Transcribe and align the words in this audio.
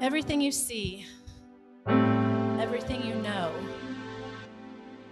Everything 0.00 0.40
you 0.40 0.50
see, 0.50 1.04
everything 1.86 3.04
you 3.04 3.16
know, 3.16 3.52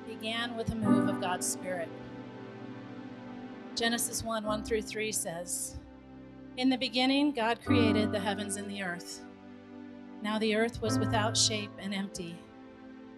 began 0.06 0.56
with 0.56 0.72
a 0.72 0.74
move 0.74 1.10
of 1.10 1.20
God's 1.20 1.46
Spirit. 1.46 1.90
Genesis 3.74 4.24
1 4.24 4.44
1 4.44 4.64
through 4.64 4.80
3 4.80 5.12
says, 5.12 5.76
In 6.56 6.70
the 6.70 6.78
beginning, 6.78 7.32
God 7.32 7.62
created 7.62 8.12
the 8.12 8.18
heavens 8.18 8.56
and 8.56 8.70
the 8.70 8.82
earth. 8.82 9.26
Now 10.22 10.38
the 10.38 10.56
earth 10.56 10.80
was 10.80 10.98
without 10.98 11.36
shape 11.36 11.70
and 11.78 11.92
empty, 11.92 12.38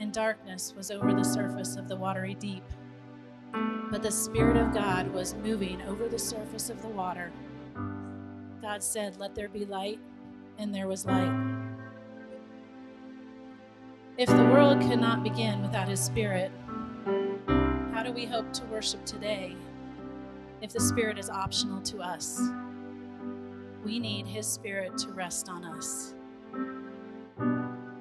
and 0.01 0.13
darkness 0.13 0.75
was 0.77 0.91
over 0.91 1.15
the 1.15 1.23
surface 1.23 1.77
of 1.77 1.87
the 1.87 1.97
watery 1.97 2.35
deep. 2.35 2.65
But 3.93 4.03
the 4.03 4.11
Spirit 4.11 4.57
of 4.57 4.75
God 4.75 5.07
was 5.13 5.35
moving 5.35 5.81
over 5.83 6.09
the 6.09 6.19
surface 6.19 6.69
of 6.69 6.83
the 6.83 6.89
water. 6.89 7.31
God 8.61 8.83
said, 8.83 9.21
Let 9.21 9.37
there 9.37 9.49
be 9.49 9.65
light, 9.65 10.01
and 10.59 10.75
there 10.75 10.89
was 10.89 11.07
light. 11.07 11.60
If 14.21 14.29
the 14.29 14.45
world 14.45 14.83
could 14.83 15.01
not 15.01 15.25
begin 15.25 15.63
without 15.63 15.89
His 15.89 15.99
Spirit, 15.99 16.53
how 17.95 18.03
do 18.03 18.13
we 18.13 18.27
hope 18.27 18.53
to 18.53 18.65
worship 18.67 19.03
today 19.07 19.57
if 20.61 20.75
the 20.75 20.79
Spirit 20.79 21.19
is 21.19 21.31
optional 21.31 21.81
to 21.85 22.01
us? 22.01 22.39
We 23.83 23.99
need 23.99 24.27
His 24.27 24.47
Spirit 24.47 24.99
to 24.99 25.13
rest 25.13 25.49
on 25.49 25.65
us. 25.65 26.15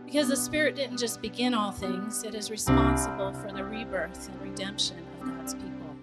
Because 0.05 0.27
the 0.27 0.36
Spirit 0.36 0.76
didn't 0.76 0.98
just 0.98 1.22
begin 1.22 1.54
all 1.54 1.72
things, 1.72 2.24
it 2.24 2.36
is 2.36 2.52
responsible 2.52 3.32
for 3.32 3.54
the 3.54 3.63
rebirth 3.63 4.27
and 4.27 4.41
redemption 4.41 4.98
of 5.22 5.27
God's 5.30 5.54
people. 5.54 5.96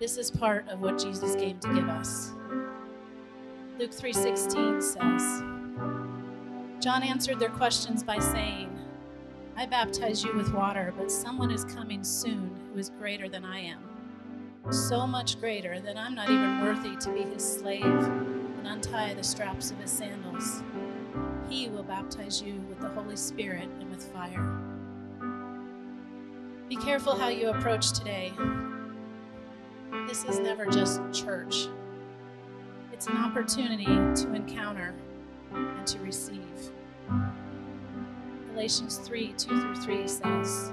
This 0.00 0.16
is 0.16 0.32
part 0.32 0.68
of 0.68 0.80
what 0.80 0.98
Jesus 0.98 1.36
came 1.36 1.60
to 1.60 1.72
give 1.72 1.88
us. 1.88 2.32
Luke 3.78 3.92
3:16 3.92 4.82
says, 4.82 5.51
John 6.82 7.04
answered 7.04 7.38
their 7.38 7.48
questions 7.48 8.02
by 8.02 8.18
saying, 8.18 8.68
I 9.56 9.66
baptize 9.66 10.24
you 10.24 10.36
with 10.36 10.52
water, 10.52 10.92
but 10.98 11.12
someone 11.12 11.52
is 11.52 11.64
coming 11.64 12.02
soon 12.02 12.50
who 12.72 12.78
is 12.80 12.90
greater 12.90 13.28
than 13.28 13.44
I 13.44 13.60
am. 13.60 13.78
So 14.72 15.06
much 15.06 15.38
greater 15.38 15.78
that 15.78 15.96
I'm 15.96 16.16
not 16.16 16.28
even 16.28 16.60
worthy 16.60 16.96
to 16.96 17.12
be 17.12 17.20
his 17.22 17.44
slave 17.44 17.84
and 17.84 18.66
untie 18.66 19.14
the 19.14 19.22
straps 19.22 19.70
of 19.70 19.78
his 19.78 19.92
sandals. 19.92 20.64
He 21.48 21.68
will 21.68 21.84
baptize 21.84 22.42
you 22.42 22.54
with 22.68 22.80
the 22.80 22.88
Holy 22.88 23.16
Spirit 23.16 23.68
and 23.78 23.88
with 23.88 24.12
fire. 24.12 24.58
Be 26.68 26.74
careful 26.74 27.14
how 27.14 27.28
you 27.28 27.50
approach 27.50 27.92
today. 27.92 28.32
This 30.08 30.24
is 30.24 30.40
never 30.40 30.66
just 30.66 31.00
church, 31.12 31.68
it's 32.92 33.06
an 33.06 33.18
opportunity 33.18 33.84
to 33.84 34.32
encounter 34.34 34.94
and 35.54 35.86
to 35.86 35.98
receive. 36.00 36.72
Galatians 38.50 38.98
3 38.98 39.34
2 39.36 39.48
through 39.48 39.76
3 39.76 40.08
says, 40.08 40.72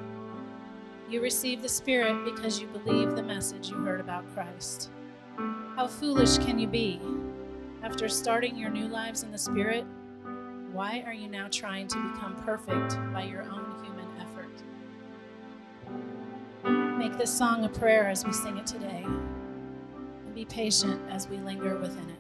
You 1.10 1.22
receive 1.22 1.62
the 1.62 1.70
Spirit 1.70 2.26
because 2.26 2.60
you 2.60 2.68
believe 2.68 3.16
the 3.16 3.24
message 3.24 3.70
you 3.70 3.78
heard 3.78 4.02
about 4.02 4.32
Christ. 4.34 4.90
How 5.76 5.88
foolish 5.88 6.38
can 6.40 6.60
you 6.60 6.68
be? 6.68 7.00
After 7.82 8.10
starting 8.10 8.58
your 8.58 8.70
new 8.70 8.88
lives 8.88 9.24
in 9.24 9.32
the 9.32 9.38
Spirit, 9.38 9.86
why 10.74 11.04
are 11.06 11.14
you 11.14 11.30
now 11.30 11.48
trying 11.50 11.88
to 11.88 12.12
become 12.12 12.36
perfect 12.44 12.98
by 13.14 13.24
your 13.24 13.44
own 13.44 13.74
human 13.84 14.06
effort? 14.20 14.62
Make 16.98 17.18
this 17.18 17.36
song 17.36 17.64
a 17.64 17.70
prayer 17.70 18.08
as 18.08 18.26
we 18.26 18.34
sing 18.34 18.58
it 18.58 18.68
today, 18.68 19.04
and 19.06 20.36
be 20.36 20.46
patient 20.46 21.02
as 21.10 21.28
we 21.28 21.38
linger 21.38 21.78
within 21.80 22.10
it. 22.10 22.19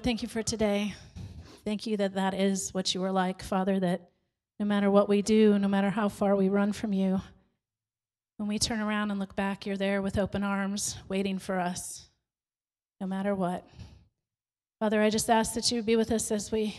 Lord, 0.00 0.04
thank 0.06 0.22
you 0.22 0.28
for 0.28 0.42
today. 0.42 0.94
Thank 1.62 1.86
you 1.86 1.98
that 1.98 2.14
that 2.14 2.32
is 2.32 2.72
what 2.72 2.94
you 2.94 3.04
are 3.04 3.12
like, 3.12 3.42
Father, 3.42 3.78
that 3.80 4.08
no 4.58 4.64
matter 4.64 4.90
what 4.90 5.10
we 5.10 5.20
do, 5.20 5.58
no 5.58 5.68
matter 5.68 5.90
how 5.90 6.08
far 6.08 6.34
we 6.36 6.48
run 6.48 6.72
from 6.72 6.94
you, 6.94 7.20
when 8.38 8.48
we 8.48 8.58
turn 8.58 8.80
around 8.80 9.10
and 9.10 9.20
look 9.20 9.36
back, 9.36 9.66
you're 9.66 9.76
there 9.76 10.00
with 10.00 10.16
open 10.16 10.42
arms, 10.42 10.96
waiting 11.10 11.38
for 11.38 11.60
us, 11.60 12.08
no 12.98 13.06
matter 13.06 13.34
what. 13.34 13.68
Father, 14.78 15.02
I 15.02 15.10
just 15.10 15.28
ask 15.28 15.52
that 15.52 15.70
you 15.70 15.82
be 15.82 15.96
with 15.96 16.12
us 16.12 16.30
as 16.30 16.50
we 16.50 16.78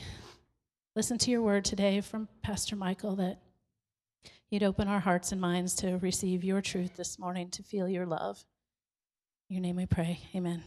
listen 0.96 1.20
to 1.20 1.30
your 1.30 1.44
word 1.44 1.64
today 1.64 2.02
from 2.02 2.28
Pastor 2.42 2.76
Michael, 2.76 3.18
that 3.18 3.38
you'd 4.50 4.64
open 4.64 4.88
our 4.88 5.02
hearts 5.02 5.32
and 5.32 5.40
minds 5.40 5.76
to 5.76 5.98
receive 5.98 6.44
your 6.44 6.60
truth 6.60 6.96
this 6.96 7.20
morning, 7.20 7.52
to 7.52 7.62
feel 7.62 7.88
your 7.88 8.08
love. 8.08 8.44
In 9.48 9.58
your 9.58 9.62
name 9.62 9.76
we 9.76 9.86
pray. 9.86 10.22
Amen. 10.34 10.64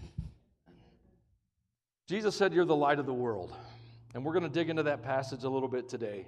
Jesus 2.07 2.37
said, 2.37 2.53
You're 2.53 2.65
the 2.65 2.77
light 2.77 2.99
of 2.99 3.07
the 3.07 3.15
world. 3.15 3.53
And 4.15 4.25
we're 4.25 4.33
going 4.33 4.45
to 4.45 4.49
dig 4.49 4.71
into 4.71 4.85
that 4.85 5.03
passage 5.03 5.43
a 5.45 5.49
little 5.49 5.69
bit 5.69 5.89
today. 5.89 6.27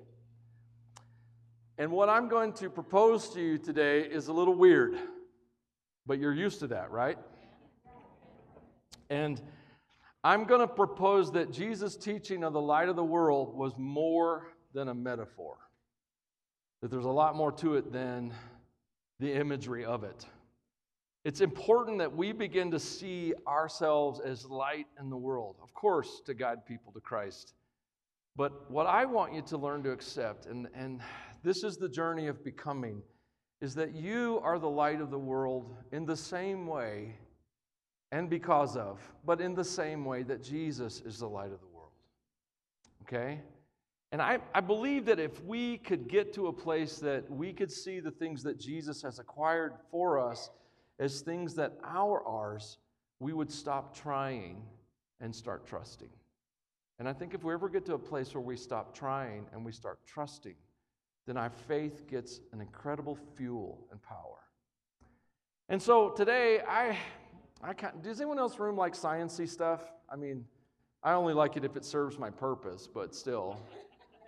And 1.79 1.93
what 1.93 2.09
I'm 2.09 2.29
going 2.29 2.53
to 2.55 2.71
propose 2.71 3.29
to 3.31 3.41
you 3.41 3.59
today 3.59 4.01
is 4.01 4.29
a 4.29 4.33
little 4.33 4.55
weird, 4.55 4.97
but 6.07 6.19
you're 6.19 6.33
used 6.33 6.61
to 6.61 6.67
that, 6.69 6.91
right? 6.91 7.19
And 9.11 9.41
I'm 10.25 10.45
going 10.45 10.61
to 10.61 10.67
propose 10.67 11.31
that 11.33 11.53
Jesus' 11.53 11.97
teaching 11.97 12.43
of 12.43 12.55
the 12.55 12.61
light 12.61 12.89
of 12.89 12.97
the 12.97 13.05
world 13.05 13.55
was 13.55 13.73
more 13.77 14.49
than 14.73 14.89
a 14.89 14.95
metaphor, 14.95 15.59
that 16.81 16.91
there's 16.91 17.05
a 17.05 17.11
lot 17.11 17.37
more 17.37 17.53
to 17.53 17.77
it 17.77 17.93
than 17.93 18.33
the 19.21 19.33
imagery 19.35 19.85
of 19.85 20.03
it. 20.03 20.27
It's 21.27 21.41
important 21.41 21.99
that 21.99 22.15
we 22.15 22.31
begin 22.31 22.71
to 22.71 22.79
see 22.79 23.35
ourselves 23.49 24.21
as 24.21 24.45
light 24.45 24.87
in 25.01 25.11
the 25.11 25.17
world, 25.17 25.57
of 25.61 25.75
course, 25.75 26.21
to 26.25 26.35
guide 26.35 26.65
people 26.65 26.93
to 26.93 27.01
Christ. 27.01 27.55
But 28.37 28.71
what 28.71 28.87
I 28.87 29.07
want 29.07 29.35
you 29.35 29.43
to 29.43 29.59
learn 29.59 29.83
to 29.83 29.91
accept, 29.91 30.47
and, 30.47 30.69
and 30.73 31.01
this 31.43 31.65
is 31.65 31.79
the 31.79 31.89
journey 31.89 32.29
of 32.29 32.45
becoming, 32.45 33.03
is 33.61 33.75
that 33.75 33.93
you 33.93 34.39
are 34.45 34.61
the 34.61 34.69
light 34.69 35.01
of 35.01 35.11
the 35.11 35.19
world 35.19 35.75
in 35.91 36.07
the 36.07 36.17
same 36.17 36.65
way 36.65 37.19
and 38.13 38.31
because 38.31 38.77
of, 38.77 39.01
but 39.25 39.41
in 39.41 39.53
the 39.53 39.65
same 39.65 40.05
way 40.05 40.23
that 40.23 40.45
Jesus 40.45 41.03
is 41.05 41.19
the 41.19 41.29
light 41.29 41.51
of 41.51 41.59
the 41.59 41.67
world. 41.75 41.91
Okay? 43.03 43.41
And 44.13 44.23
I, 44.23 44.39
I 44.55 44.61
believe 44.61 45.05
that 45.07 45.19
if 45.19 45.43
we 45.43 45.79
could 45.79 46.07
get 46.07 46.33
to 46.35 46.47
a 46.47 46.53
place 46.53 46.99
that 46.99 47.29
we 47.29 47.53
could 47.53 47.73
see 47.73 47.99
the 47.99 48.13
things 48.13 48.45
that 48.45 48.61
Jesus 48.61 49.03
has 49.03 49.19
acquired 49.19 49.73
for 49.91 50.21
us, 50.21 50.51
as 50.99 51.21
things 51.21 51.55
that 51.55 51.79
are 51.85 52.27
ours, 52.27 52.79
we 53.21 53.33
would 53.33 53.51
stop 53.51 53.95
trying 53.95 54.63
and 55.21 55.35
start 55.35 55.67
trusting. 55.67 56.09
And 56.99 57.09
I 57.09 57.13
think 57.13 57.35
if 57.35 57.45
we 57.45 57.53
ever 57.53 57.69
get 57.69 57.85
to 57.87 57.95
a 57.95 57.99
place 57.99 58.35
where 58.35 58.41
we 58.41 58.57
stop 58.57 58.95
trying 58.95 59.47
and 59.53 59.65
we 59.65 59.73
start 59.73 59.99
trusting, 60.07 60.55
then 61.27 61.37
our 61.37 61.51
faith 61.51 62.07
gets 62.07 62.41
an 62.53 62.61
incredible 62.61 63.19
fuel 63.37 63.87
and 63.91 64.01
power. 64.03 64.39
And 65.69 65.83
so 65.83 66.11
today, 66.11 66.61
I, 66.67 66.97
I 67.63 67.75
can't, 67.75 68.03
does 68.03 68.21
anyone 68.21 68.39
else 68.39 68.59
room 68.59 68.77
like 68.77 68.95
sciency 68.95 69.49
stuff? 69.49 69.83
I 70.11 70.17
mean, 70.17 70.45
I 71.03 71.13
only 71.13 71.35
like 71.35 71.57
it 71.57 71.65
if 71.65 71.77
it 71.77 71.85
serves 71.85 72.19
my 72.19 72.31
purpose, 72.31 72.89
but 72.93 73.15
still. 73.15 73.61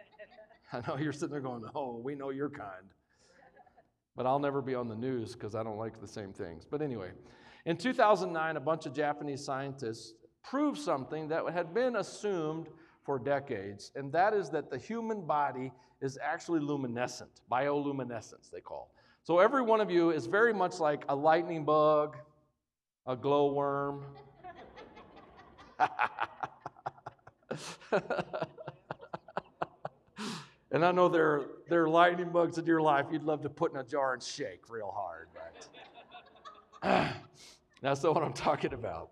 I 0.72 0.82
know 0.86 0.98
you're 0.98 1.12
sitting 1.12 1.30
there 1.30 1.40
going, 1.40 1.64
oh, 1.74 1.96
we 1.96 2.14
know 2.14 2.30
your 2.30 2.50
kind 2.50 2.92
but 4.18 4.26
I'll 4.26 4.40
never 4.40 4.60
be 4.60 4.74
on 4.74 4.88
the 4.88 4.96
news 4.96 5.34
because 5.34 5.54
I 5.54 5.62
don't 5.62 5.78
like 5.78 6.00
the 6.00 6.08
same 6.08 6.32
things. 6.32 6.64
But 6.68 6.82
anyway, 6.82 7.12
in 7.66 7.76
2009, 7.76 8.56
a 8.56 8.60
bunch 8.60 8.84
of 8.84 8.92
Japanese 8.92 9.44
scientists 9.44 10.14
proved 10.42 10.76
something 10.76 11.28
that 11.28 11.48
had 11.52 11.72
been 11.72 11.94
assumed 11.94 12.66
for 13.04 13.20
decades, 13.20 13.92
and 13.94 14.12
that 14.12 14.34
is 14.34 14.50
that 14.50 14.70
the 14.70 14.76
human 14.76 15.24
body 15.24 15.70
is 16.00 16.18
actually 16.20 16.58
luminescent, 16.58 17.30
bioluminescence, 17.50 18.50
they 18.52 18.60
call. 18.60 18.92
So 19.22 19.38
every 19.38 19.62
one 19.62 19.80
of 19.80 19.88
you 19.88 20.10
is 20.10 20.26
very 20.26 20.52
much 20.52 20.80
like 20.80 21.04
a 21.08 21.14
lightning 21.14 21.64
bug, 21.64 22.16
a 23.06 23.14
glowworm. 23.14 24.02
And 30.70 30.84
I 30.84 30.92
know 30.92 31.08
there, 31.08 31.46
there 31.68 31.82
are 31.82 31.88
lightning 31.88 32.30
bugs 32.30 32.58
in 32.58 32.66
your 32.66 32.80
life 32.80 33.06
you'd 33.12 33.24
love 33.24 33.42
to 33.42 33.50
put 33.50 33.72
in 33.72 33.78
a 33.78 33.84
jar 33.84 34.14
and 34.14 34.22
shake 34.22 34.70
real 34.70 34.92
hard, 34.94 35.28
but 36.82 37.12
that's 37.82 38.02
not 38.02 38.14
what 38.14 38.24
I'm 38.24 38.32
talking 38.32 38.72
about. 38.72 39.10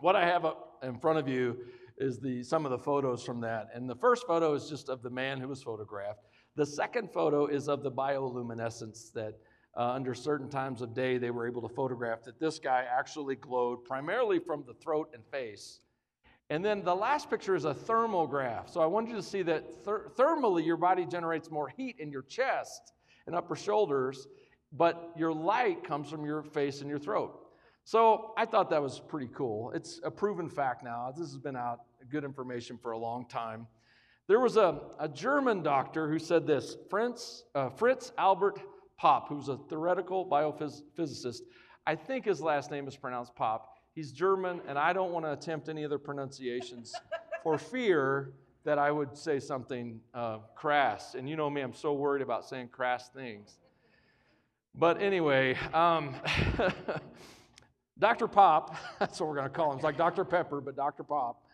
What 0.00 0.16
I 0.16 0.24
have 0.26 0.44
up 0.44 0.78
in 0.82 0.98
front 0.98 1.18
of 1.18 1.28
you 1.28 1.58
is 1.98 2.18
the, 2.18 2.42
some 2.42 2.64
of 2.64 2.70
the 2.70 2.78
photos 2.78 3.22
from 3.22 3.40
that. 3.42 3.68
And 3.74 3.88
the 3.88 3.94
first 3.94 4.26
photo 4.26 4.54
is 4.54 4.68
just 4.68 4.88
of 4.88 5.02
the 5.02 5.10
man 5.10 5.40
who 5.40 5.48
was 5.48 5.62
photographed. 5.62 6.20
The 6.56 6.66
second 6.66 7.12
photo 7.12 7.46
is 7.46 7.68
of 7.68 7.82
the 7.82 7.90
bioluminescence 7.90 9.12
that 9.12 9.38
uh, 9.76 9.92
under 9.92 10.14
certain 10.14 10.50
times 10.50 10.82
of 10.82 10.94
day, 10.94 11.16
they 11.16 11.30
were 11.30 11.46
able 11.46 11.66
to 11.66 11.74
photograph 11.74 12.22
that 12.24 12.38
this 12.38 12.58
guy 12.58 12.84
actually 12.90 13.36
glowed 13.36 13.84
primarily 13.84 14.38
from 14.38 14.64
the 14.66 14.74
throat 14.74 15.10
and 15.14 15.24
face. 15.30 15.80
And 16.52 16.62
then 16.62 16.84
the 16.84 16.94
last 16.94 17.30
picture 17.30 17.54
is 17.54 17.64
a 17.64 17.72
thermograph. 17.72 18.68
So 18.68 18.82
I 18.82 18.84
want 18.84 19.08
you 19.08 19.14
to 19.14 19.22
see 19.22 19.40
that 19.44 19.82
ther- 19.86 20.12
thermally, 20.18 20.66
your 20.66 20.76
body 20.76 21.06
generates 21.06 21.50
more 21.50 21.66
heat 21.66 21.96
in 21.98 22.12
your 22.12 22.20
chest 22.20 22.92
and 23.26 23.34
upper 23.34 23.56
shoulders, 23.56 24.28
but 24.70 25.12
your 25.16 25.32
light 25.32 25.82
comes 25.82 26.10
from 26.10 26.26
your 26.26 26.42
face 26.42 26.82
and 26.82 26.90
your 26.90 26.98
throat. 26.98 27.32
So 27.84 28.34
I 28.36 28.44
thought 28.44 28.68
that 28.68 28.82
was 28.82 29.00
pretty 29.00 29.30
cool. 29.34 29.72
It's 29.72 29.98
a 30.04 30.10
proven 30.10 30.46
fact 30.46 30.84
now. 30.84 31.10
This 31.16 31.30
has 31.30 31.38
been 31.38 31.56
out, 31.56 31.78
good 32.10 32.22
information 32.22 32.76
for 32.76 32.92
a 32.92 32.98
long 32.98 33.24
time. 33.30 33.66
There 34.26 34.38
was 34.38 34.58
a, 34.58 34.78
a 35.00 35.08
German 35.08 35.62
doctor 35.62 36.06
who 36.06 36.18
said 36.18 36.46
this 36.46 36.76
Fritz, 36.90 37.44
uh, 37.54 37.70
Fritz 37.70 38.12
Albert 38.18 38.60
Popp, 38.98 39.30
who's 39.30 39.48
a 39.48 39.56
theoretical 39.56 40.26
biophysicist. 40.26 41.40
I 41.86 41.94
think 41.94 42.26
his 42.26 42.42
last 42.42 42.70
name 42.70 42.86
is 42.86 42.94
pronounced 42.94 43.34
Popp. 43.34 43.71
He's 43.94 44.10
German, 44.10 44.62
and 44.66 44.78
I 44.78 44.94
don't 44.94 45.12
want 45.12 45.26
to 45.26 45.32
attempt 45.32 45.68
any 45.68 45.84
other 45.84 45.98
pronunciations 45.98 46.94
for 47.42 47.58
fear 47.58 48.32
that 48.64 48.78
I 48.78 48.90
would 48.90 49.16
say 49.16 49.38
something 49.38 50.00
uh, 50.14 50.38
crass. 50.54 51.14
And 51.14 51.28
you 51.28 51.36
know 51.36 51.50
me, 51.50 51.60
I'm 51.60 51.74
so 51.74 51.92
worried 51.92 52.22
about 52.22 52.48
saying 52.48 52.68
crass 52.68 53.10
things. 53.10 53.58
But 54.74 55.02
anyway, 55.02 55.58
um, 55.74 56.14
Dr. 57.98 58.28
Pop, 58.28 58.74
that's 58.98 59.20
what 59.20 59.28
we're 59.28 59.36
going 59.36 59.48
to 59.48 59.54
call 59.54 59.70
him. 59.70 59.76
It's 59.76 59.84
like 59.84 59.98
Dr. 59.98 60.24
Pepper, 60.24 60.62
but 60.62 60.74
Dr. 60.74 61.02
Pop. 61.02 61.44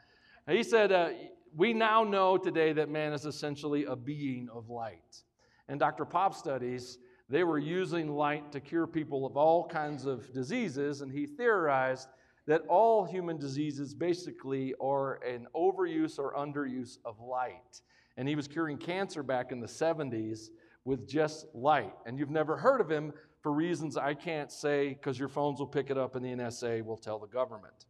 He 0.49 0.63
said, 0.63 0.93
uh, 0.93 1.11
We 1.57 1.73
now 1.73 2.05
know 2.05 2.39
today 2.39 2.73
that 2.75 2.89
man 2.89 3.13
is 3.13 3.25
essentially 3.25 3.85
a 3.85 3.97
being 3.97 4.49
of 4.53 4.71
light. 4.71 5.23
And 5.69 5.81
Dr. 5.81 6.05
Popp 6.05 6.35
studies, 6.35 6.99
they 7.29 7.43
were 7.43 7.59
using 7.59 8.13
light 8.13 8.53
to 8.53 8.61
cure 8.61 8.87
people 8.87 9.27
of 9.27 9.37
all 9.37 9.67
kinds 9.67 10.07
of 10.07 10.33
diseases, 10.33 11.03
and 11.03 11.13
he 11.13 11.27
theorized 11.27 12.09
that 12.49 12.63
all 12.67 13.05
human 13.05 13.37
diseases 13.37 13.93
basically 13.93 14.75
are 14.81 15.17
an 15.23 15.47
overuse 15.55 16.19
or 16.19 16.35
underuse 16.35 16.97
of 17.05 17.21
light. 17.21 17.83
And 18.17 18.27
he 18.27 18.35
was 18.35 18.49
curing 18.49 18.79
cancer 18.79 19.23
back 19.23 19.53
in 19.53 19.61
the 19.61 19.67
70s 19.67 20.49
with 20.87 21.07
just 21.07 21.47
light. 21.55 21.93
And 22.07 22.19
you've 22.19 22.31
never 22.31 22.57
heard 22.57 22.81
of 22.81 22.91
him 22.91 23.13
for 23.43 23.53
reasons 23.53 23.99
I 23.99 24.15
can't 24.15 24.51
say 24.51 24.95
because 24.95 25.19
your 25.19 25.29
phones 25.29 25.59
will 25.59 25.67
pick 25.67 25.91
it 25.91 25.99
up 25.99 26.17
and 26.17 26.25
the 26.25 26.31
NSA 26.31 26.83
will 26.83 26.97
tell 26.97 27.19
the 27.19 27.27
government. 27.27 27.85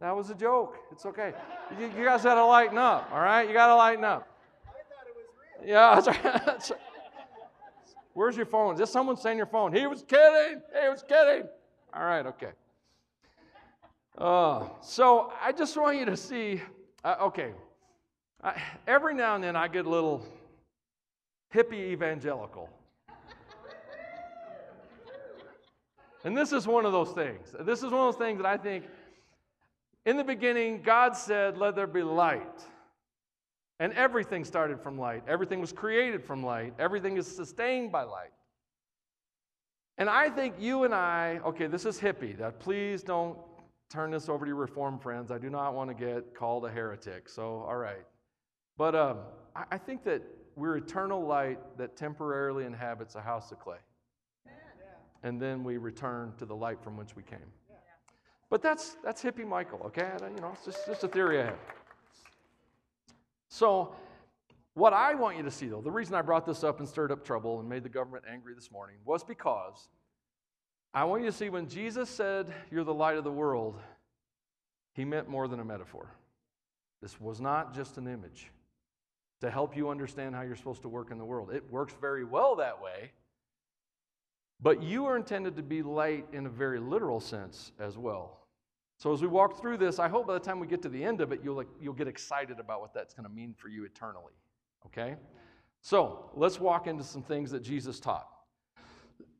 That 0.00 0.14
was 0.14 0.30
a 0.30 0.34
joke. 0.34 0.76
It's 0.90 1.06
okay. 1.06 1.34
You, 1.78 1.86
you 1.96 2.04
guys 2.04 2.24
got 2.24 2.34
to 2.34 2.44
lighten 2.44 2.78
up, 2.78 3.08
all 3.12 3.20
right? 3.20 3.46
You 3.46 3.54
got 3.54 3.68
to 3.68 3.76
lighten 3.76 4.04
up. 4.04 4.28
Yeah, 5.64 6.00
that's 6.04 6.70
right. 6.70 6.80
Where's 8.12 8.36
your 8.36 8.46
phone? 8.46 8.74
Is 8.74 8.80
this 8.80 8.90
someone 8.90 9.16
saying 9.16 9.36
your 9.36 9.46
phone? 9.46 9.72
He 9.72 9.86
was 9.86 10.02
kidding. 10.02 10.60
He 10.82 10.88
was 10.88 11.04
kidding. 11.08 11.44
All 11.96 12.04
right, 12.04 12.26
okay. 12.26 12.50
Uh, 14.18 14.68
so 14.82 15.32
I 15.40 15.52
just 15.52 15.74
want 15.78 15.98
you 15.98 16.04
to 16.04 16.16
see, 16.16 16.60
uh, 17.02 17.16
okay, 17.22 17.52
I, 18.44 18.60
every 18.86 19.14
now 19.14 19.34
and 19.34 19.42
then 19.42 19.56
I 19.56 19.66
get 19.68 19.86
a 19.86 19.88
little 19.88 20.22
hippie 21.54 21.92
evangelical. 21.92 22.68
And 26.22 26.36
this 26.36 26.52
is 26.52 26.66
one 26.66 26.84
of 26.84 26.92
those 26.92 27.12
things. 27.12 27.54
This 27.60 27.78
is 27.78 27.84
one 27.84 28.08
of 28.08 28.14
those 28.14 28.16
things 28.16 28.38
that 28.42 28.46
I 28.46 28.58
think 28.58 28.84
in 30.04 30.18
the 30.18 30.24
beginning, 30.24 30.82
God 30.82 31.16
said, 31.16 31.56
Let 31.56 31.76
there 31.76 31.86
be 31.86 32.02
light. 32.02 32.62
And 33.80 33.92
everything 33.94 34.44
started 34.44 34.80
from 34.80 34.98
light. 34.98 35.22
Everything 35.28 35.60
was 35.60 35.72
created 35.72 36.22
from 36.22 36.44
light. 36.44 36.74
Everything 36.78 37.16
is 37.16 37.26
sustained 37.26 37.90
by 37.90 38.02
light. 38.02 38.32
And 39.98 40.10
I 40.10 40.28
think 40.28 40.56
you 40.58 40.84
and 40.84 40.94
I, 40.94 41.40
okay, 41.44 41.66
this 41.66 41.84
is 41.86 41.98
hippie. 41.98 42.36
That 42.38 42.58
please 42.58 43.02
don't 43.02 43.38
turn 43.90 44.10
this 44.10 44.28
over 44.28 44.44
to 44.44 44.48
your 44.48 44.56
reform 44.56 44.98
friends. 44.98 45.30
I 45.30 45.38
do 45.38 45.48
not 45.48 45.74
want 45.74 45.88
to 45.90 45.94
get 45.94 46.34
called 46.34 46.66
a 46.66 46.70
heretic. 46.70 47.28
So, 47.28 47.64
all 47.66 47.76
right. 47.76 48.04
But 48.76 48.94
um, 48.94 49.18
I, 49.54 49.64
I 49.72 49.78
think 49.78 50.04
that 50.04 50.22
we're 50.54 50.76
eternal 50.76 51.24
light 51.24 51.58
that 51.78 51.96
temporarily 51.96 52.64
inhabits 52.64 53.14
a 53.14 53.20
house 53.20 53.52
of 53.52 53.58
clay 53.58 53.78
and 55.26 55.40
then 55.42 55.64
we 55.64 55.76
return 55.76 56.32
to 56.38 56.46
the 56.46 56.54
light 56.54 56.80
from 56.82 56.96
which 56.96 57.16
we 57.16 57.22
came. 57.22 57.50
But 58.48 58.62
that's 58.62 58.96
that's 59.02 59.22
hippie 59.22 59.46
Michael, 59.46 59.80
okay? 59.86 60.12
You 60.22 60.40
know, 60.40 60.52
it's 60.54 60.64
just, 60.64 60.86
just 60.86 61.02
a 61.02 61.08
theory 61.08 61.40
I 61.40 61.46
have. 61.46 61.58
So, 63.48 63.94
what 64.76 64.92
I 64.92 65.14
want 65.14 65.38
you 65.38 65.42
to 65.42 65.50
see, 65.50 65.68
though, 65.68 65.80
the 65.80 65.90
reason 65.90 66.14
I 66.14 66.20
brought 66.20 66.44
this 66.44 66.62
up 66.62 66.80
and 66.80 66.88
stirred 66.88 67.10
up 67.10 67.24
trouble 67.24 67.60
and 67.60 67.68
made 67.68 67.82
the 67.82 67.88
government 67.88 68.24
angry 68.30 68.52
this 68.54 68.70
morning 68.70 68.96
was 69.06 69.24
because 69.24 69.88
I 70.92 71.04
want 71.04 71.22
you 71.22 71.30
to 71.30 71.36
see 71.36 71.48
when 71.48 71.66
Jesus 71.66 72.10
said, 72.10 72.52
You're 72.70 72.84
the 72.84 72.92
light 72.92 73.16
of 73.16 73.24
the 73.24 73.32
world, 73.32 73.78
he 74.92 75.06
meant 75.06 75.30
more 75.30 75.48
than 75.48 75.60
a 75.60 75.64
metaphor. 75.64 76.10
This 77.00 77.18
was 77.18 77.40
not 77.40 77.74
just 77.74 77.96
an 77.96 78.06
image 78.06 78.50
to 79.40 79.50
help 79.50 79.74
you 79.74 79.88
understand 79.88 80.34
how 80.34 80.42
you're 80.42 80.56
supposed 80.56 80.82
to 80.82 80.90
work 80.90 81.10
in 81.10 81.16
the 81.16 81.24
world. 81.24 81.50
It 81.54 81.64
works 81.70 81.94
very 81.98 82.24
well 82.24 82.56
that 82.56 82.82
way. 82.82 83.12
But 84.60 84.82
you 84.82 85.06
are 85.06 85.16
intended 85.16 85.56
to 85.56 85.62
be 85.62 85.82
light 85.82 86.26
in 86.34 86.44
a 86.44 86.50
very 86.50 86.80
literal 86.80 87.20
sense 87.20 87.72
as 87.78 87.96
well. 87.96 88.40
So 88.98 89.10
as 89.12 89.22
we 89.22 89.28
walk 89.28 89.58
through 89.58 89.78
this, 89.78 89.98
I 89.98 90.08
hope 90.08 90.26
by 90.26 90.34
the 90.34 90.40
time 90.40 90.60
we 90.60 90.66
get 90.66 90.82
to 90.82 90.88
the 90.90 91.02
end 91.02 91.22
of 91.22 91.32
it, 91.32 91.40
you'll, 91.42 91.64
you'll 91.80 91.94
get 91.94 92.08
excited 92.08 92.60
about 92.60 92.82
what 92.82 92.92
that's 92.92 93.14
going 93.14 93.28
to 93.28 93.34
mean 93.34 93.54
for 93.56 93.68
you 93.68 93.84
eternally. 93.84 94.32
Okay? 94.84 95.16
So 95.80 96.30
let's 96.34 96.60
walk 96.60 96.86
into 96.86 97.04
some 97.04 97.22
things 97.22 97.50
that 97.52 97.62
Jesus 97.62 98.00
taught. 98.00 98.28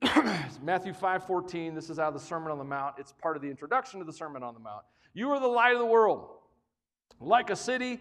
Matthew 0.62 0.92
5 0.92 1.26
14, 1.26 1.74
this 1.74 1.90
is 1.90 1.98
out 1.98 2.08
of 2.08 2.14
the 2.14 2.20
Sermon 2.20 2.50
on 2.50 2.58
the 2.58 2.64
Mount. 2.64 2.94
It's 2.98 3.12
part 3.12 3.36
of 3.36 3.42
the 3.42 3.48
introduction 3.48 3.98
to 4.00 4.06
the 4.06 4.12
Sermon 4.12 4.42
on 4.42 4.54
the 4.54 4.60
Mount. 4.60 4.84
You 5.12 5.30
are 5.30 5.40
the 5.40 5.46
light 5.46 5.72
of 5.72 5.78
the 5.78 5.86
world. 5.86 6.28
Like 7.20 7.50
a 7.50 7.56
city 7.56 8.00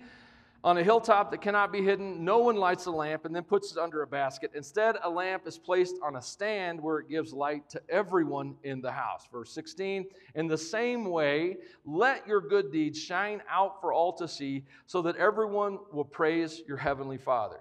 on 0.65 0.79
a 0.79 0.83
hilltop 0.83 1.29
that 1.29 1.41
cannot 1.41 1.71
be 1.71 1.83
hidden, 1.83 2.25
no 2.25 2.39
one 2.39 2.55
lights 2.55 2.87
a 2.87 2.91
lamp 2.91 3.23
and 3.25 3.35
then 3.35 3.43
puts 3.43 3.71
it 3.71 3.77
under 3.77 4.01
a 4.01 4.07
basket. 4.07 4.49
Instead, 4.55 4.95
a 5.03 5.09
lamp 5.09 5.45
is 5.45 5.59
placed 5.59 5.93
on 6.01 6.15
a 6.15 6.21
stand 6.21 6.81
where 6.81 6.97
it 6.97 7.07
gives 7.07 7.31
light 7.31 7.69
to 7.69 7.79
everyone 7.87 8.55
in 8.63 8.81
the 8.81 8.91
house. 8.91 9.27
Verse 9.31 9.51
16, 9.51 10.07
in 10.33 10.47
the 10.47 10.57
same 10.57 11.05
way, 11.05 11.57
let 11.85 12.27
your 12.27 12.41
good 12.41 12.71
deeds 12.71 12.99
shine 12.99 13.43
out 13.47 13.79
for 13.79 13.93
all 13.93 14.11
to 14.13 14.27
see, 14.27 14.65
so 14.87 15.03
that 15.03 15.15
everyone 15.17 15.77
will 15.91 16.03
praise 16.03 16.63
your 16.67 16.77
heavenly 16.77 17.19
Father. 17.19 17.59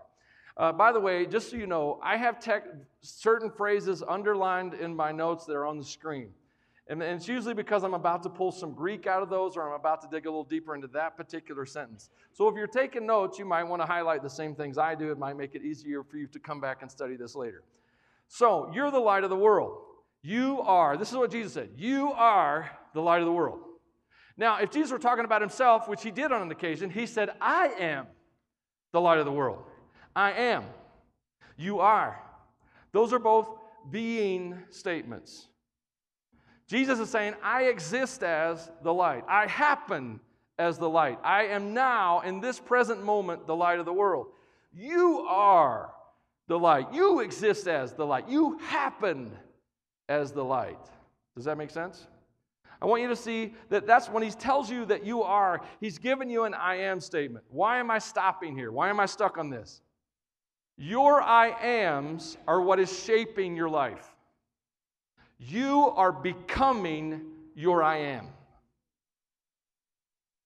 Uh, 0.56 0.73
by 0.73 0.91
the 0.91 1.01
way, 1.01 1.27
just 1.27 1.51
so 1.51 1.56
you 1.56 1.67
know, 1.67 2.01
I 2.03 2.17
have 2.17 2.41
tech, 2.41 2.65
certain 3.03 3.51
phrases 3.51 4.03
underlined 4.09 4.73
in 4.73 4.97
my 4.97 5.12
notes 5.12 5.45
that 5.45 5.53
are 5.53 5.67
on 5.67 5.77
the 5.77 5.85
screen. 5.85 6.31
And, 6.86 7.03
and 7.03 7.17
it's 7.17 7.29
usually 7.29 7.55
because 7.55 7.82
I'm 7.82 7.94
about 7.94 8.22
to 8.24 8.29
pull 8.29 8.53
some 8.53 8.72
Greek 8.72 9.06
out 9.06 9.22
of 9.22 9.31
those 9.31 9.56
or 9.56 9.67
I'm 9.67 9.81
about 9.81 10.03
to 10.03 10.08
dig 10.08 10.26
a 10.26 10.29
little 10.29 10.44
deeper 10.44 10.74
into 10.74 10.86
that 10.88 11.17
particular 11.17 11.64
sentence. 11.64 12.10
So 12.32 12.46
if 12.48 12.56
you're 12.56 12.67
taking 12.67 13.06
notes, 13.06 13.38
you 13.38 13.46
might 13.46 13.64
want 13.64 13.81
to 13.81 13.86
highlight 13.86 14.22
the 14.22 14.29
same 14.29 14.55
things 14.55 14.76
I 14.76 14.94
do. 14.94 15.10
It 15.10 15.19
might 15.19 15.36
make 15.36 15.55
it 15.55 15.62
easier 15.62 16.03
for 16.03 16.19
you 16.19 16.26
to 16.26 16.38
come 16.38 16.60
back 16.60 16.82
and 16.82 16.91
study 16.91 17.17
this 17.17 17.34
later. 17.34 17.62
So 18.29 18.70
you're 18.74 18.91
the 18.91 18.98
light 18.98 19.24
of 19.24 19.31
the 19.31 19.36
world. 19.36 19.79
You 20.22 20.60
are, 20.60 20.96
this 20.96 21.10
is 21.10 21.17
what 21.17 21.31
Jesus 21.31 21.53
said, 21.53 21.70
you 21.76 22.12
are 22.12 22.70
the 22.93 23.00
light 23.00 23.20
of 23.20 23.26
the 23.26 23.32
world. 23.32 23.60
Now, 24.36 24.58
if 24.58 24.70
Jesus 24.70 24.91
were 24.91 24.98
talking 24.98 25.24
about 25.24 25.41
himself, 25.41 25.88
which 25.88 26.03
he 26.03 26.10
did 26.10 26.32
on 26.32 26.43
an 26.43 26.50
occasion, 26.50 26.91
he 26.91 27.06
said, 27.06 27.31
I 27.41 27.69
am 27.79 28.06
the 28.93 29.00
light 29.00 29.19
of 29.19 29.26
the 29.26 29.32
world. 29.32 29.62
I 30.17 30.32
am. 30.32 30.64
You 31.56 31.81
are. 31.81 32.20
Those 32.93 33.12
are 33.12 33.19
both 33.19 33.48
being 33.91 34.58
statements. 34.70 35.48
Jesus 36.67 36.99
is 36.99 37.11
saying, 37.11 37.35
I 37.43 37.65
exist 37.65 38.23
as 38.23 38.71
the 38.83 38.93
light. 38.93 39.25
I 39.29 39.47
happen 39.47 40.21
as 40.59 40.79
the 40.79 40.89
light. 40.89 41.19
I 41.23 41.44
am 41.44 41.75
now, 41.75 42.21
in 42.21 42.41
this 42.41 42.59
present 42.59 43.05
moment, 43.05 43.47
the 43.47 43.56
light 43.56 43.79
of 43.79 43.85
the 43.85 43.93
world. 43.93 44.29
You 44.73 45.21
are 45.29 45.93
the 46.49 46.59
light. 46.59 46.93
You 46.93 47.21
exist 47.21 47.69
as 47.69 47.93
the 47.93 48.06
light. 48.06 48.29
You 48.29 48.59
happen 48.59 49.33
as 50.09 50.33
the 50.33 50.44
light. 50.44 50.79
Does 51.37 51.44
that 51.44 51.59
make 51.59 51.71
sense? 51.71 52.06
I 52.81 52.87
want 52.87 53.03
you 53.03 53.09
to 53.09 53.17
see 53.17 53.55
that 53.71 53.87
that's 53.87 54.09
when 54.09 54.23
he 54.23 54.31
tells 54.31 54.71
you 54.71 54.85
that 54.87 55.05
you 55.05 55.23
are, 55.23 55.61
he's 55.81 55.99
given 55.99 56.29
you 56.29 56.44
an 56.44 56.55
I 56.55 56.77
am 56.77 57.01
statement. 57.01 57.44
Why 57.51 57.79
am 57.79 57.91
I 57.91 57.99
stopping 57.99 58.56
here? 58.56 58.73
Why 58.73 58.91
am 58.91 59.01
I 59.01 59.06
stuck 59.06 59.39
on 59.39 59.49
this? 59.49 59.81
Your 60.77 61.23
I 61.23 61.49
ams 61.49 62.37
are 62.49 62.61
what 62.61 62.81
is 62.81 63.05
shaping 63.05 63.56
your 63.56 63.69
life. 63.69 64.14
You 65.38 65.91
are 65.96 66.12
becoming 66.12 67.22
your 67.55 67.82
I 67.82 67.98
am. 67.98 68.29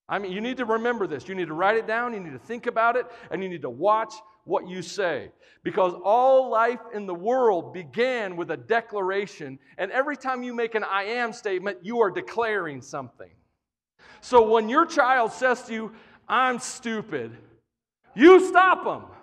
I 0.08 0.18
mean, 0.18 0.32
you 0.32 0.40
need 0.40 0.56
to 0.56 0.64
remember 0.64 1.06
this. 1.06 1.28
You 1.28 1.34
need 1.34 1.48
to 1.48 1.54
write 1.54 1.76
it 1.76 1.86
down, 1.86 2.14
you 2.14 2.20
need 2.20 2.32
to 2.32 2.38
think 2.38 2.66
about 2.66 2.96
it, 2.96 3.06
and 3.30 3.42
you 3.42 3.48
need 3.48 3.62
to 3.62 3.70
watch 3.70 4.14
what 4.44 4.66
you 4.66 4.80
say. 4.80 5.30
Because 5.62 5.92
all 6.02 6.48
life 6.50 6.80
in 6.94 7.04
the 7.04 7.14
world 7.14 7.74
began 7.74 8.36
with 8.36 8.50
a 8.50 8.56
declaration, 8.56 9.58
and 9.76 9.90
every 9.92 10.16
time 10.16 10.42
you 10.42 10.54
make 10.54 10.74
an 10.74 10.84
I 10.84 11.04
am 11.04 11.34
statement, 11.34 11.78
you 11.82 12.00
are 12.00 12.10
declaring 12.10 12.80
something. 12.80 13.30
So 14.22 14.48
when 14.48 14.70
your 14.70 14.86
child 14.86 15.32
says 15.32 15.62
to 15.64 15.74
you, 15.74 15.92
I'm 16.26 16.58
stupid, 16.58 17.36
you 18.14 18.46
stop 18.48 18.84
them. 18.84 19.17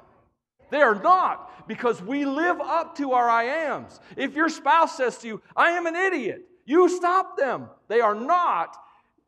They 0.75 0.81
are 0.81 1.01
not 1.01 1.69
because 1.69 2.01
we 2.01 2.25
live 2.25 2.59
up 2.59 2.97
to 2.97 3.13
our 3.13 3.29
I 3.29 3.45
ams. 3.45 3.97
If 4.17 4.35
your 4.35 4.49
spouse 4.49 4.97
says 4.97 5.17
to 5.19 5.27
you, 5.27 5.41
I 5.55 5.69
am 5.69 5.85
an 5.85 5.95
idiot, 5.95 6.49
you 6.65 6.89
stop 6.89 7.37
them. 7.37 7.69
They 7.87 8.01
are 8.01 8.13
not. 8.13 8.75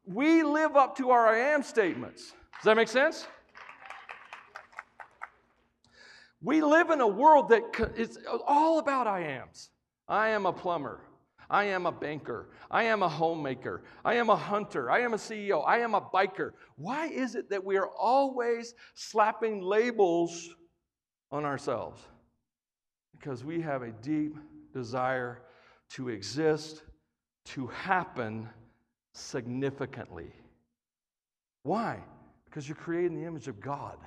We 0.04 0.44
live 0.44 0.76
up 0.76 0.98
to 0.98 1.12
our 1.12 1.26
I 1.26 1.54
am 1.54 1.64
statements. 1.64 2.34
Does 2.56 2.66
that 2.66 2.76
make 2.76 2.90
sense? 2.90 3.30
We 6.42 6.62
live 6.62 6.90
in 6.90 7.00
a 7.00 7.08
world 7.08 7.48
that 7.48 7.64
is 7.96 8.20
all 8.46 8.80
about 8.80 9.08
I 9.08 9.22
ams. 9.22 9.70
I 10.06 10.32
am 10.32 10.46
a 10.46 10.52
plumber. 10.52 11.00
I 11.50 11.64
am 11.64 11.86
a 11.86 11.94
banker. 11.94 12.50
I 12.70 12.84
am 12.84 13.04
a 13.04 13.08
homemaker. 13.08 13.84
I 14.04 14.16
am 14.16 14.30
a 14.30 14.36
hunter. 14.36 14.92
I 14.92 15.00
am 15.00 15.14
a 15.14 15.18
CEO. 15.18 15.64
I 15.66 15.78
am 15.78 15.96
a 15.96 16.02
biker. 16.02 16.52
Why 16.76 17.08
is 17.08 17.36
it 17.36 17.50
that 17.52 17.64
we 17.64 17.78
are 17.78 17.88
always 17.88 18.74
slapping 18.96 19.62
labels 19.62 20.50
on 21.32 21.46
ourselves? 21.46 22.02
Because 23.18 23.44
we 23.44 23.62
have 23.62 23.82
a 23.82 23.92
deep 23.92 24.38
desire 24.74 25.42
to 25.92 26.10
exist, 26.10 26.84
to 27.46 27.68
happen 27.68 28.48
significantly. 29.14 30.32
Why? 31.64 32.00
Because 32.46 32.68
you're 32.68 32.76
created 32.76 33.12
in 33.12 33.22
the 33.22 33.28
image 33.28 33.48
of 33.48 33.60
God. 33.60 33.98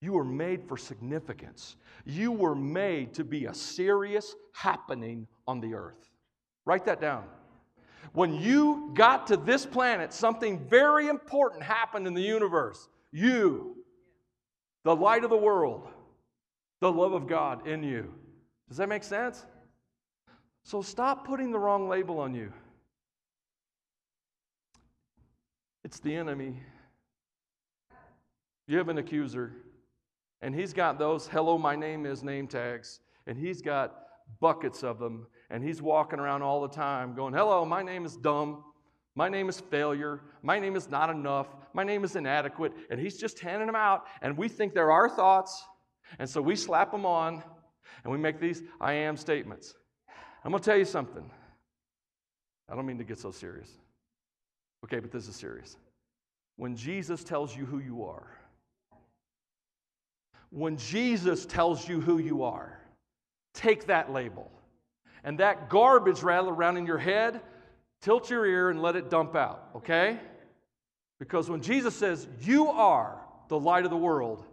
You 0.00 0.12
were 0.12 0.24
made 0.24 0.68
for 0.68 0.76
significance. 0.76 1.76
You 2.04 2.32
were 2.32 2.54
made 2.54 3.14
to 3.14 3.24
be 3.24 3.46
a 3.46 3.54
serious 3.54 4.34
happening 4.52 5.26
on 5.46 5.60
the 5.60 5.74
earth. 5.74 6.10
Write 6.66 6.84
that 6.86 7.00
down. 7.00 7.24
When 8.12 8.34
you 8.34 8.90
got 8.94 9.26
to 9.28 9.36
this 9.36 9.66
planet, 9.66 10.12
something 10.12 10.58
very 10.68 11.08
important 11.08 11.62
happened 11.62 12.06
in 12.06 12.14
the 12.14 12.22
universe. 12.22 12.88
You, 13.12 13.76
the 14.84 14.94
light 14.94 15.24
of 15.24 15.30
the 15.30 15.36
world, 15.36 15.88
the 16.84 16.92
love 16.92 17.14
of 17.14 17.26
God 17.26 17.66
in 17.66 17.82
you. 17.82 18.12
Does 18.68 18.76
that 18.76 18.90
make 18.90 19.04
sense? 19.04 19.46
So 20.64 20.82
stop 20.82 21.26
putting 21.26 21.50
the 21.50 21.58
wrong 21.58 21.88
label 21.88 22.20
on 22.20 22.34
you. 22.34 22.52
It's 25.82 25.98
the 26.00 26.14
enemy. 26.14 26.60
You 28.66 28.76
have 28.76 28.90
an 28.90 28.98
accuser, 28.98 29.52
and 30.42 30.54
he's 30.54 30.74
got 30.74 30.98
those 30.98 31.26
hello, 31.26 31.56
my 31.56 31.74
name 31.74 32.04
is 32.04 32.22
name 32.22 32.46
tags, 32.46 33.00
and 33.26 33.38
he's 33.38 33.62
got 33.62 33.94
buckets 34.38 34.82
of 34.82 34.98
them, 34.98 35.26
and 35.48 35.64
he's 35.64 35.80
walking 35.80 36.18
around 36.18 36.42
all 36.42 36.60
the 36.60 36.74
time 36.74 37.14
going, 37.14 37.32
Hello, 37.32 37.64
my 37.64 37.82
name 37.82 38.04
is 38.04 38.14
dumb. 38.16 38.62
My 39.14 39.30
name 39.30 39.48
is 39.48 39.58
failure. 39.58 40.20
My 40.42 40.58
name 40.58 40.76
is 40.76 40.90
not 40.90 41.08
enough. 41.08 41.46
My 41.72 41.84
name 41.84 42.04
is 42.04 42.14
inadequate. 42.14 42.72
And 42.90 43.00
he's 43.00 43.16
just 43.16 43.38
handing 43.38 43.68
them 43.68 43.76
out, 43.76 44.04
and 44.20 44.36
we 44.36 44.48
think 44.48 44.74
they're 44.74 44.92
our 44.92 45.08
thoughts. 45.08 45.64
And 46.18 46.28
so 46.28 46.40
we 46.40 46.56
slap 46.56 46.92
them 46.92 47.06
on, 47.06 47.42
and 48.02 48.12
we 48.12 48.18
make 48.18 48.40
these 48.40 48.62
I 48.80 48.92
am 48.94 49.16
statements. 49.16 49.74
I'm 50.44 50.50
going 50.50 50.62
to 50.62 50.68
tell 50.68 50.78
you 50.78 50.84
something. 50.84 51.30
I 52.70 52.74
don't 52.74 52.86
mean 52.86 52.98
to 52.98 53.04
get 53.04 53.18
so 53.18 53.30
serious. 53.30 53.68
Okay, 54.84 55.00
but 55.00 55.10
this 55.10 55.28
is 55.28 55.36
serious. 55.36 55.76
When 56.56 56.76
Jesus 56.76 57.24
tells 57.24 57.56
you 57.56 57.64
who 57.64 57.78
you 57.78 58.04
are, 58.04 58.26
when 60.50 60.76
Jesus 60.76 61.46
tells 61.46 61.88
you 61.88 62.00
who 62.00 62.18
you 62.18 62.44
are, 62.44 62.78
take 63.54 63.86
that 63.86 64.12
label. 64.12 64.50
And 65.24 65.38
that 65.38 65.68
garbage 65.68 66.22
rattle 66.22 66.50
around 66.50 66.76
in 66.76 66.86
your 66.86 66.98
head, 66.98 67.40
tilt 68.02 68.30
your 68.30 68.46
ear 68.46 68.70
and 68.70 68.80
let 68.80 68.94
it 68.94 69.10
dump 69.10 69.34
out, 69.34 69.70
okay? 69.74 70.20
Because 71.18 71.48
when 71.48 71.62
Jesus 71.62 71.96
says, 71.96 72.28
You 72.42 72.68
are 72.68 73.18
the 73.48 73.58
light 73.58 73.84
of 73.84 73.90
the 73.90 73.96
world, 73.96 74.44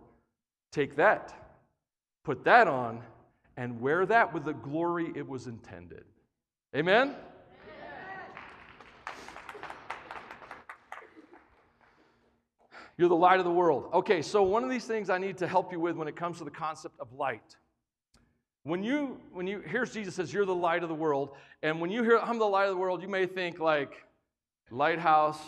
take 0.72 0.96
that, 0.96 1.34
put 2.24 2.44
that 2.46 2.68
on, 2.68 3.02
and 3.58 3.82
wear 3.82 4.06
that 4.06 4.34
with 4.34 4.46
the 4.46 4.54
glory 4.54 5.12
it 5.16 5.28
was 5.28 5.48
intended. 5.48 6.06
Amen? 6.76 7.16
You're 12.98 13.10
the 13.10 13.16
light 13.16 13.40
of 13.40 13.46
the 13.46 13.52
world. 13.52 13.90
Okay, 13.94 14.22
so 14.22 14.44
one 14.44 14.64
of 14.64 14.70
these 14.70 14.86
things 14.86 15.10
I 15.10 15.18
need 15.18 15.38
to 15.38 15.48
help 15.48 15.72
you 15.72 15.80
with 15.80 15.96
when 15.96 16.08
it 16.08 16.16
comes 16.16 16.38
to 16.38 16.44
the 16.44 16.52
concept 16.52 17.00
of 17.00 17.12
light 17.14 17.56
when 18.64 18.84
you, 18.84 19.20
when 19.32 19.48
you, 19.48 19.64
here's 19.66 19.92
Jesus 19.94 20.16
says, 20.16 20.32
You're 20.32 20.46
the 20.46 20.54
light 20.54 20.84
of 20.84 20.90
the 20.90 20.96
world. 20.96 21.32
And 21.64 21.82
when 21.82 21.90
you 21.90 22.04
hear, 22.04 22.20
I'm 22.20 22.38
the 22.38 22.46
light 22.46 22.66
of 22.66 22.72
the 22.72 22.78
world, 22.78 23.02
you 23.02 23.08
may 23.08 23.26
think 23.26 23.60
like 23.60 24.06
lighthouse, 24.70 25.40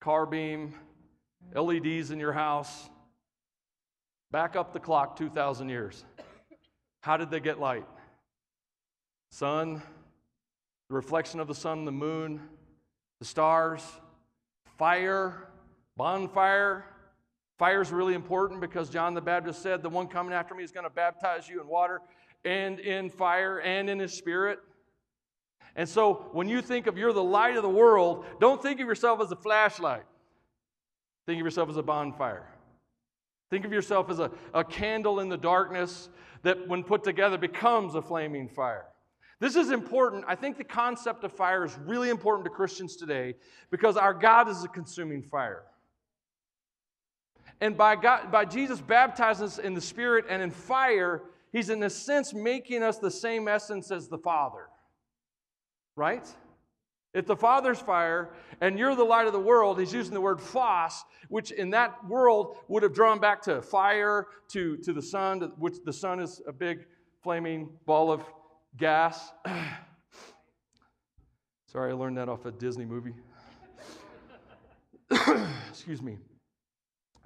car 0.00 0.26
beam, 0.26 0.74
LEDs 1.54 2.10
in 2.10 2.18
your 2.18 2.32
house. 2.32 2.88
Back 4.30 4.56
up 4.56 4.72
the 4.72 4.80
clock 4.80 5.16
2,000 5.16 5.68
years. 5.68 6.04
How 7.00 7.16
did 7.16 7.30
they 7.30 7.40
get 7.40 7.58
light? 7.58 7.86
Sun, 9.30 9.82
the 10.88 10.94
reflection 10.94 11.40
of 11.40 11.48
the 11.48 11.54
sun, 11.54 11.84
the 11.84 11.92
moon, 11.92 12.40
the 13.18 13.24
stars, 13.24 13.82
fire, 14.76 15.48
bonfire, 15.96 16.84
Fire 17.60 17.82
is 17.82 17.92
really 17.92 18.14
important 18.14 18.58
because 18.58 18.88
John 18.88 19.12
the 19.12 19.20
Baptist 19.20 19.60
said, 19.60 19.82
The 19.82 19.90
one 19.90 20.06
coming 20.06 20.32
after 20.32 20.54
me 20.54 20.64
is 20.64 20.72
going 20.72 20.84
to 20.84 20.90
baptize 20.90 21.46
you 21.46 21.60
in 21.60 21.68
water 21.68 22.00
and 22.42 22.80
in 22.80 23.10
fire 23.10 23.58
and 23.58 23.90
in 23.90 23.98
his 23.98 24.14
spirit. 24.14 24.60
And 25.76 25.86
so 25.86 26.30
when 26.32 26.48
you 26.48 26.62
think 26.62 26.86
of 26.86 26.96
you're 26.96 27.12
the 27.12 27.22
light 27.22 27.58
of 27.58 27.62
the 27.62 27.68
world, 27.68 28.24
don't 28.40 28.62
think 28.62 28.80
of 28.80 28.86
yourself 28.86 29.20
as 29.20 29.30
a 29.30 29.36
flashlight. 29.36 30.04
Think 31.26 31.38
of 31.38 31.44
yourself 31.44 31.68
as 31.68 31.76
a 31.76 31.82
bonfire. 31.82 32.46
Think 33.50 33.64
of 33.64 33.72
yourself 33.72 34.10
as 34.10 34.20
a, 34.20 34.30
a 34.54 34.64
candle 34.64 35.20
in 35.20 35.28
the 35.28 35.36
darkness 35.36 36.08
that, 36.42 36.68
when 36.68 36.84
put 36.84 37.02
together, 37.02 37.36
becomes 37.36 37.94
a 37.94 38.02
flaming 38.02 38.48
fire. 38.48 38.86
This 39.40 39.56
is 39.56 39.70
important. 39.70 40.24
I 40.28 40.34
think 40.34 40.56
the 40.58 40.64
concept 40.64 41.24
of 41.24 41.32
fire 41.32 41.64
is 41.64 41.76
really 41.78 42.10
important 42.10 42.44
to 42.44 42.50
Christians 42.50 42.94
today 42.94 43.34
because 43.70 43.96
our 43.96 44.14
God 44.14 44.48
is 44.48 44.62
a 44.62 44.68
consuming 44.68 45.22
fire. 45.22 45.64
And 47.60 47.76
by, 47.76 47.96
God, 47.96 48.30
by 48.30 48.44
Jesus 48.44 48.80
baptizing 48.80 49.46
us 49.46 49.58
in 49.58 49.74
the 49.74 49.80
Spirit 49.80 50.26
and 50.28 50.42
in 50.42 50.50
fire, 50.50 51.22
He's 51.52 51.70
in 51.70 51.82
a 51.82 51.90
sense 51.90 52.32
making 52.32 52.82
us 52.82 52.98
the 52.98 53.10
same 53.10 53.48
essence 53.48 53.90
as 53.90 54.08
the 54.08 54.18
Father. 54.18 54.68
Right? 55.96 56.26
If 57.12 57.26
the 57.26 57.36
Father's 57.36 57.80
fire 57.80 58.30
and 58.60 58.78
you're 58.78 58.94
the 58.94 59.04
light 59.04 59.26
of 59.26 59.32
the 59.32 59.40
world, 59.40 59.80
He's 59.80 59.92
using 59.92 60.14
the 60.14 60.20
word 60.20 60.40
phos, 60.40 61.04
which 61.28 61.50
in 61.50 61.70
that 61.70 62.06
world 62.08 62.58
would 62.68 62.82
have 62.82 62.94
drawn 62.94 63.18
back 63.18 63.42
to 63.42 63.60
fire, 63.62 64.26
to, 64.48 64.76
to 64.78 64.92
the 64.92 65.02
sun, 65.02 65.40
which 65.58 65.76
the 65.84 65.92
sun 65.92 66.20
is 66.20 66.40
a 66.46 66.52
big 66.52 66.86
flaming 67.22 67.68
ball 67.84 68.12
of 68.12 68.22
gas. 68.76 69.32
Sorry, 71.66 71.90
I 71.90 71.94
learned 71.94 72.16
that 72.16 72.28
off 72.28 72.44
a 72.46 72.52
Disney 72.52 72.84
movie. 72.84 73.14
Excuse 75.68 76.02
me. 76.02 76.18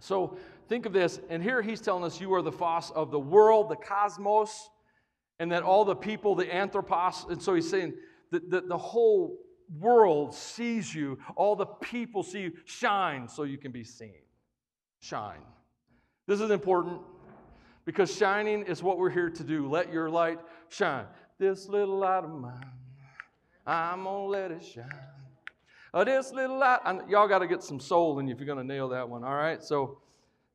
So 0.01 0.37
think 0.69 0.87
of 0.87 0.93
this, 0.93 1.21
and 1.29 1.43
here 1.43 1.61
he's 1.63 1.81
telling 1.81 2.05
us 2.05 2.21
you 2.21 2.33
are 2.35 2.43
the 2.43 2.53
phos 2.53 2.91
of 2.91 3.11
the 3.11 3.19
world, 3.19 3.71
the 3.71 3.77
cosmos, 3.77 4.71
and 5.39 5.53
that 5.53 5.63
all 5.63 5.85
the 5.85 5.97
people, 5.97 6.35
the 6.35 6.53
anthropos, 6.53 7.27
and 7.29 7.43
so 7.43 7.55
he's 7.55 7.69
saying 7.69 7.95
that 8.31 8.51
the, 8.51 8.63
the 8.63 8.77
whole 8.77 9.39
world 9.79 10.35
sees 10.35 10.95
you, 10.95 11.19
all 11.37 11.57
the 11.57 11.67
people 11.67 12.23
see 12.23 12.43
you. 12.43 12.53
Shine 12.65 13.29
so 13.29 13.43
you 13.45 13.59
can 13.59 13.73
be 13.73 13.85
seen. 13.85 14.15
Shine. 15.01 15.43
This 16.27 16.41
is 16.41 16.51
important 16.51 17.01
because 17.85 18.15
shining 18.15 18.63
is 18.63 18.83
what 18.83 18.99
we're 18.99 19.11
here 19.11 19.31
to 19.31 19.45
do. 19.45 19.69
Let 19.69 19.93
your 19.93 20.09
light 20.09 20.39
shine. 20.69 21.07
This 21.39 21.69
little 21.69 21.99
light 21.99 22.25
of 22.25 22.31
mine, 22.31 22.71
I'm 23.67 24.05
gonna 24.05 24.25
let 24.27 24.51
it 24.51 24.65
shine. 24.65 24.85
Oh, 25.97 26.03
this 26.03 26.33
little 26.33 26.59
light. 26.59 26.81
y'all 27.09 27.29
got 27.29 27.39
to 27.39 27.47
get 27.47 27.63
some 27.63 27.79
soul 27.79 28.19
in 28.19 28.27
you 28.27 28.35
if 28.35 28.41
you're 28.41 28.47
going 28.47 28.59
to 28.59 28.65
nail 28.65 28.89
that 28.89 29.09
one. 29.09 29.23
All 29.23 29.37
right. 29.37 29.63
So 29.63 29.99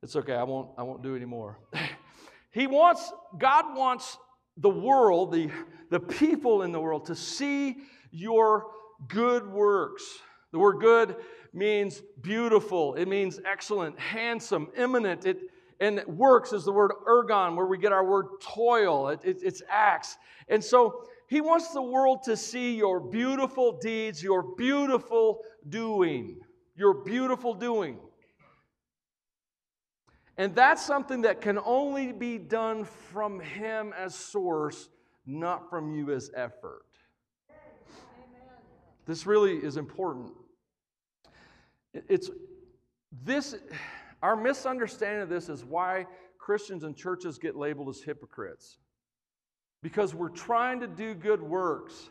it's 0.04 0.18
okay. 0.18 0.34
I 0.34 0.44
won't. 0.44 0.72
I 0.78 0.84
won't 0.84 1.02
do 1.02 1.16
anymore. 1.16 1.60
he 2.52 2.68
wants. 2.68 3.12
God 3.38 3.78
wants 3.78 4.18
the 4.58 4.70
world, 4.70 5.32
the 5.32 5.50
the 5.92 6.00
people 6.00 6.64
in 6.64 6.74
the 6.74 6.80
world, 6.80 7.06
to 7.06 7.16
see 7.16 7.78
your 8.12 8.66
good 9.08 9.48
works. 9.48 10.04
The 10.52 10.60
word 10.60 10.80
"good" 10.80 11.16
means 11.54 12.02
beautiful. 12.22 12.96
It 12.96 13.08
means 13.08 13.40
excellent, 13.46 14.00
handsome, 14.00 14.70
eminent. 14.76 15.26
It 15.26 15.40
and 15.80 16.04
works 16.08 16.52
is 16.52 16.66
the 16.66 16.72
word 16.72 16.92
ergon, 17.08 17.56
where 17.56 17.66
we 17.66 17.78
get 17.78 17.94
our 17.94 18.04
word 18.04 18.26
toil. 18.42 19.10
It, 19.10 19.22
it, 19.24 19.38
it's 19.42 19.62
acts. 19.70 20.18
And 20.50 20.64
so 20.64 21.06
he 21.30 21.42
wants 21.42 21.70
the 21.70 21.82
world 21.82 22.24
to 22.24 22.36
see 22.36 22.76
your 22.76 23.00
beautiful 23.00 23.78
deeds, 23.80 24.22
your 24.22 24.44
beautiful 24.56 25.42
doing, 25.70 26.40
your 26.76 26.96
beautiful 27.04 27.54
doing. 27.54 28.00
And 30.38 30.56
that's 30.56 30.86
something 30.86 31.22
that 31.22 31.42
can 31.42 31.60
only 31.64 32.14
be 32.14 32.38
done 32.38 32.86
from 32.86 33.40
Him 33.42 33.94
as 33.98 34.16
source, 34.16 34.90
not 35.26 35.70
from 35.70 35.94
you 35.94 36.12
as 36.12 36.32
effort. 36.34 36.86
This 39.10 39.26
really 39.26 39.56
is 39.56 39.76
important. 39.76 40.30
It's 41.96 42.30
this, 43.26 43.56
our 44.22 44.36
misunderstanding 44.36 45.24
of 45.24 45.30
this 45.30 45.50
is 45.50 45.66
why 45.66 46.06
Christians 46.38 46.84
and 46.84 46.96
churches 46.96 47.40
get 47.40 47.56
labeled 47.56 47.90
as 47.90 48.04
hypocrites? 48.04 48.78
Because 49.82 50.14
we're 50.14 50.30
trying 50.30 50.82
to 50.82 50.88
do 50.88 51.16
good 51.16 51.42
works, 51.42 52.08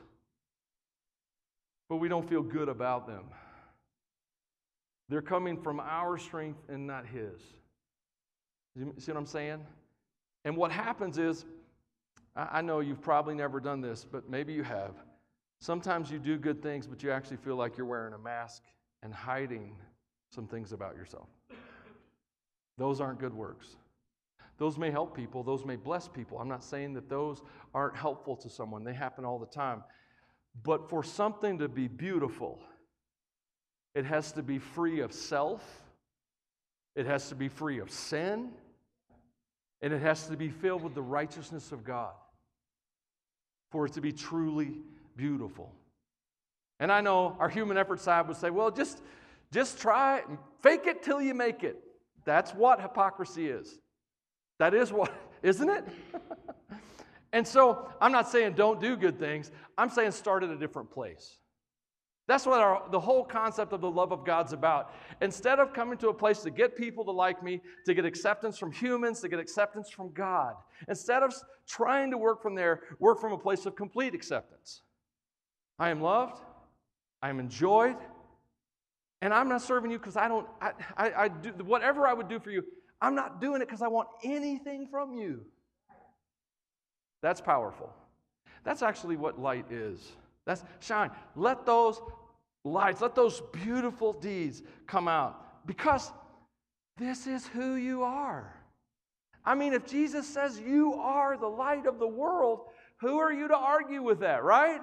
but 1.89 1.99
we 1.99 2.09
don't 2.09 2.29
feel 2.29 2.43
good 2.43 2.69
about 2.69 3.07
them. 3.07 3.27
They're 5.09 5.23
coming 5.23 5.57
from 5.57 5.79
our 5.79 6.19
strength 6.19 6.59
and 6.69 6.85
not 6.85 7.07
His. 7.07 7.41
You 8.75 8.93
see 8.99 9.13
what 9.13 9.19
I'm 9.19 9.27
saying? 9.27 9.65
And 10.45 10.57
what 10.57 10.73
happens 10.73 11.17
is, 11.17 11.45
I 12.35 12.61
know 12.61 12.81
you've 12.81 13.03
probably 13.03 13.37
never 13.37 13.61
done 13.61 13.81
this, 13.81 14.05
but 14.05 14.29
maybe 14.29 14.53
you 14.53 14.65
have. 14.65 14.95
Sometimes 15.61 16.11
you 16.11 16.19
do 16.19 16.37
good 16.37 16.63
things, 16.63 16.87
but 16.87 17.03
you 17.03 17.11
actually 17.11 17.39
feel 17.39 17.57
like 17.57 17.77
you're 17.77 17.87
wearing 17.87 18.15
a 18.15 18.19
mask 18.19 18.63
and 19.03 19.13
hiding 19.13 19.75
some 20.31 20.47
things 20.47 20.73
about 20.73 20.95
yourself. 20.97 21.29
Those 22.77 23.01
aren't 23.01 23.19
good 23.19 23.35
works. 23.35 23.77
Those 24.59 24.77
may 24.77 24.91
help 24.91 25.17
people, 25.17 25.43
those 25.43 25.65
may 25.65 25.77
bless 25.77 26.09
people. 26.09 26.39
I'm 26.39 26.49
not 26.49 26.65
saying 26.65 26.95
that 26.95 27.09
those 27.09 27.43
aren't 27.75 27.97
helpful 27.97 28.37
to 28.37 28.51
someone, 28.51 28.85
they 28.85 28.95
happen 28.95 29.25
all 29.25 29.39
the 29.39 29.47
time. 29.47 29.85
But 30.65 30.89
for 30.91 31.05
something 31.05 31.59
to 31.59 31.69
be 31.69 31.87
beautiful, 31.87 32.59
it 33.95 34.05
has 34.05 34.33
to 34.33 34.43
be 34.43 34.59
free 34.59 35.01
of 35.01 35.13
self, 35.13 35.63
it 36.97 37.07
has 37.07 37.29
to 37.29 37.37
be 37.37 37.49
free 37.49 37.79
of 37.79 37.91
sin, 37.91 38.51
and 39.81 39.93
it 39.93 40.03
has 40.03 40.27
to 40.27 40.37
be 40.37 40.49
filled 40.49 40.83
with 40.83 40.95
the 40.95 41.03
righteousness 41.03 41.71
of 41.71 41.85
God 41.85 42.15
for 43.71 43.87
it 43.87 43.93
to 43.93 44.01
be 44.01 44.13
truly 44.13 44.81
beautiful. 45.19 45.75
And 46.81 46.91
I 46.91 47.03
know 47.03 47.37
our 47.39 47.49
human 47.49 47.77
effort 47.77 48.01
side 48.01 48.27
would 48.29 48.37
say, 48.39 48.49
well, 48.49 48.71
just, 48.71 49.03
just 49.53 49.79
try 49.79 50.23
fake 50.63 50.87
it 50.87 51.03
till 51.03 51.21
you 51.21 51.35
make 51.35 51.65
it. 51.65 51.77
That's 52.25 52.53
what 52.53 52.81
hypocrisy 52.81 53.49
is. 53.49 53.79
That 54.59 54.73
is 54.73 54.93
what, 54.93 55.13
isn't 55.43 55.69
it? 55.69 55.85
and 57.33 57.47
so 57.47 57.91
I'm 58.01 58.13
not 58.13 58.31
saying 58.31 58.55
don't 58.55 58.81
do 58.81 58.97
good 58.97 59.19
things, 59.19 59.51
I'm 59.77 59.91
saying 59.91 60.13
start 60.13 60.45
at 60.45 60.51
a 60.51 60.57
different 60.57 60.91
place. 60.91 61.39
That's 62.29 62.45
what 62.45 62.61
our, 62.61 62.83
the 62.91 63.01
whole 63.01 63.25
concept 63.25 63.73
of 63.73 63.81
the 63.81 63.91
love 63.91 64.13
of 64.13 64.25
God's 64.25 64.53
about. 64.53 64.93
Instead 65.23 65.59
of 65.59 65.73
coming 65.73 65.97
to 65.99 66.11
a 66.11 66.15
place 66.15 66.41
to 66.41 66.51
get 66.51 66.77
people 66.77 67.03
to 67.07 67.11
like 67.11 67.43
me, 67.43 67.63
to 67.87 67.95
get 67.95 68.05
acceptance 68.05 68.59
from 68.59 68.71
humans, 68.71 69.21
to 69.23 69.31
get 69.31 69.39
acceptance 69.39 69.89
from 69.89 70.13
God, 70.13 70.53
instead 70.89 71.23
of 71.23 71.35
trying 71.67 72.11
to 72.11 72.19
work 72.19 72.43
from 72.43 72.55
there, 72.55 72.83
work 72.99 73.19
from 73.19 73.33
a 73.33 73.39
place 73.39 73.65
of 73.65 73.75
complete 73.77 74.15
acceptance. 74.15 74.83
I 75.79 75.91
am 75.91 76.01
loved, 76.01 76.41
I 77.23 77.29
am 77.31 77.41
enjoyed, 77.41 77.97
and 79.21 79.35
I'm 79.35 79.49
not 79.49 79.63
serving 79.63 79.91
you 79.91 79.99
because 79.99 80.17
I 80.17 80.29
don't, 80.29 80.47
I, 80.61 80.73
I, 80.97 81.13
I 81.25 81.29
do, 81.29 81.51
whatever 81.65 82.07
I 82.07 82.13
would 82.13 82.29
do 82.29 82.39
for 82.39 82.51
you, 82.51 82.63
I'm 83.01 83.15
not 83.15 83.41
doing 83.41 83.63
it 83.63 83.67
because 83.67 83.83
I 83.83 83.89
want 83.89 84.09
anything 84.25 84.89
from 84.91 85.15
you. 85.15 85.41
That's 87.23 87.41
powerful. 87.41 87.93
That's 88.65 88.83
actually 88.83 89.17
what 89.17 89.41
light 89.41 89.71
is. 89.71 90.13
That's 90.47 90.65
shine. 90.81 91.11
Let 91.37 91.67
those 91.67 92.01
lights, 92.65 93.01
let 93.01 93.15
those 93.15 93.43
beautiful 93.53 94.13
deeds 94.13 94.63
come 94.87 95.09
out 95.09 95.67
because 95.67 96.13
this 96.97 97.27
is 97.27 97.47
who 97.47 97.75
you 97.75 98.03
are. 98.03 98.55
I 99.45 99.55
mean, 99.55 99.73
if 99.73 99.87
Jesus 99.87 100.27
says 100.27 100.61
you 100.61 100.95
are 100.95 101.37
the 101.37 101.49
light 101.49 101.87
of 101.87 101.99
the 101.99 102.07
world, 102.07 102.67
who 103.01 103.19
are 103.19 103.33
you 103.33 103.49
to 103.49 103.57
argue 103.57 104.03
with 104.03 104.21
that, 104.21 104.43
right? 104.45 104.81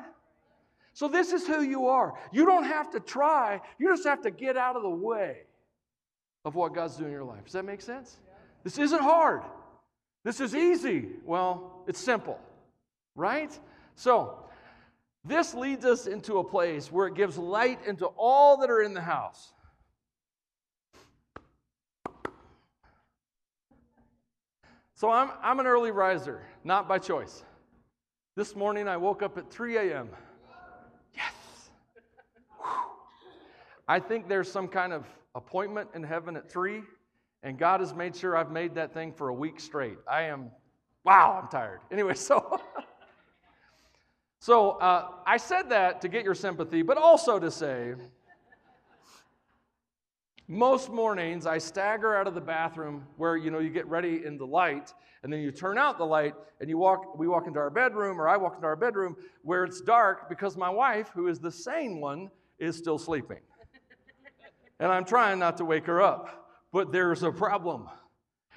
So, 0.96 1.08
this 1.10 1.34
is 1.34 1.46
who 1.46 1.62
you 1.62 1.88
are. 1.88 2.14
You 2.32 2.46
don't 2.46 2.64
have 2.64 2.90
to 2.92 3.00
try, 3.00 3.62
you 3.78 3.90
just 3.90 4.06
have 4.06 4.22
to 4.22 4.32
get 4.32 4.56
out 4.56 4.76
of 4.76 4.82
the 4.82 4.90
way 4.90 5.42
of 6.46 6.56
what 6.56 6.74
God's 6.74 6.96
doing 6.96 7.10
in 7.10 7.14
your 7.14 7.26
life. 7.26 7.44
Does 7.44 7.54
that 7.54 7.66
make 7.66 7.82
sense? 7.82 8.18
This 8.64 8.78
isn't 8.78 9.02
hard. 9.02 9.44
This 10.24 10.40
is 10.40 10.56
easy. 10.56 11.10
Well, 11.24 11.84
it's 11.86 12.00
simple, 12.00 12.40
right? 13.14 13.52
So, 13.96 14.40
this 15.26 15.54
leads 15.54 15.84
us 15.86 16.08
into 16.08 16.38
a 16.38 16.44
place 16.44 16.92
where 16.92 17.08
it 17.08 17.16
gives 17.16 17.38
light 17.38 17.80
into 17.86 18.06
all 18.06 18.58
that 18.58 18.70
are 18.70 18.82
in 18.82 18.94
the 18.94 19.02
house. 19.02 19.54
So 24.94 25.10
I'm, 25.10 25.32
I'm 25.44 25.60
an 25.60 25.68
early 25.68 25.92
riser, 25.92 26.42
not 26.64 26.88
by 26.88 27.00
choice. 27.00 27.44
This 28.38 28.56
morning 28.56 28.88
I 28.88 28.96
woke 28.96 29.22
up 29.22 29.38
at 29.38 29.52
3 29.52 29.78
a.m. 29.78 30.10
Yes. 31.16 31.70
Whew. 32.60 32.68
I 33.88 34.00
think 34.00 34.28
there's 34.28 34.52
some 34.52 34.68
kind 34.68 34.94
of 34.94 35.06
appointment 35.36 35.90
in 35.94 36.04
heaven 36.04 36.36
at 36.36 36.50
3, 36.50 36.82
and 37.44 37.58
God 37.58 37.80
has 37.80 37.94
made 37.94 38.16
sure 38.16 38.36
I've 38.36 38.52
made 38.52 38.76
that 38.76 38.94
thing 38.94 39.12
for 39.14 39.30
a 39.30 39.34
week 39.34 39.60
straight. 39.60 39.98
I 40.10 40.24
am, 40.24 40.52
wow, 41.04 41.40
I'm 41.42 41.50
tired. 41.50 41.82
Anyway, 41.92 42.16
so. 42.16 42.60
So 44.46 44.74
uh, 44.74 45.10
I 45.26 45.38
said 45.38 45.70
that 45.70 46.02
to 46.02 46.08
get 46.08 46.24
your 46.24 46.36
sympathy, 46.36 46.84
but 46.84 46.98
also 46.98 47.40
to 47.40 47.50
say, 47.50 47.96
most 50.48 50.92
mornings 50.92 51.48
I 51.48 51.58
stagger 51.58 52.16
out 52.16 52.28
of 52.28 52.36
the 52.36 52.42
bathroom 52.42 53.08
where 53.18 53.38
you 53.38 53.50
know 53.50 53.58
you 53.58 53.72
get 53.72 53.88
ready 53.88 54.24
in 54.24 54.38
the 54.38 54.46
light, 54.46 54.94
and 55.24 55.34
then 55.34 55.40
you 55.40 55.52
turn 55.52 55.80
out 55.80 55.98
the 55.98 56.06
light, 56.06 56.36
and 56.62 56.70
you 56.70 56.78
walk. 56.78 57.18
We 57.18 57.28
walk 57.28 57.48
into 57.48 57.58
our 57.58 57.72
bedroom, 57.72 58.22
or 58.22 58.30
I 58.30 58.38
walk 58.38 58.54
into 58.58 58.68
our 58.68 58.76
bedroom 58.76 59.16
where 59.42 59.64
it's 59.64 59.82
dark 59.82 60.30
because 60.30 60.56
my 60.56 60.70
wife, 60.70 61.10
who 61.16 61.28
is 61.28 61.40
the 61.40 61.52
sane 61.52 62.00
one, 62.00 62.30
is 62.60 62.78
still 62.78 63.00
sleeping, 63.00 63.40
and 64.80 64.92
I'm 64.92 65.06
trying 65.06 65.40
not 65.40 65.58
to 65.58 65.66
wake 65.66 65.86
her 65.86 66.02
up. 66.02 66.48
But 66.72 66.92
there's 66.92 67.24
a 67.24 67.32
problem. 67.32 67.88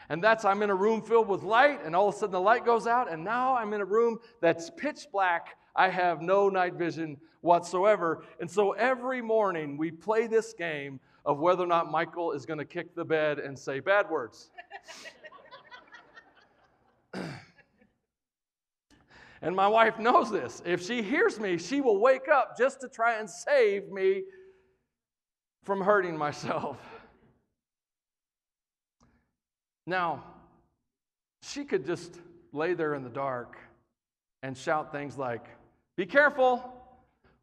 And 0.09 0.23
that's 0.23 0.45
I'm 0.45 0.63
in 0.63 0.71
a 0.71 0.75
room 0.75 1.03
filled 1.03 1.29
with 1.29 1.43
light, 1.43 1.81
and 1.85 1.95
all 1.95 2.09
of 2.09 2.15
a 2.15 2.19
sudden 2.19 2.33
the 2.33 2.41
light 2.41 2.65
goes 2.65 2.87
out, 2.87 3.13
and 3.13 3.23
now 3.23 3.55
I'm 3.55 3.73
in 3.73 3.81
a 3.81 3.85
room 3.85 4.19
that's 4.41 4.71
pitch 4.71 5.07
black 5.13 5.57
I 5.79 5.89
have 5.91 6.21
no 6.21 6.49
night 6.49 6.75
vision 6.75 7.17
whatsoever. 7.41 8.25
And 8.41 8.51
so 8.51 8.73
every 8.73 9.23
morning 9.23 9.79
we 9.79 9.93
play 9.93 10.27
this 10.27 10.53
game 10.53 10.99
of 11.25 11.39
whether 11.39 11.63
or 11.63 11.69
not 11.69 11.89
Michael 11.89 12.33
is 12.33 12.45
going 12.45 12.59
to 12.59 12.65
kick 12.65 12.97
the 12.97 13.05
bed 13.05 13.39
and 13.39 13.57
say 13.57 13.79
bad 13.79 14.11
words. 14.11 14.51
and 19.41 19.55
my 19.55 19.69
wife 19.69 20.01
knows 20.01 20.33
this. 20.33 20.61
If 20.67 20.85
she 20.85 21.01
hears 21.01 21.39
me, 21.39 21.59
she 21.59 21.81
will 21.81 22.01
wake 22.01 22.27
up 22.29 22.59
just 22.59 22.81
to 22.81 22.89
try 22.89 23.21
and 23.21 23.31
save 23.31 23.89
me 23.89 24.25
from 25.69 25.83
hurting 25.83 26.17
myself. 26.17 26.79
Now, 29.87 30.25
she 31.43 31.63
could 31.63 31.85
just 31.85 32.19
lay 32.55 32.73
there 32.73 32.95
in 32.95 33.03
the 33.03 33.11
dark 33.11 33.59
and 34.43 34.57
shout 34.57 34.93
things 34.93 35.19
like, 35.19 35.45
be 35.95 36.07
careful. 36.07 36.73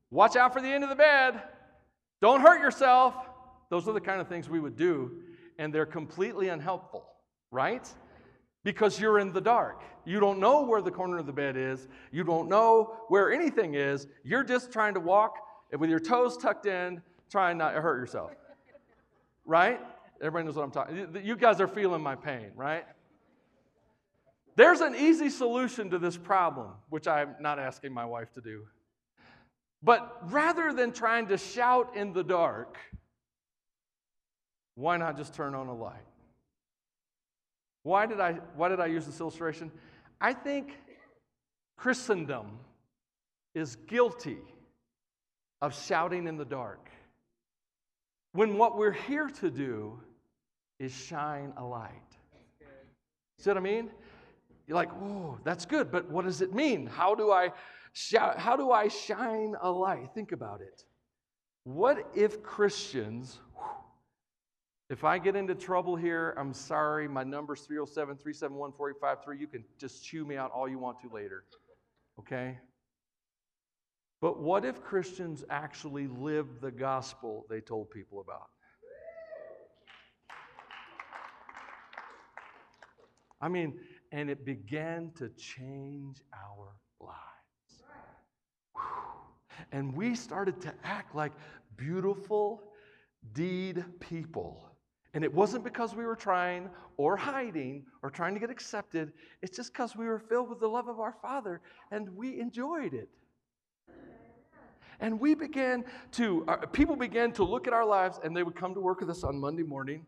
Watch 0.09 0.35
out 0.35 0.53
for 0.53 0.59
the 0.59 0.67
end 0.67 0.83
of 0.83 0.89
the 0.89 0.95
bed. 0.95 1.39
Don't 2.19 2.41
hurt 2.41 2.59
yourself. 2.59 3.13
Those 3.69 3.87
are 3.87 3.93
the 3.93 4.01
kind 4.01 4.19
of 4.19 4.27
things 4.27 4.49
we 4.49 4.59
would 4.59 4.75
do, 4.75 5.21
and 5.59 5.71
they're 5.71 5.85
completely 5.85 6.49
unhelpful, 6.49 7.05
right? 7.51 7.87
Because 8.63 8.99
you're 8.99 9.19
in 9.19 9.33
the 9.33 9.41
dark. 9.41 9.83
You 10.03 10.19
don't 10.19 10.39
know 10.39 10.63
where 10.63 10.81
the 10.81 10.89
corner 10.89 11.19
of 11.19 11.27
the 11.27 11.31
bed 11.31 11.57
is. 11.57 11.87
You 12.11 12.23
don't 12.23 12.49
know 12.49 12.97
where 13.09 13.31
anything 13.31 13.75
is. 13.75 14.07
You're 14.23 14.43
just 14.43 14.71
trying 14.71 14.95
to 14.95 14.99
walk 14.99 15.35
with 15.77 15.91
your 15.91 15.99
toes 15.99 16.37
tucked 16.37 16.65
in, 16.65 17.03
trying 17.29 17.57
not 17.57 17.71
to 17.71 17.81
hurt 17.81 17.99
yourself. 17.99 18.31
Right? 19.45 19.79
Everybody 20.21 20.45
knows 20.45 20.55
what 20.55 20.63
I'm 20.63 20.71
talking. 20.71 21.21
You 21.23 21.35
guys 21.35 21.59
are 21.59 21.67
feeling 21.67 22.01
my 22.01 22.15
pain, 22.15 22.51
right? 22.55 22.85
There's 24.55 24.81
an 24.81 24.95
easy 24.95 25.29
solution 25.29 25.89
to 25.89 25.99
this 25.99 26.15
problem, 26.17 26.71
which 26.89 27.07
I'm 27.07 27.35
not 27.39 27.59
asking 27.59 27.93
my 27.93 28.05
wife 28.05 28.31
to 28.33 28.41
do. 28.41 28.63
But 29.83 30.31
rather 30.31 30.73
than 30.73 30.93
trying 30.93 31.27
to 31.27 31.37
shout 31.37 31.95
in 31.95 32.13
the 32.13 32.23
dark, 32.23 32.77
why 34.75 34.97
not 34.97 35.17
just 35.17 35.33
turn 35.33 35.53
on 35.53 35.67
a 35.67 35.75
light? 35.75 36.05
Why 37.83 38.05
did 38.05 38.19
I, 38.19 38.33
why 38.55 38.69
did 38.69 38.79
I 38.79 38.87
use 38.87 39.05
this 39.05 39.19
illustration? 39.19 39.71
I 40.19 40.33
think 40.33 40.73
Christendom 41.77 42.59
is 43.53 43.75
guilty 43.75 44.39
of 45.61 45.79
shouting 45.85 46.27
in 46.27 46.37
the 46.37 46.45
dark 46.45 46.89
when 48.35 48.57
what 48.57 48.77
we're 48.77 48.91
here 48.91 49.29
to 49.29 49.49
do 49.49 49.97
is 50.77 50.93
shine 50.93 51.53
a 51.57 51.63
light. 51.63 51.91
See 53.39 53.49
what 53.49 53.57
I 53.57 53.61
mean? 53.61 53.89
You're 54.67 54.75
like, 54.75 54.91
oh, 54.93 55.37
that's 55.43 55.65
good, 55.65 55.91
but 55.91 56.09
what 56.09 56.25
does 56.25 56.41
it 56.41 56.53
mean? 56.53 56.85
How 56.85 57.15
do 57.15 57.31
I 57.31 57.51
shout, 57.93 58.37
how 58.37 58.57
do 58.57 58.71
I 58.71 58.89
shine 58.89 59.55
a 59.61 59.69
light? 59.69 60.09
Think 60.13 60.33
about 60.33 60.61
it. 60.61 60.83
What 61.63 62.09
if 62.13 62.43
Christians, 62.43 63.39
if 64.89 65.03
I 65.03 65.17
get 65.17 65.35
into 65.35 65.55
trouble 65.55 65.95
here, 65.95 66.35
I'm 66.37 66.53
sorry, 66.53 67.07
my 67.07 67.23
number's 67.23 67.61
307 67.61 68.17
371 68.17 68.73
4853. 68.73 69.39
You 69.39 69.47
can 69.47 69.63
just 69.77 70.03
chew 70.03 70.25
me 70.25 70.35
out 70.35 70.51
all 70.51 70.67
you 70.67 70.77
want 70.77 70.99
to 71.01 71.09
later. 71.09 71.45
Okay? 72.19 72.57
But 74.25 74.39
what 74.39 74.65
if 74.65 74.81
Christians 74.81 75.45
actually 75.51 76.07
lived 76.07 76.59
the 76.59 76.71
gospel 76.71 77.45
they 77.47 77.61
told 77.61 77.91
people 77.91 78.21
about? 78.21 78.49
I 83.39 83.49
mean, 83.49 83.79
and 84.11 84.31
it 84.31 84.43
began 84.43 85.11
to 85.17 85.29
change 85.37 86.23
our 86.33 86.71
lives. 86.99 87.83
And 89.71 89.95
we 89.95 90.15
started 90.15 90.59
to 90.61 90.73
act 90.83 91.13
like 91.13 91.33
beautiful 91.77 92.63
deed 93.33 93.85
people. 93.99 94.71
And 95.13 95.23
it 95.23 95.31
wasn't 95.31 95.63
because 95.63 95.93
we 95.93 96.03
were 96.03 96.15
trying 96.15 96.71
or 96.97 97.15
hiding 97.15 97.85
or 98.01 98.09
trying 98.09 98.33
to 98.33 98.39
get 98.39 98.49
accepted. 98.49 99.13
It's 99.43 99.55
just 99.55 99.71
because 99.71 99.95
we 99.95 100.07
were 100.07 100.17
filled 100.17 100.49
with 100.49 100.59
the 100.59 100.67
love 100.67 100.87
of 100.87 100.99
our 100.99 101.13
Father 101.21 101.61
and 101.91 102.09
we 102.15 102.39
enjoyed 102.39 102.95
it. 102.95 103.07
And 104.99 105.19
we 105.19 105.35
began 105.35 105.83
to, 106.13 106.45
people 106.71 106.95
began 106.95 107.31
to 107.33 107.43
look 107.43 107.67
at 107.67 107.73
our 107.73 107.85
lives 107.85 108.19
and 108.23 108.35
they 108.35 108.43
would 108.43 108.55
come 108.55 108.73
to 108.73 108.79
work 108.79 108.99
with 109.01 109.09
us 109.09 109.23
on 109.23 109.39
Monday 109.39 109.63
morning. 109.63 110.05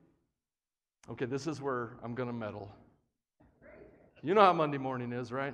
Okay, 1.09 1.25
this 1.25 1.47
is 1.47 1.61
where 1.61 1.91
I'm 2.03 2.15
going 2.15 2.27
to 2.27 2.33
meddle. 2.33 2.69
You 4.23 4.33
know 4.33 4.41
how 4.41 4.53
Monday 4.53 4.77
morning 4.77 5.13
is, 5.13 5.31
right? 5.31 5.53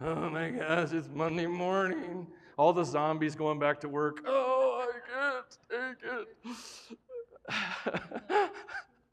Oh 0.00 0.30
my 0.30 0.50
gosh, 0.50 0.92
it's 0.92 1.08
Monday 1.12 1.46
morning. 1.46 2.26
All 2.56 2.72
the 2.72 2.84
zombies 2.84 3.34
going 3.34 3.58
back 3.58 3.80
to 3.80 3.88
work. 3.88 4.22
Oh, 4.26 4.86
I 4.88 4.92
can't 5.12 5.58
take 5.70 5.98
it. 6.12 6.28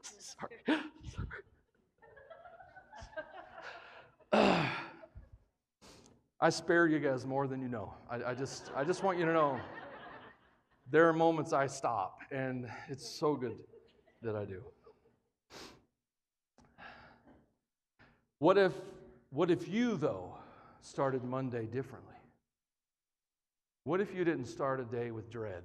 Sorry. 0.00 0.62
Sorry. 4.32 4.68
I 6.44 6.50
spare 6.50 6.86
you 6.86 6.98
guys 6.98 7.24
more 7.24 7.46
than 7.46 7.62
you 7.62 7.68
know. 7.68 7.94
I, 8.10 8.16
I, 8.22 8.34
just, 8.34 8.70
I 8.76 8.84
just 8.84 9.02
want 9.02 9.18
you 9.18 9.24
to 9.24 9.32
know 9.32 9.58
there 10.90 11.08
are 11.08 11.12
moments 11.14 11.54
I 11.54 11.66
stop, 11.66 12.18
and 12.30 12.68
it's 12.90 13.08
so 13.08 13.34
good 13.34 13.56
that 14.20 14.36
I 14.36 14.44
do. 14.44 14.62
What 18.40 18.58
if, 18.58 18.74
what 19.30 19.50
if 19.50 19.68
you, 19.68 19.96
though, 19.96 20.36
started 20.82 21.24
Monday 21.24 21.64
differently? 21.64 22.12
What 23.84 24.02
if 24.02 24.14
you 24.14 24.22
didn't 24.22 24.44
start 24.44 24.80
a 24.80 24.84
day 24.84 25.12
with 25.12 25.30
dread? 25.30 25.62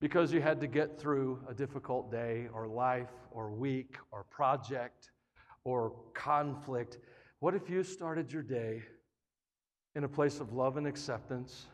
Because 0.00 0.32
you 0.32 0.40
had 0.40 0.60
to 0.60 0.66
get 0.66 0.98
through 0.98 1.38
a 1.48 1.54
difficult 1.54 2.10
day 2.10 2.48
or 2.52 2.66
life 2.66 3.12
or 3.30 3.52
week 3.52 3.94
or 4.10 4.24
project 4.24 5.12
or 5.62 5.92
conflict. 6.14 6.98
What 7.38 7.54
if 7.54 7.70
you 7.70 7.84
started 7.84 8.32
your 8.32 8.42
day 8.42 8.82
in 9.96 10.04
a 10.04 10.08
place 10.08 10.38
of 10.38 10.52
love 10.52 10.76
and 10.76 10.86
acceptance, 10.86 11.66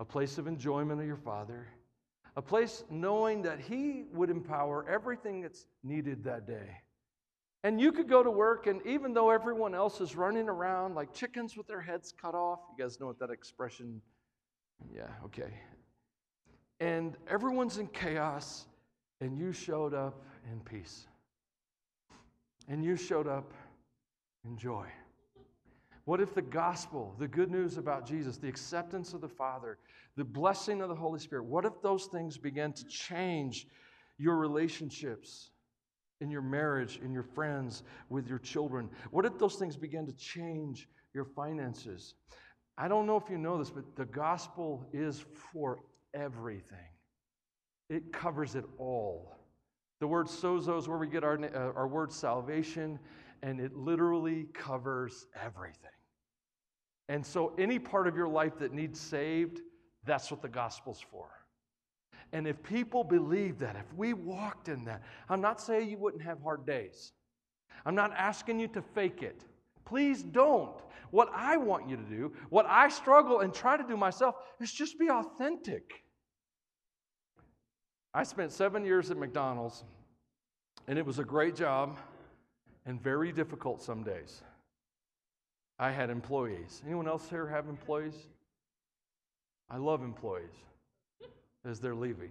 a 0.00 0.04
place 0.04 0.38
of 0.38 0.48
enjoyment 0.48 1.00
of 1.00 1.06
your 1.06 1.16
Father, 1.16 1.68
a 2.34 2.42
place 2.42 2.82
knowing 2.90 3.42
that 3.42 3.60
He 3.60 4.06
would 4.12 4.30
empower 4.30 4.84
everything 4.88 5.42
that's 5.42 5.66
needed 5.84 6.24
that 6.24 6.48
day? 6.48 6.78
And 7.62 7.80
you 7.80 7.92
could 7.92 8.08
go 8.08 8.24
to 8.24 8.30
work, 8.30 8.66
and 8.66 8.84
even 8.84 9.14
though 9.14 9.30
everyone 9.30 9.72
else 9.72 10.00
is 10.00 10.16
running 10.16 10.48
around 10.48 10.96
like 10.96 11.14
chickens 11.14 11.56
with 11.56 11.68
their 11.68 11.80
heads 11.80 12.12
cut 12.20 12.34
off, 12.34 12.58
you 12.76 12.82
guys 12.82 12.98
know 12.98 13.06
what 13.06 13.20
that 13.20 13.30
expression 13.30 14.02
yeah, 14.94 15.08
okay. 15.26 15.52
And 16.80 17.16
everyone's 17.28 17.78
in 17.78 17.86
chaos, 17.88 18.66
and 19.20 19.38
you 19.38 19.52
showed 19.52 19.94
up 19.94 20.24
in 20.50 20.60
peace. 20.60 21.06
And 22.68 22.84
you 22.84 22.96
showed 22.96 23.26
up 23.26 23.52
in 24.44 24.56
joy. 24.56 24.86
What 26.04 26.20
if 26.20 26.34
the 26.34 26.42
gospel, 26.42 27.14
the 27.18 27.28
good 27.28 27.50
news 27.50 27.78
about 27.78 28.06
Jesus, 28.06 28.36
the 28.36 28.48
acceptance 28.48 29.14
of 29.14 29.20
the 29.20 29.28
Father, 29.28 29.78
the 30.16 30.24
blessing 30.24 30.80
of 30.80 30.88
the 30.88 30.94
Holy 30.94 31.20
Spirit, 31.20 31.44
what 31.44 31.64
if 31.64 31.80
those 31.82 32.06
things 32.06 32.36
began 32.36 32.72
to 32.72 32.84
change 32.86 33.68
your 34.18 34.36
relationships 34.36 35.50
in 36.20 36.30
your 36.30 36.42
marriage, 36.42 37.00
in 37.04 37.12
your 37.12 37.22
friends, 37.22 37.84
with 38.08 38.26
your 38.26 38.38
children? 38.38 38.88
What 39.10 39.24
if 39.24 39.38
those 39.38 39.56
things 39.56 39.76
began 39.76 40.06
to 40.06 40.12
change 40.12 40.88
your 41.14 41.24
finances? 41.24 42.14
I 42.76 42.88
don't 42.88 43.06
know 43.06 43.16
if 43.16 43.30
you 43.30 43.38
know 43.38 43.58
this, 43.58 43.70
but 43.70 43.94
the 43.94 44.04
gospel 44.04 44.84
is 44.92 45.24
for 45.52 45.78
everything, 46.14 46.78
it 47.88 48.12
covers 48.12 48.54
it 48.54 48.64
all. 48.78 49.36
The 50.00 50.08
word 50.08 50.26
sozo 50.26 50.80
is 50.80 50.88
where 50.88 50.98
we 50.98 51.06
get 51.06 51.22
our, 51.22 51.38
uh, 51.38 51.72
our 51.76 51.86
word 51.86 52.12
salvation, 52.12 52.98
and 53.42 53.60
it 53.60 53.76
literally 53.76 54.46
covers 54.54 55.26
everything. 55.42 55.90
And 57.08 57.24
so, 57.24 57.52
any 57.58 57.78
part 57.78 58.06
of 58.06 58.16
your 58.16 58.28
life 58.28 58.58
that 58.58 58.72
needs 58.72 58.98
saved, 59.00 59.60
that's 60.04 60.30
what 60.30 60.40
the 60.40 60.48
gospel's 60.48 61.04
for. 61.10 61.28
And 62.32 62.46
if 62.46 62.62
people 62.62 63.04
believe 63.04 63.58
that, 63.58 63.76
if 63.76 63.92
we 63.94 64.14
walked 64.14 64.68
in 64.68 64.84
that, 64.84 65.02
I'm 65.28 65.40
not 65.40 65.60
saying 65.60 65.90
you 65.90 65.98
wouldn't 65.98 66.22
have 66.22 66.40
hard 66.42 66.64
days. 66.66 67.12
I'm 67.84 67.94
not 67.94 68.12
asking 68.16 68.60
you 68.60 68.68
to 68.68 68.80
fake 68.80 69.22
it. 69.22 69.44
Please 69.84 70.22
don't. 70.22 70.80
What 71.10 71.30
I 71.34 71.58
want 71.58 71.90
you 71.90 71.96
to 71.96 72.02
do, 72.02 72.32
what 72.48 72.64
I 72.66 72.88
struggle 72.88 73.40
and 73.40 73.52
try 73.52 73.76
to 73.76 73.82
do 73.82 73.96
myself, 73.96 74.36
is 74.60 74.72
just 74.72 74.98
be 74.98 75.10
authentic. 75.10 76.04
I 78.14 78.22
spent 78.22 78.52
seven 78.52 78.84
years 78.84 79.10
at 79.10 79.18
McDonald's, 79.18 79.84
and 80.86 80.98
it 80.98 81.04
was 81.04 81.18
a 81.18 81.24
great 81.24 81.56
job 81.56 81.98
and 82.86 83.00
very 83.00 83.32
difficult 83.32 83.82
some 83.82 84.02
days. 84.02 84.42
I 85.78 85.90
had 85.90 86.10
employees. 86.10 86.82
Anyone 86.86 87.08
else 87.08 87.28
here 87.28 87.46
have 87.48 87.68
employees? 87.68 88.14
I 89.70 89.78
love 89.78 90.02
employees 90.02 90.52
as 91.64 91.80
they're 91.80 91.94
leaving. 91.94 92.30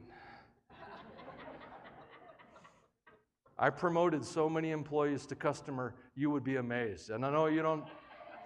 I 3.58 3.70
promoted 3.70 4.26
so 4.26 4.50
many 4.50 4.72
employees 4.72 5.26
to 5.28 5.36
customer, 5.36 5.94
you 6.16 6.32
would 6.32 6.44
be 6.44 6.56
amazed. 6.56 7.12
And 7.12 7.24
I 7.26 7.32
know 7.32 7.46
you 7.46 7.62
don't 7.62 7.86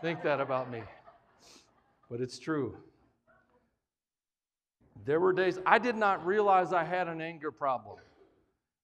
think 0.02 0.22
that 0.24 0.42
about 0.42 0.70
me, 0.70 0.84
but 2.10 2.20
it's 2.20 2.38
true. 2.38 2.76
There 5.06 5.20
were 5.20 5.32
days 5.32 5.58
I 5.66 5.80
did 5.80 5.96
not 5.96 6.26
realize 6.26 6.74
I 6.74 6.84
had 6.84 7.08
an 7.08 7.22
anger 7.22 7.52
problem 7.52 7.98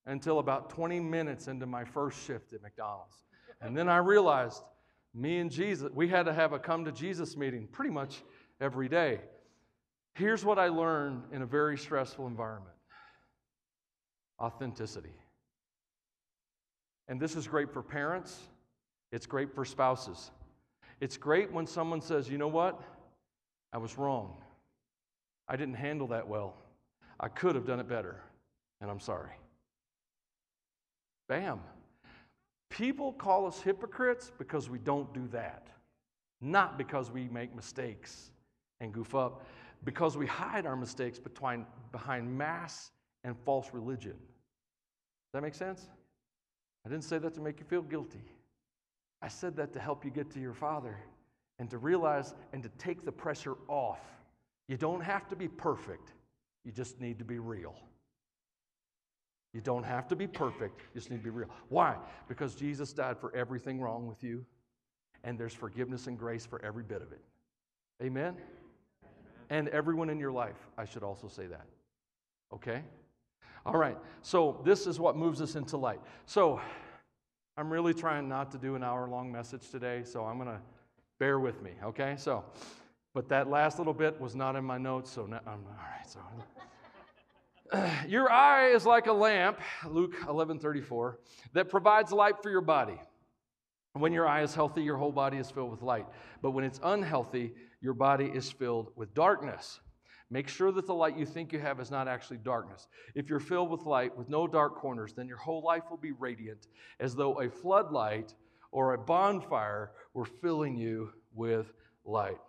until 0.06 0.40
about 0.40 0.70
20 0.70 1.00
minutes 1.00 1.48
into 1.48 1.66
my 1.66 1.84
first 1.84 2.26
shift 2.26 2.54
at 2.54 2.62
McDonald's. 2.62 3.24
And 3.62 3.78
then 3.78 3.88
I 3.88 3.98
realized 3.98 4.64
me 5.14 5.40
and 5.40 5.52
Jesus, 5.52 5.90
we 5.94 6.08
had 6.08 6.26
to 6.26 6.34
have 6.34 6.54
a 6.54 6.60
come 6.60 6.86
to 6.86 6.92
Jesus 6.92 7.36
meeting 7.36 7.68
pretty 7.72 7.92
much 7.92 8.24
every 8.60 8.88
day. 8.88 9.20
Here's 10.14 10.44
what 10.44 10.60
I 10.60 10.68
learned 10.68 11.24
in 11.32 11.42
a 11.42 11.46
very 11.46 11.78
stressful 11.78 12.28
environment 12.28 12.76
authenticity. 14.40 15.14
And 17.08 17.20
this 17.20 17.36
is 17.36 17.48
great 17.48 17.72
for 17.72 17.84
parents, 17.84 18.40
it's 19.12 19.26
great 19.26 19.54
for 19.54 19.66
spouses. 19.66 20.32
It's 21.00 21.18
great 21.18 21.52
when 21.52 21.66
someone 21.66 22.00
says, 22.00 22.30
you 22.30 22.38
know 22.38 22.48
what? 22.48 22.80
I 23.74 23.80
was 23.80 23.98
wrong. 23.98 24.38
I 25.48 25.56
didn't 25.56 25.74
handle 25.74 26.08
that 26.08 26.28
well. 26.28 26.56
I 27.20 27.28
could 27.28 27.56
have 27.56 27.66
done 27.66 27.80
it 27.80 27.90
better, 27.90 28.22
and 28.82 28.90
I'm 28.90 29.00
sorry. 29.00 29.32
Bam. 31.32 31.62
People 32.70 33.14
call 33.14 33.48
us 33.48 33.62
hypocrites 33.62 34.34
because 34.38 34.70
we 34.70 34.80
don't 34.80 35.14
do 35.14 35.30
that, 35.30 35.70
not 36.42 36.78
because 36.78 37.10
we 37.10 37.30
make 37.30 37.56
mistakes 37.56 38.32
and 38.82 38.92
goof 38.92 39.16
up, 39.16 39.46
because 39.86 40.18
we 40.18 40.28
hide 40.28 40.66
our 40.66 40.76
mistakes 40.76 41.20
behind, 41.20 41.66
behind 41.94 42.38
mass 42.38 42.92
and 43.24 43.38
false 43.46 43.70
religion. 43.72 44.12
Does 44.12 45.32
that 45.36 45.42
make 45.42 45.56
sense? 45.56 45.88
I 46.86 46.90
didn't 46.90 47.06
say 47.06 47.18
that 47.20 47.34
to 47.36 47.40
make 47.40 47.62
you 47.62 47.66
feel 47.66 47.84
guilty. 47.84 48.26
I 49.22 49.30
said 49.30 49.56
that 49.56 49.72
to 49.72 49.80
help 49.80 50.04
you 50.04 50.12
get 50.12 50.30
to 50.32 50.42
your 50.42 50.54
Father 50.54 50.98
and 51.60 51.70
to 51.70 51.78
realize 51.78 52.36
and 52.52 52.62
to 52.62 52.68
take 52.78 53.06
the 53.06 53.12
pressure 53.14 53.56
off. 53.70 54.02
You 54.68 54.76
don't 54.76 55.00
have 55.00 55.30
to 55.30 55.38
be 55.38 55.48
perfect, 55.48 56.12
you 56.66 56.74
just 56.74 57.00
need 57.00 57.20
to 57.20 57.26
be 57.26 57.40
real. 57.40 57.76
You 59.54 59.62
don't 59.62 59.84
have 59.84 60.08
to 60.08 60.16
be 60.16 60.28
perfect, 60.28 60.80
you 60.80 61.00
just 61.00 61.10
need 61.10 61.18
to 61.18 61.24
be 61.24 61.30
real. 61.30 61.50
Why? 61.70 61.98
Because 62.28 62.56
Jesus 62.56 62.94
died 62.94 63.18
for 63.18 63.36
everything 63.36 63.82
wrong 63.82 64.08
with 64.08 64.24
you, 64.24 64.46
and 65.24 65.38
there's 65.38 65.54
forgiveness 65.54 66.08
and 66.08 66.18
grace 66.18 66.46
for 66.46 66.64
every 66.64 66.84
bit 66.84 67.02
of 67.02 67.12
it. 67.12 67.22
Amen? 68.02 68.36
And 69.50 69.68
everyone 69.70 70.10
in 70.10 70.20
your 70.20 70.32
life, 70.32 70.70
I 70.78 70.86
should 70.86 71.04
also 71.04 71.28
say 71.28 71.48
that. 71.48 71.66
Okay? 72.54 72.82
All 73.66 73.78
right, 73.78 73.98
so 74.22 74.62
this 74.64 74.88
is 74.88 75.00
what 75.00 75.18
moves 75.18 75.42
us 75.42 75.56
into 75.56 75.78
light. 75.78 76.00
So 76.26 76.60
I'm 77.58 77.72
really 77.72 77.94
trying 77.94 78.30
not 78.30 78.52
to 78.52 78.58
do 78.58 78.76
an 78.76 78.84
hour 78.84 79.08
long 79.08 79.32
message 79.32 79.70
today, 79.70 80.04
so 80.04 80.24
I'm 80.24 80.38
going 80.38 80.50
to 80.50 80.62
bear 81.20 81.40
with 81.40 81.62
me, 81.62 81.72
okay? 81.84 82.16
So, 82.18 82.44
but 83.14 83.28
that 83.30 83.50
last 83.50 83.78
little 83.78 83.94
bit 83.94 84.20
was 84.20 84.34
not 84.34 84.56
in 84.56 84.64
my 84.64 84.78
notes, 84.78 85.12
so 85.12 85.26
now, 85.26 85.42
um, 85.46 85.66
all 85.68 85.86
right, 85.92 86.10
so. 86.10 86.20
your 88.08 88.32
eye 88.32 88.70
is 88.70 88.86
like 88.86 89.08
a 89.08 89.14
lamp, 89.14 89.60
Luke 89.88 90.16
11 90.28 90.60
34, 90.60 91.20
that 91.54 91.70
provides 91.70 92.12
light 92.12 92.36
for 92.42 92.50
your 92.50 92.62
body. 92.62 93.00
When 93.94 94.14
your 94.14 94.28
eye 94.28 94.44
is 94.44 94.56
healthy, 94.56 94.84
your 94.84 94.98
whole 94.98 95.12
body 95.12 95.38
is 95.38 95.52
filled 95.52 95.72
with 95.72 95.82
light. 95.82 96.06
But 96.42 96.52
when 96.52 96.64
it's 96.64 96.80
unhealthy, 96.82 97.54
your 97.82 97.94
body 97.94 98.26
is 98.26 98.50
filled 98.50 98.92
with 98.96 99.14
darkness. 99.14 99.80
Make 100.30 100.48
sure 100.48 100.72
that 100.72 100.88
the 100.88 100.94
light 100.94 101.18
you 101.18 101.26
think 101.26 101.52
you 101.52 101.60
have 101.60 101.82
is 101.82 101.92
not 101.92 102.08
actually 102.08 102.38
darkness. 102.38 102.88
If 103.16 103.30
you're 103.30 103.42
filled 103.42 103.70
with 103.70 103.82
light 103.82 104.18
with 104.18 104.30
no 104.30 104.48
dark 104.48 104.76
corners, 104.76 105.12
then 105.14 105.28
your 105.28 105.38
whole 105.38 105.62
life 105.62 105.84
will 105.90 105.98
be 105.98 106.14
radiant 106.14 106.68
as 107.02 107.16
though 107.16 107.42
a 107.42 107.50
floodlight 107.50 108.34
or 108.72 108.94
a 108.94 108.98
bonfire 108.98 109.92
were 110.14 110.24
filling 110.24 110.78
you 110.78 111.12
with 111.34 111.74
light. 112.06 112.40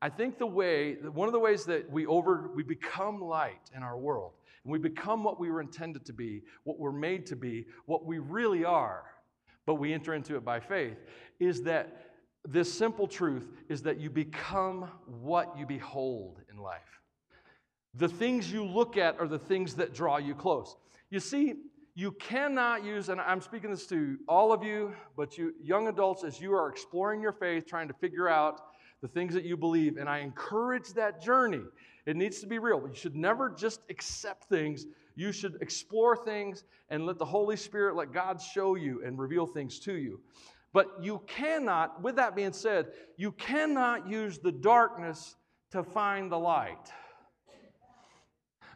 I 0.00 0.08
think 0.08 0.38
the 0.38 0.46
way, 0.46 0.94
one 0.94 1.28
of 1.28 1.32
the 1.32 1.38
ways 1.38 1.66
that 1.66 1.90
we 1.90 2.06
over, 2.06 2.50
we 2.54 2.62
become 2.62 3.20
light 3.20 3.70
in 3.74 3.82
our 3.82 3.98
world, 3.98 4.32
and 4.66 4.72
we 4.72 4.80
become 4.80 5.22
what 5.22 5.38
we 5.38 5.48
were 5.48 5.60
intended 5.60 6.04
to 6.04 6.12
be, 6.12 6.42
what 6.64 6.80
we're 6.80 6.90
made 6.90 7.24
to 7.26 7.36
be, 7.36 7.66
what 7.84 8.04
we 8.04 8.18
really 8.18 8.64
are, 8.64 9.04
but 9.64 9.76
we 9.76 9.94
enter 9.94 10.12
into 10.12 10.34
it 10.34 10.44
by 10.44 10.58
faith, 10.58 10.96
is 11.38 11.62
that 11.62 12.10
this 12.44 12.72
simple 12.72 13.06
truth 13.06 13.46
is 13.68 13.82
that 13.82 14.00
you 14.00 14.10
become 14.10 14.90
what 15.06 15.56
you 15.56 15.66
behold 15.66 16.40
in 16.50 16.58
life. 16.58 17.00
The 17.94 18.08
things 18.08 18.50
you 18.50 18.64
look 18.64 18.96
at 18.96 19.20
are 19.20 19.28
the 19.28 19.38
things 19.38 19.74
that 19.74 19.94
draw 19.94 20.16
you 20.16 20.34
close. 20.34 20.74
You 21.10 21.20
see, 21.20 21.54
you 21.94 22.10
cannot 22.10 22.84
use, 22.84 23.08
and 23.08 23.20
I'm 23.20 23.40
speaking 23.40 23.70
this 23.70 23.86
to 23.86 24.18
all 24.26 24.52
of 24.52 24.64
you, 24.64 24.94
but 25.16 25.38
you 25.38 25.54
young 25.62 25.86
adults, 25.86 26.24
as 26.24 26.40
you 26.40 26.52
are 26.52 26.68
exploring 26.68 27.22
your 27.22 27.32
faith, 27.32 27.66
trying 27.68 27.86
to 27.86 27.94
figure 27.94 28.28
out 28.28 28.62
the 29.00 29.06
things 29.06 29.32
that 29.34 29.44
you 29.44 29.56
believe, 29.56 29.96
and 29.96 30.08
I 30.08 30.18
encourage 30.18 30.88
that 30.94 31.22
journey. 31.22 31.62
It 32.06 32.16
needs 32.16 32.40
to 32.40 32.46
be 32.46 32.58
real. 32.58 32.80
You 32.88 32.94
should 32.94 33.16
never 33.16 33.50
just 33.50 33.80
accept 33.90 34.44
things. 34.48 34.86
You 35.16 35.32
should 35.32 35.58
explore 35.60 36.16
things 36.16 36.64
and 36.88 37.04
let 37.04 37.18
the 37.18 37.24
Holy 37.24 37.56
Spirit, 37.56 37.96
let 37.96 38.12
God 38.12 38.40
show 38.40 38.76
you 38.76 39.02
and 39.04 39.18
reveal 39.18 39.46
things 39.46 39.80
to 39.80 39.94
you. 39.94 40.20
But 40.72 41.02
you 41.02 41.22
cannot, 41.26 42.02
with 42.02 42.16
that 42.16 42.36
being 42.36 42.52
said, 42.52 42.88
you 43.16 43.32
cannot 43.32 44.08
use 44.08 44.38
the 44.38 44.52
darkness 44.52 45.36
to 45.72 45.82
find 45.82 46.30
the 46.30 46.38
light. 46.38 46.92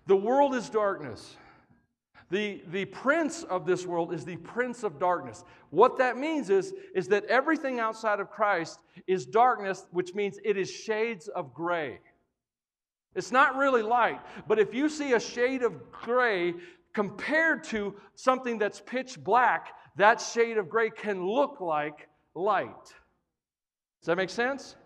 The 0.07 0.17
world 0.17 0.55
is 0.55 0.69
darkness. 0.69 1.37
The, 2.31 2.63
the 2.69 2.85
prince 2.87 3.43
of 3.43 3.67
this 3.67 3.87
world 3.87 4.15
is 4.15 4.25
the 4.25 4.37
prince 4.37 4.83
of 4.83 4.99
darkness. 4.99 5.45
What 5.71 5.99
that 5.99 6.17
means 6.17 6.49
is, 6.49 6.73
is 6.95 7.09
that 7.09 7.25
everything 7.27 7.81
outside 7.81 8.19
of 8.19 8.31
Christ 8.31 8.79
is 9.07 9.27
darkness, 9.27 9.87
which 9.91 10.15
means 10.15 10.39
it 10.45 10.57
is 10.57 10.71
shades 10.71 11.29
of 11.29 11.53
gray. 11.53 11.99
It's 13.15 13.33
not 13.33 13.57
really 13.57 13.83
light, 13.83 14.21
but 14.47 14.59
if 14.59 14.73
you 14.73 14.89
see 14.89 15.13
a 15.15 15.21
shade 15.21 15.63
of 15.63 15.91
gray 15.91 16.55
compared 16.93 17.65
to 17.65 17.95
something 18.15 18.59
that's 18.59 18.81
pitch 18.81 19.19
black, 19.23 19.75
that 19.97 20.21
shade 20.21 20.59
of 20.59 20.69
gray 20.69 20.91
can 20.91 21.27
look 21.27 21.61
like 21.61 22.09
light. 22.35 22.87
Does 24.01 24.07
that 24.07 24.17
make 24.17 24.31
sense? 24.31 24.77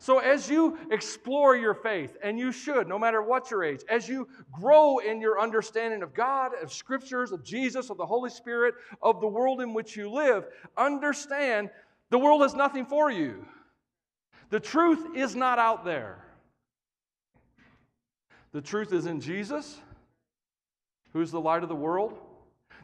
So, 0.00 0.18
as 0.18 0.48
you 0.48 0.78
explore 0.90 1.56
your 1.56 1.74
faith, 1.74 2.16
and 2.22 2.38
you 2.38 2.52
should, 2.52 2.86
no 2.86 2.98
matter 2.98 3.20
what 3.22 3.50
your 3.50 3.64
age, 3.64 3.80
as 3.88 4.08
you 4.08 4.28
grow 4.52 4.98
in 4.98 5.20
your 5.20 5.40
understanding 5.40 6.02
of 6.02 6.14
God, 6.14 6.52
of 6.62 6.72
scriptures, 6.72 7.32
of 7.32 7.42
Jesus, 7.42 7.90
of 7.90 7.96
the 7.96 8.06
Holy 8.06 8.30
Spirit, 8.30 8.74
of 9.02 9.20
the 9.20 9.26
world 9.26 9.60
in 9.60 9.74
which 9.74 9.96
you 9.96 10.10
live, 10.10 10.46
understand 10.76 11.70
the 12.10 12.18
world 12.18 12.42
has 12.42 12.54
nothing 12.54 12.86
for 12.86 13.10
you. 13.10 13.44
The 14.50 14.60
truth 14.60 15.16
is 15.16 15.34
not 15.34 15.58
out 15.58 15.84
there. 15.84 16.24
The 18.52 18.60
truth 18.60 18.92
is 18.92 19.06
in 19.06 19.20
Jesus, 19.20 19.78
who's 21.12 21.30
the 21.30 21.40
light 21.40 21.62
of 21.62 21.68
the 21.68 21.74
world. 21.74 22.18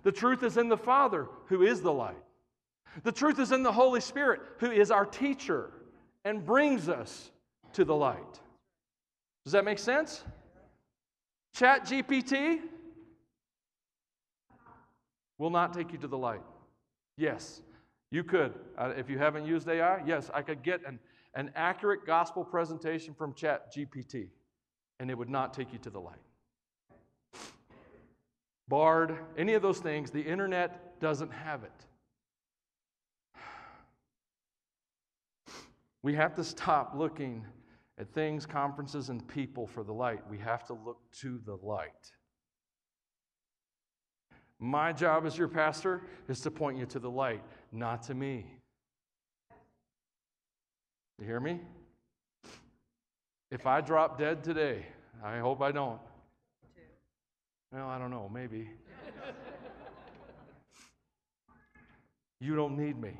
The 0.03 0.13
truth 0.13 0.43
is 0.43 0.57
in 0.57 0.69
the 0.69 0.77
Father, 0.77 1.27
who 1.47 1.63
is 1.63 1.81
the 1.81 1.93
light. 1.93 2.23
The 3.03 3.13
truth 3.13 3.39
is 3.39 3.51
in 3.53 3.63
the 3.63 3.73
Holy 3.73 4.01
Spirit, 4.01 4.41
who 4.59 4.71
is 4.71 4.91
our 4.91 5.07
teacher 5.07 5.71
and 6.25 6.45
brings 6.45 6.89
us 6.89 7.31
to 7.73 7.85
the 7.85 7.95
light. 7.95 8.41
Does 9.45 9.53
that 9.53 9.65
make 9.65 9.79
sense? 9.79 10.23
Chat 11.55 11.85
GPT 11.87 12.61
will 15.39 15.51
not 15.51 15.73
take 15.73 15.93
you 15.93 15.99
to 15.99 16.09
the 16.09 16.19
light. 16.19 16.43
Yes, 17.17 17.61
you 18.11 18.25
could. 18.25 18.55
Uh, 18.79 18.93
if 18.97 19.11
you 19.11 19.19
haven't 19.19 19.47
used 19.47 19.69
AI, 19.69 20.03
yes, 20.07 20.31
I 20.33 20.43
could 20.43 20.63
get 20.63 20.81
an, 20.87 20.99
an 21.35 21.51
accurate 21.55 22.07
gospel 22.07 22.45
presentation 22.45 23.15
from 23.15 23.35
Chat 23.35 23.75
GPT, 23.75 24.29
and 25.01 25.11
it 25.11 25.19
would 25.19 25.31
not 25.31 25.55
take 25.55 25.73
you 25.73 25.79
to 25.81 25.91
the 25.91 26.01
light. 26.01 26.17
Bard, 28.69 29.17
any 29.37 29.55
of 29.55 29.63
those 29.63 29.79
things, 29.79 30.11
the 30.11 30.23
internet 30.23 31.01
doesn't 31.01 31.33
have 31.33 31.65
it. 31.65 31.71
We 36.03 36.15
have 36.15 36.35
to 36.35 36.45
stop 36.45 36.95
looking 36.95 37.45
at 37.99 38.13
things, 38.13 38.47
conferences, 38.47 39.09
and 39.09 39.27
people 39.27 39.67
for 39.67 39.83
the 39.83 39.93
light. 39.93 40.21
We 40.29 40.39
have 40.39 40.67
to 40.67 40.75
look 40.75 40.99
to 41.21 41.41
the 41.45 41.57
light. 41.63 42.13
My 44.59 44.93
job 44.93 45.27
as 45.27 45.37
your 45.37 45.49
pastor 45.49 46.03
is 46.29 46.41
to 46.41 46.51
point 46.51 46.79
you 46.79 46.87
to 46.87 46.99
the 46.99 47.11
light, 47.11 47.43
not 47.73 48.03
to 48.05 48.15
me. 48.15 48.47
You 51.19 51.27
hear 51.27 51.41
me? 51.41 51.61
If 53.51 53.67
I 53.67 53.81
drop 53.81 54.19
dead 54.19 54.43
today, 54.43 54.87
I 55.23 55.39
hope 55.39 55.63
I 55.63 55.73
don't. 55.73 56.01
Well, 57.73 57.89
I 57.89 57.99
don't 57.99 58.11
know, 58.11 58.31
maybe. 58.33 58.69
you 62.41 62.55
don't 62.55 62.77
need 62.77 63.01
me. 63.01 63.19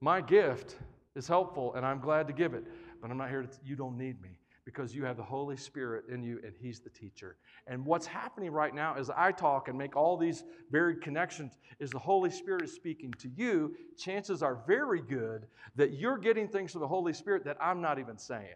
My 0.00 0.20
gift 0.20 0.76
is 1.14 1.28
helpful 1.28 1.74
and 1.74 1.86
I'm 1.86 2.00
glad 2.00 2.26
to 2.26 2.32
give 2.32 2.54
it, 2.54 2.64
but 3.00 3.10
I'm 3.10 3.16
not 3.16 3.28
here 3.28 3.42
to, 3.42 3.58
you 3.64 3.76
don't 3.76 3.96
need 3.96 4.20
me 4.20 4.30
because 4.64 4.94
you 4.94 5.04
have 5.04 5.16
the 5.16 5.22
Holy 5.22 5.56
Spirit 5.56 6.04
in 6.08 6.22
you 6.22 6.40
and 6.44 6.54
He's 6.60 6.80
the 6.80 6.90
teacher. 6.90 7.36
And 7.66 7.84
what's 7.84 8.06
happening 8.06 8.50
right 8.50 8.74
now 8.74 8.94
as 8.96 9.10
I 9.10 9.32
talk 9.32 9.68
and 9.68 9.76
make 9.76 9.96
all 9.96 10.16
these 10.16 10.44
varied 10.70 11.02
connections 11.02 11.58
is 11.80 11.90
the 11.90 11.98
Holy 11.98 12.30
Spirit 12.30 12.62
is 12.64 12.72
speaking 12.72 13.12
to 13.18 13.28
you. 13.28 13.74
Chances 13.98 14.42
are 14.42 14.62
very 14.66 15.02
good 15.02 15.46
that 15.76 15.94
you're 15.94 16.18
getting 16.18 16.48
things 16.48 16.72
from 16.72 16.80
the 16.80 16.88
Holy 16.88 17.12
Spirit 17.12 17.44
that 17.44 17.56
I'm 17.60 17.80
not 17.80 17.98
even 17.98 18.18
saying. 18.18 18.54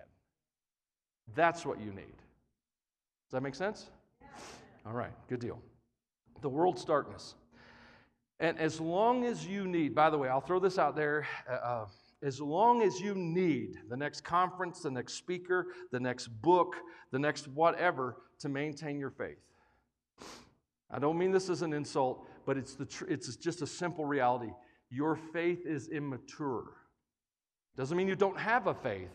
That's 1.34 1.66
what 1.66 1.80
you 1.80 1.92
need. 1.92 2.16
Does 3.26 3.32
that 3.32 3.42
make 3.42 3.56
sense? 3.56 3.90
All 4.86 4.92
right, 4.92 5.12
good 5.28 5.40
deal. 5.40 5.60
The 6.42 6.48
world's 6.48 6.84
darkness. 6.84 7.34
And 8.38 8.58
as 8.60 8.80
long 8.80 9.24
as 9.24 9.46
you 9.46 9.66
need, 9.66 9.94
by 9.94 10.10
the 10.10 10.18
way, 10.18 10.28
I'll 10.28 10.40
throw 10.40 10.60
this 10.60 10.78
out 10.78 10.94
there. 10.94 11.26
Uh, 11.50 11.54
uh, 11.54 11.86
as 12.22 12.40
long 12.40 12.82
as 12.82 13.00
you 13.00 13.14
need 13.14 13.78
the 13.88 13.96
next 13.96 14.22
conference, 14.22 14.80
the 14.80 14.90
next 14.90 15.14
speaker, 15.14 15.68
the 15.92 16.00
next 16.00 16.28
book, 16.28 16.76
the 17.10 17.18
next 17.18 17.48
whatever 17.48 18.16
to 18.38 18.48
maintain 18.48 18.98
your 18.98 19.10
faith. 19.10 19.38
I 20.90 20.98
don't 20.98 21.18
mean 21.18 21.32
this 21.32 21.50
as 21.50 21.62
an 21.62 21.72
insult, 21.72 22.26
but 22.46 22.56
it's, 22.56 22.74
the 22.74 22.86
tr- 22.86 23.06
it's 23.06 23.36
just 23.36 23.60
a 23.62 23.66
simple 23.66 24.04
reality. 24.04 24.52
Your 24.88 25.16
faith 25.16 25.66
is 25.66 25.88
immature. 25.88 26.72
Doesn't 27.76 27.96
mean 27.96 28.08
you 28.08 28.16
don't 28.16 28.38
have 28.38 28.66
a 28.66 28.74
faith, 28.74 29.10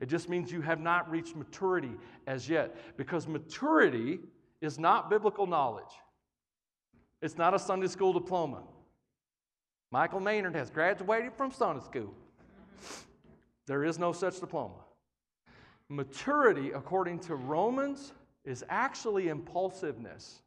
it 0.00 0.08
just 0.08 0.28
means 0.28 0.50
you 0.50 0.62
have 0.62 0.80
not 0.80 1.10
reached 1.10 1.36
maturity 1.36 1.92
as 2.26 2.48
yet. 2.48 2.96
Because 2.96 3.28
maturity 3.28 4.20
is 4.62 4.78
not 4.78 5.10
biblical 5.10 5.46
knowledge. 5.46 5.92
It's 7.20 7.36
not 7.36 7.52
a 7.52 7.58
Sunday 7.58 7.86
school 7.86 8.12
diploma. 8.14 8.62
Michael 9.90 10.20
Maynard 10.20 10.54
has 10.54 10.70
graduated 10.70 11.32
from 11.34 11.50
Sunday 11.50 11.82
school. 11.82 12.14
There 13.66 13.84
is 13.84 13.98
no 13.98 14.12
such 14.12 14.40
diploma. 14.40 14.74
Maturity, 15.88 16.70
according 16.70 17.18
to 17.20 17.34
Romans, 17.34 18.12
is 18.44 18.64
actually 18.68 19.28
impulsiveness. 19.28 20.42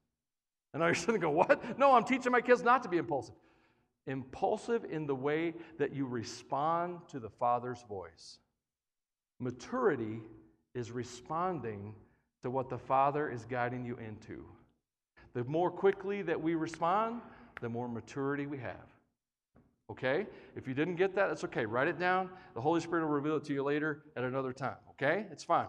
And 0.74 0.82
you're 0.82 0.96
sitting 0.96 1.20
go, 1.22 1.30
what? 1.30 1.78
No, 1.78 1.94
I'm 1.94 2.06
teaching 2.06 2.32
my 2.32 2.42
kids 2.42 2.64
not 2.64 2.84
to 2.84 2.90
be 2.90 2.98
impulsive. 2.98 3.36
Impulsive 4.08 4.86
in 4.90 5.06
the 5.06 5.16
way 5.16 5.54
that 5.78 5.94
you 5.94 6.06
respond 6.06 7.00
to 7.10 7.20
the 7.20 7.30
Father's 7.30 7.84
voice. 7.88 8.40
Maturity 9.40 10.22
is 10.74 10.92
responding 10.92 11.94
to 12.42 12.50
what 12.50 12.70
the 12.70 12.78
Father 12.78 13.30
is 13.30 13.46
guiding 13.46 13.86
you 13.86 13.98
into. 13.98 14.46
The 15.34 15.44
more 15.44 15.70
quickly 15.70 16.22
that 16.24 16.42
we 16.42 16.56
respond, 16.56 17.22
the 17.62 17.70
more 17.70 17.88
maturity 17.88 18.48
we 18.48 18.58
have. 18.58 18.93
Okay? 19.94 20.26
If 20.56 20.68
you 20.68 20.74
didn't 20.74 20.96
get 20.96 21.14
that, 21.16 21.28
that's 21.28 21.44
okay. 21.44 21.68
Write 21.68 21.88
it 21.88 22.00
down. 22.00 22.30
The 22.56 22.62
Holy 22.62 22.82
Spirit 22.82 23.04
will 23.04 23.12
reveal 23.12 23.38
it 23.38 23.44
to 23.46 23.54
you 23.54 23.64
later 23.64 24.06
at 24.18 24.24
another 24.24 24.52
time. 24.52 24.78
Okay? 24.92 25.28
It's 25.32 25.44
fine. 25.44 25.68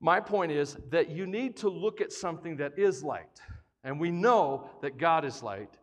My 0.00 0.20
point 0.20 0.52
is 0.52 0.76
that 0.90 1.10
you 1.10 1.26
need 1.26 1.56
to 1.58 1.68
look 1.68 2.00
at 2.00 2.12
something 2.12 2.56
that 2.58 2.78
is 2.78 3.02
light. 3.02 3.40
And 3.82 3.98
we 3.98 4.12
know 4.12 4.70
that 4.82 4.98
God 4.98 5.24
is 5.24 5.42
light. 5.42 5.78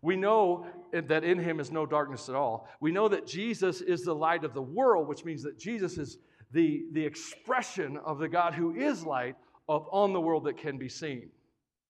We 0.00 0.16
know 0.16 0.66
that 0.92 1.24
in 1.24 1.38
him 1.38 1.60
is 1.60 1.70
no 1.70 1.84
darkness 1.84 2.30
at 2.30 2.34
all. 2.34 2.68
We 2.80 2.90
know 2.90 3.06
that 3.08 3.26
Jesus 3.26 3.82
is 3.82 4.02
the 4.02 4.14
light 4.14 4.42
of 4.44 4.54
the 4.54 4.62
world, 4.62 5.06
which 5.06 5.24
means 5.24 5.42
that 5.42 5.58
Jesus 5.58 5.98
is 5.98 6.18
the, 6.52 6.86
the 6.92 7.04
expression 7.04 7.98
of 7.98 8.18
the 8.18 8.28
God 8.28 8.54
who 8.54 8.74
is 8.74 9.04
light 9.04 9.36
of, 9.68 9.86
on 9.90 10.14
the 10.14 10.20
world 10.20 10.44
that 10.44 10.56
can 10.56 10.78
be 10.78 10.88
seen. 10.88 11.28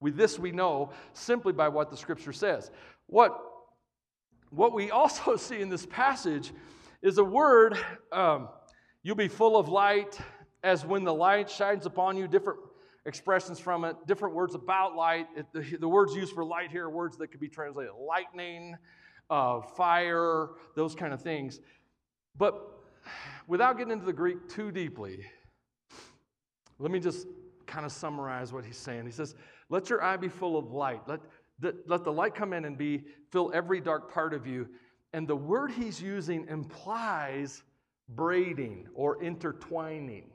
With 0.01 0.17
this, 0.17 0.41
we 0.41 0.51
know 0.51 0.91
simply 1.13 1.53
by 1.53 1.69
what 1.69 1.91
the 1.91 1.97
scripture 1.97 2.33
says. 2.33 2.73
What, 3.07 3.39
what 4.51 4.73
we 4.73 4.91
also 4.91 5.37
see 5.37 5.61
in 5.61 5.69
this 5.69 5.87
passage 5.87 6.53
is 7.03 7.19
a 7.19 7.25
word, 7.25 7.79
um, 8.13 8.49
you'll 9.03 9.17
be 9.17 9.29
full 9.29 9.57
of 9.57 9.69
light 9.69 10.19
as 10.63 10.85
when 10.85 11.05
the 11.05 11.15
light 11.15 11.49
shines 11.49 11.87
upon 11.87 12.17
you, 12.17 12.27
different 12.27 12.59
expressions 13.05 13.61
from 13.61 13.85
it, 13.85 13.97
different 14.07 14.35
words 14.35 14.55
about 14.55 14.97
light. 14.97 15.27
It, 15.37 15.47
the, 15.53 15.77
the, 15.79 15.89
words 15.89 16.15
used 16.15 16.35
for 16.35 16.45
light 16.45 16.71
here 16.71 16.87
are 16.87 16.91
words 16.91 17.17
that 17.19 17.29
could 17.29 17.41
be 17.41 17.49
translated 17.49 17.93
lightning, 18.01 18.77
uh, 19.31 19.61
fire, 19.61 20.49
those 20.75 20.95
kind 20.95 21.13
of 21.13 21.23
things. 21.23 21.61
But 22.37 22.61
without 23.47 23.79
getting 23.79 23.93
into 23.93 24.07
the 24.07 24.13
Greek 24.13 24.49
too 24.49 24.73
deeply, 24.73 25.25
let 26.79 26.91
me 26.91 26.99
just 26.99 27.27
kind 27.67 27.87
of 27.87 27.93
summarize 27.93 28.53
what 28.53 28.65
he's 28.65 28.77
saying. 28.77 29.07
He 29.07 29.13
says, 29.13 29.35
Let 29.69 29.89
your 29.89 30.03
eye 30.03 30.17
be 30.17 30.29
full 30.29 30.59
of 30.59 30.73
light. 30.73 31.01
Let 31.07 31.21
the, 31.59 31.75
let 31.87 32.05
the 32.05 32.13
light 32.13 32.35
come 32.35 32.53
in 32.53 32.65
and 32.65 32.77
be 32.77 33.05
fill 33.31 33.51
every 33.55 33.81
dark 33.81 34.13
part 34.13 34.35
of 34.35 34.47
you. 34.47 34.69
And 35.13 35.27
the 35.27 35.37
word 35.37 35.71
he's 35.71 36.01
using 36.01 36.47
implies 36.49 37.63
braiding 38.09 38.87
or 38.95 39.23
intertwining. 39.23 40.31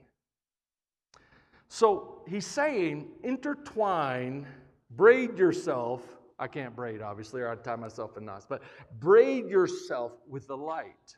So 1.67 2.23
he's 2.27 2.45
saying, 2.45 3.07
intertwine, 3.23 4.45
braid 4.89 5.38
yourself. 5.38 6.01
I 6.38 6.47
can't 6.47 6.75
braid, 6.75 7.01
obviously, 7.01 7.41
or 7.41 7.49
I'd 7.49 7.63
tie 7.63 7.75
myself 7.75 8.17
in 8.17 8.25
knots, 8.25 8.45
but 8.49 8.62
braid 8.99 9.47
yourself 9.47 10.12
with 10.27 10.47
the 10.47 10.57
light. 10.57 11.15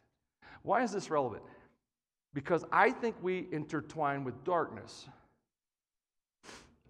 Why 0.61 0.83
is 0.83 0.91
this 0.91 1.09
relevant? 1.09 1.43
Because 2.33 2.65
I 2.71 2.91
think 2.91 3.15
we 3.21 3.47
intertwine 3.51 4.23
with 4.23 4.43
darkness. 4.43 5.07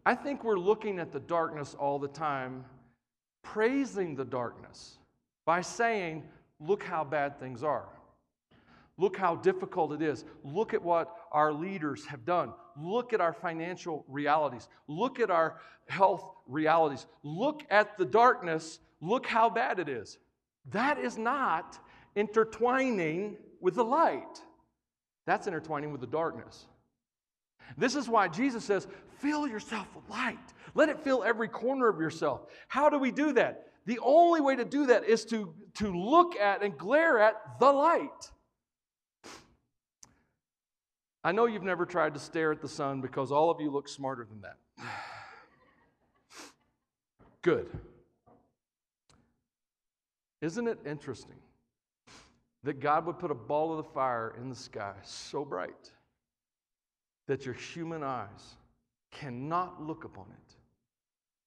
I 0.06 0.16
think 0.16 0.44
we're 0.44 0.60
looking 0.60 1.00
at 1.00 1.12
the 1.12 1.20
darkness 1.20 1.76
all 1.80 2.00
the 2.00 2.08
time, 2.08 2.66
praising 3.44 4.16
the 4.16 4.26
darkness 4.26 4.98
by 5.46 5.62
saying, 5.62 6.24
Look 6.60 6.84
how 6.84 7.04
bad 7.04 7.40
things 7.40 7.62
are. 7.62 7.90
Look 8.98 9.18
how 9.18 9.36
difficult 9.36 9.92
it 9.92 10.02
is. 10.02 10.24
Look 10.44 10.74
at 10.74 10.82
what 10.82 11.14
our 11.32 11.52
leaders 11.52 12.06
have 12.06 12.26
done. 12.26 12.54
Look 12.80 13.12
at 13.12 13.20
our 13.20 13.34
financial 13.34 14.06
realities. 14.08 14.70
Look 14.88 15.20
at 15.20 15.32
our 15.32 15.60
health 15.88 16.24
realities. 16.48 17.06
Look 17.24 17.64
at 17.70 17.98
the 17.98 18.06
darkness. 18.06 18.80
Look 19.02 19.26
how 19.26 19.50
bad 19.50 19.80
it 19.80 19.90
is. 19.90 20.20
That 20.72 21.00
is 21.00 21.18
not 21.18 21.78
intertwining 22.16 23.38
with 23.60 23.76
the 23.76 23.84
light, 23.84 24.42
that's 25.26 25.48
intertwining 25.48 25.92
with 25.92 26.02
the 26.02 26.08
darkness. 26.08 26.66
This 27.78 27.96
is 27.96 28.08
why 28.08 28.28
Jesus 28.28 28.64
says, 28.64 28.88
fill 29.20 29.48
yourself 29.48 29.88
with 29.96 30.08
light. 30.10 30.38
Let 30.76 30.90
it 30.90 31.00
fill 31.00 31.24
every 31.24 31.48
corner 31.48 31.88
of 31.88 32.00
yourself. 32.00 32.42
How 32.68 32.90
do 32.90 32.98
we 32.98 33.12
do 33.12 33.34
that? 33.34 33.68
The 33.86 34.00
only 34.00 34.42
way 34.42 34.56
to 34.56 34.66
do 34.66 34.88
that 34.88 35.06
is 35.06 35.26
to, 35.26 35.54
to 35.76 35.94
look 35.94 36.36
at 36.36 36.64
and 36.64 36.78
glare 36.78 37.20
at 37.20 37.60
the 37.60 37.72
light. 37.72 38.32
I 41.24 41.32
know 41.32 41.46
you've 41.46 41.64
never 41.64 41.86
tried 41.86 42.14
to 42.16 42.20
stare 42.20 42.52
at 42.52 42.62
the 42.62 42.68
sun 42.68 43.02
because 43.02 43.32
all 43.32 43.50
of 43.50 43.62
you 43.62 43.72
look 43.72 43.88
smarter 43.88 44.28
than 44.30 44.42
that. 44.42 44.58
Good. 47.42 47.70
Isn't 50.42 50.68
it 50.68 50.80
interesting 50.86 51.38
that 52.64 52.82
God 52.82 53.06
would 53.06 53.20
put 53.20 53.32
a 53.32 53.36
ball 53.36 53.72
of 53.72 53.78
the 53.78 53.92
fire 53.92 54.36
in 54.40 54.50
the 54.50 54.56
sky 54.56 54.94
so 55.04 55.46
bright 55.46 55.92
that 57.28 57.46
your 57.46 57.56
human 57.56 58.04
eyes 58.04 58.56
cannot 59.12 59.82
look 59.82 60.04
upon 60.04 60.26
it 60.30 60.56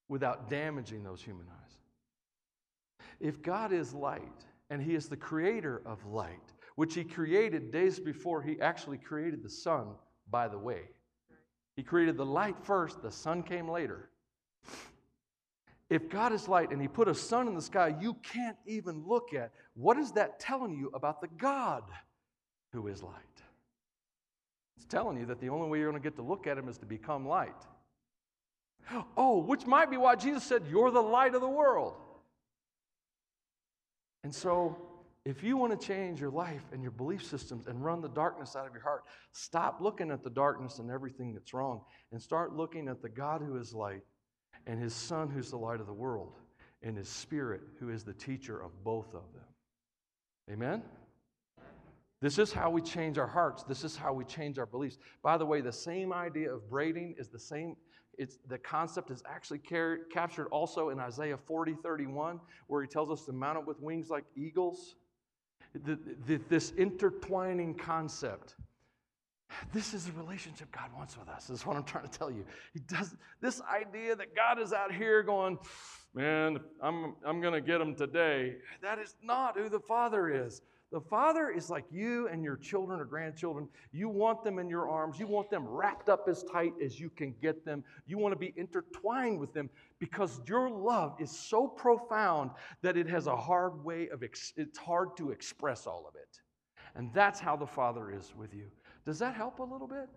without 0.08 0.48
damaging 0.48 1.02
those 1.02 1.22
human 1.22 1.46
eyes? 1.48 1.78
If 3.20 3.42
God 3.42 3.72
is 3.72 3.94
light 3.94 4.44
and 4.70 4.82
He 4.82 4.94
is 4.94 5.08
the 5.08 5.16
creator 5.16 5.82
of 5.86 6.04
light, 6.06 6.52
which 6.76 6.94
he 6.94 7.02
created 7.02 7.72
days 7.72 7.98
before 7.98 8.42
he 8.42 8.60
actually 8.60 8.98
created 8.98 9.42
the 9.42 9.50
sun, 9.50 9.88
by 10.30 10.46
the 10.46 10.58
way. 10.58 10.82
He 11.74 11.82
created 11.82 12.16
the 12.16 12.24
light 12.24 12.56
first, 12.62 13.02
the 13.02 13.10
sun 13.10 13.42
came 13.42 13.68
later. 13.68 14.10
If 15.88 16.08
God 16.08 16.32
is 16.32 16.48
light 16.48 16.70
and 16.70 16.80
he 16.80 16.88
put 16.88 17.08
a 17.08 17.14
sun 17.14 17.48
in 17.48 17.54
the 17.54 17.62
sky 17.62 17.94
you 18.00 18.14
can't 18.22 18.56
even 18.66 19.04
look 19.06 19.34
at, 19.34 19.52
what 19.74 19.96
is 19.96 20.12
that 20.12 20.38
telling 20.38 20.76
you 20.76 20.90
about 20.94 21.20
the 21.20 21.28
God 21.28 21.84
who 22.72 22.88
is 22.88 23.02
light? 23.02 23.35
It's 24.76 24.86
telling 24.86 25.18
you 25.18 25.26
that 25.26 25.40
the 25.40 25.48
only 25.48 25.68
way 25.68 25.78
you're 25.78 25.90
going 25.90 26.00
to 26.00 26.06
get 26.06 26.16
to 26.16 26.22
look 26.22 26.46
at 26.46 26.58
him 26.58 26.68
is 26.68 26.78
to 26.78 26.86
become 26.86 27.26
light. 27.26 27.54
Oh, 29.16 29.38
which 29.38 29.66
might 29.66 29.90
be 29.90 29.96
why 29.96 30.14
Jesus 30.14 30.44
said, 30.44 30.62
You're 30.70 30.90
the 30.90 31.00
light 31.00 31.34
of 31.34 31.40
the 31.40 31.48
world. 31.48 31.94
And 34.22 34.34
so 34.34 34.76
if 35.24 35.42
you 35.42 35.56
want 35.56 35.78
to 35.78 35.86
change 35.86 36.20
your 36.20 36.30
life 36.30 36.62
and 36.72 36.82
your 36.82 36.92
belief 36.92 37.24
systems 37.24 37.66
and 37.66 37.84
run 37.84 38.00
the 38.00 38.08
darkness 38.08 38.54
out 38.54 38.64
of 38.64 38.72
your 38.72 38.82
heart, 38.82 39.02
stop 39.32 39.80
looking 39.80 40.12
at 40.12 40.22
the 40.22 40.30
darkness 40.30 40.78
and 40.78 40.88
everything 40.88 41.32
that's 41.32 41.52
wrong 41.52 41.80
and 42.12 42.22
start 42.22 42.54
looking 42.54 42.86
at 42.86 43.02
the 43.02 43.08
God 43.08 43.42
who 43.42 43.56
is 43.56 43.74
light 43.74 44.02
and 44.68 44.80
his 44.80 44.94
Son 44.94 45.28
who's 45.28 45.50
the 45.50 45.56
light 45.56 45.80
of 45.80 45.88
the 45.88 45.92
world 45.92 46.38
and 46.82 46.96
his 46.96 47.08
Spirit 47.08 47.62
who 47.80 47.88
is 47.88 48.04
the 48.04 48.12
teacher 48.12 48.62
of 48.62 48.70
both 48.84 49.08
of 49.14 49.24
them. 49.32 49.44
Amen? 50.52 50.82
This 52.20 52.38
is 52.38 52.52
how 52.52 52.70
we 52.70 52.80
change 52.80 53.18
our 53.18 53.26
hearts. 53.26 53.62
This 53.62 53.84
is 53.84 53.96
how 53.96 54.12
we 54.12 54.24
change 54.24 54.58
our 54.58 54.66
beliefs. 54.66 54.98
By 55.22 55.36
the 55.36 55.44
way, 55.44 55.60
the 55.60 55.72
same 55.72 56.12
idea 56.12 56.52
of 56.52 56.68
braiding 56.70 57.14
is 57.18 57.28
the 57.28 57.38
same 57.38 57.76
it's, 58.18 58.38
the 58.48 58.56
concept 58.56 59.10
is 59.10 59.22
actually 59.28 59.58
captured 59.58 60.46
also 60.46 60.88
in 60.88 60.98
Isaiah 60.98 61.36
40, 61.36 61.76
31, 61.82 62.40
where 62.66 62.80
he 62.80 62.88
tells 62.88 63.10
us 63.10 63.26
to 63.26 63.32
mount 63.32 63.58
up 63.58 63.66
with 63.66 63.78
wings 63.80 64.08
like 64.08 64.24
eagles 64.34 64.94
the, 65.84 65.98
the, 66.26 66.40
this 66.48 66.72
intertwining 66.78 67.74
concept. 67.74 68.54
This 69.72 69.94
is 69.94 70.06
the 70.06 70.12
relationship 70.12 70.72
God 70.72 70.90
wants 70.96 71.16
with 71.16 71.28
us, 71.28 71.46
This 71.46 71.60
is 71.60 71.66
what 71.66 71.76
I'm 71.76 71.84
trying 71.84 72.08
to 72.08 72.18
tell 72.18 72.30
you. 72.30 72.44
He 72.72 72.80
does 72.80 73.14
this 73.40 73.60
idea 73.62 74.16
that 74.16 74.34
God 74.34 74.58
is 74.58 74.72
out 74.72 74.92
here 74.92 75.22
going, 75.22 75.58
man, 76.14 76.58
I'm, 76.82 77.14
I'm 77.24 77.40
going 77.40 77.54
to 77.54 77.60
get 77.60 77.80
him 77.80 77.94
today. 77.94 78.56
That 78.82 78.98
is 78.98 79.14
not 79.22 79.56
who 79.56 79.68
the 79.68 79.80
Father 79.80 80.46
is. 80.46 80.62
The 80.92 81.00
Father 81.00 81.50
is 81.50 81.68
like 81.68 81.84
you 81.90 82.28
and 82.28 82.44
your 82.44 82.56
children 82.56 83.00
or 83.00 83.04
grandchildren. 83.04 83.68
You 83.90 84.08
want 84.08 84.44
them 84.44 84.60
in 84.60 84.68
your 84.68 84.88
arms. 84.88 85.18
You 85.18 85.26
want 85.26 85.50
them 85.50 85.66
wrapped 85.66 86.08
up 86.08 86.28
as 86.28 86.44
tight 86.44 86.74
as 86.82 87.00
you 87.00 87.10
can 87.10 87.34
get 87.42 87.64
them. 87.64 87.82
You 88.06 88.18
want 88.18 88.32
to 88.32 88.38
be 88.38 88.54
intertwined 88.56 89.40
with 89.40 89.52
them 89.52 89.68
because 89.98 90.40
your 90.46 90.70
love 90.70 91.16
is 91.18 91.30
so 91.30 91.66
profound 91.66 92.52
that 92.82 92.96
it 92.96 93.08
has 93.08 93.26
a 93.26 93.36
hard 93.36 93.84
way 93.84 94.08
of, 94.10 94.22
ex- 94.22 94.52
it's 94.56 94.78
hard 94.78 95.16
to 95.16 95.32
express 95.32 95.88
all 95.88 96.06
of 96.08 96.14
it. 96.14 96.40
And 96.94 97.12
that's 97.12 97.40
how 97.40 97.56
the 97.56 97.66
Father 97.66 98.12
is 98.12 98.32
with 98.36 98.54
you. 98.54 98.70
Does 99.04 99.18
that 99.18 99.34
help 99.34 99.58
a 99.58 99.64
little 99.64 99.88
bit? 99.88 100.08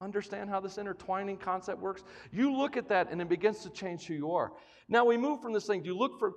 Understand 0.00 0.48
how 0.48 0.58
this 0.58 0.78
intertwining 0.78 1.36
concept 1.36 1.80
works? 1.80 2.02
You 2.32 2.52
look 2.52 2.78
at 2.78 2.88
that 2.88 3.10
and 3.10 3.20
it 3.20 3.28
begins 3.28 3.58
to 3.60 3.70
change 3.70 4.06
who 4.06 4.14
you 4.14 4.32
are. 4.32 4.52
Now 4.88 5.04
we 5.04 5.16
move 5.16 5.42
from 5.42 5.52
this 5.52 5.66
thing. 5.66 5.82
Do 5.82 5.90
you 5.90 5.96
look 5.96 6.18
for 6.18 6.32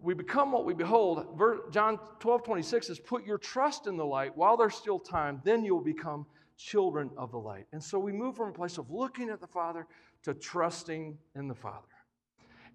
we 0.00 0.14
become 0.14 0.52
what 0.52 0.64
we 0.64 0.74
behold. 0.74 1.38
John 1.70 1.98
12, 2.20 2.44
26 2.44 2.86
says, 2.86 3.00
Put 3.00 3.26
your 3.26 3.38
trust 3.38 3.86
in 3.86 3.96
the 3.96 4.04
light 4.04 4.36
while 4.36 4.56
there's 4.56 4.74
still 4.74 4.98
time, 4.98 5.40
then 5.44 5.64
you'll 5.64 5.80
become 5.80 6.26
children 6.56 7.10
of 7.16 7.30
the 7.32 7.38
light. 7.38 7.66
And 7.72 7.82
so 7.82 7.98
we 7.98 8.12
move 8.12 8.36
from 8.36 8.50
a 8.50 8.52
place 8.52 8.78
of 8.78 8.90
looking 8.90 9.30
at 9.30 9.40
the 9.40 9.46
Father 9.46 9.86
to 10.22 10.34
trusting 10.34 11.16
in 11.34 11.48
the 11.48 11.54
Father. 11.54 11.86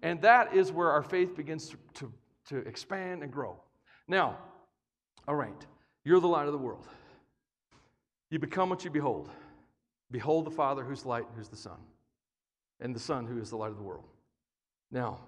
And 0.02 0.20
that 0.22 0.54
is 0.54 0.72
where 0.72 0.90
our 0.90 1.02
faith 1.02 1.36
begins 1.36 1.68
to, 1.68 1.76
to, 1.94 2.12
to 2.48 2.56
expand 2.68 3.22
and 3.22 3.32
grow. 3.32 3.60
Now, 4.08 4.38
all 5.28 5.36
right, 5.36 5.66
you're 6.04 6.20
the 6.20 6.28
light 6.28 6.46
of 6.46 6.52
the 6.52 6.58
world. 6.58 6.86
You 8.30 8.38
become 8.38 8.68
what 8.68 8.84
you 8.84 8.90
behold. 8.90 9.28
Behold 10.10 10.46
the 10.46 10.50
Father 10.50 10.84
who's 10.84 11.06
light, 11.06 11.24
who's 11.36 11.48
the 11.48 11.56
Son, 11.56 11.78
and 12.80 12.94
the 12.94 13.00
Son 13.00 13.26
who 13.26 13.40
is 13.40 13.50
the 13.50 13.56
light 13.56 13.70
of 13.70 13.76
the 13.76 13.82
world. 13.82 14.06
Now, 14.90 15.20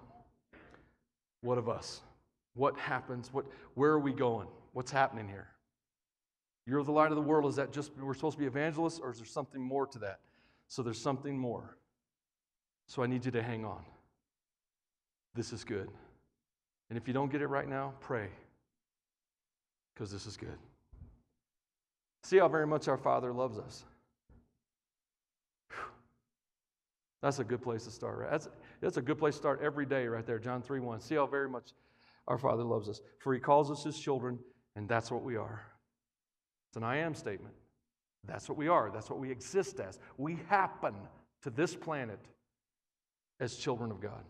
what 1.45 1.57
of 1.57 1.69
us? 1.69 2.01
What 2.55 2.77
happens? 2.77 3.29
What, 3.31 3.45
where 3.75 3.91
are 3.91 3.99
we 3.99 4.11
going? 4.11 4.47
What's 4.73 4.91
happening 4.91 5.27
here? 5.27 5.47
You're 6.65 6.83
the 6.83 6.91
light 6.91 7.11
of 7.11 7.15
the 7.15 7.21
world. 7.21 7.49
Is 7.49 7.55
that 7.57 7.71
just 7.71 7.91
we're 7.97 8.15
supposed 8.15 8.37
to 8.37 8.41
be 8.41 8.47
evangelists, 8.47 8.99
or 8.99 9.11
is 9.11 9.17
there 9.17 9.25
something 9.25 9.61
more 9.61 9.85
to 9.87 9.99
that? 9.99 10.19
So 10.67 10.81
there's 10.81 10.99
something 10.99 11.37
more. 11.37 11.77
So 12.87 13.03
I 13.03 13.07
need 13.07 13.23
you 13.25 13.31
to 13.31 13.43
hang 13.43 13.65
on. 13.65 13.83
This 15.35 15.53
is 15.53 15.63
good. 15.63 15.89
And 16.89 16.97
if 16.97 17.07
you 17.07 17.13
don't 17.13 17.31
get 17.31 17.41
it 17.41 17.47
right 17.47 17.67
now, 17.67 17.93
pray, 17.99 18.29
because 19.93 20.11
this 20.11 20.25
is 20.25 20.37
good. 20.37 20.57
See 22.23 22.37
how 22.37 22.47
very 22.47 22.65
much 22.65 22.87
our 22.87 22.97
Father 22.97 23.31
loves 23.31 23.59
us. 23.59 23.83
That's 27.21 27.39
a 27.39 27.43
good 27.43 27.61
place 27.61 27.85
to 27.85 27.91
start, 27.91 28.19
right? 28.19 28.31
That's, 28.31 28.49
that's 28.85 28.97
a 28.97 29.01
good 29.01 29.17
place 29.17 29.33
to 29.33 29.39
start 29.39 29.61
every 29.63 29.87
day 29.87 30.05
right 30.05 30.27
there. 30.27 30.37
John 30.37 30.61
3 30.61 30.79
1. 30.79 31.01
See 31.01 31.15
how 31.15 31.25
very 31.25 31.49
much 31.49 31.71
our 32.27 32.37
Father 32.37 32.61
loves 32.61 32.87
us. 32.87 33.01
For 33.17 33.33
he 33.33 33.39
calls 33.39 33.71
us 33.71 33.83
his 33.83 33.97
children, 33.97 34.37
and 34.75 34.87
that's 34.87 35.09
what 35.09 35.23
we 35.23 35.37
are. 35.37 35.65
It's 36.69 36.77
an 36.77 36.83
I 36.83 36.97
am 36.97 37.15
statement. 37.15 37.55
That's 38.27 38.47
what 38.47 38.59
we 38.59 38.67
are. 38.67 38.91
That's 38.93 39.09
what 39.09 39.17
we 39.17 39.31
exist 39.31 39.79
as. 39.79 39.97
We 40.19 40.37
happen 40.49 40.93
to 41.41 41.49
this 41.49 41.75
planet 41.75 42.19
as 43.39 43.55
children 43.55 43.89
of 43.89 43.99
God. 43.99 44.23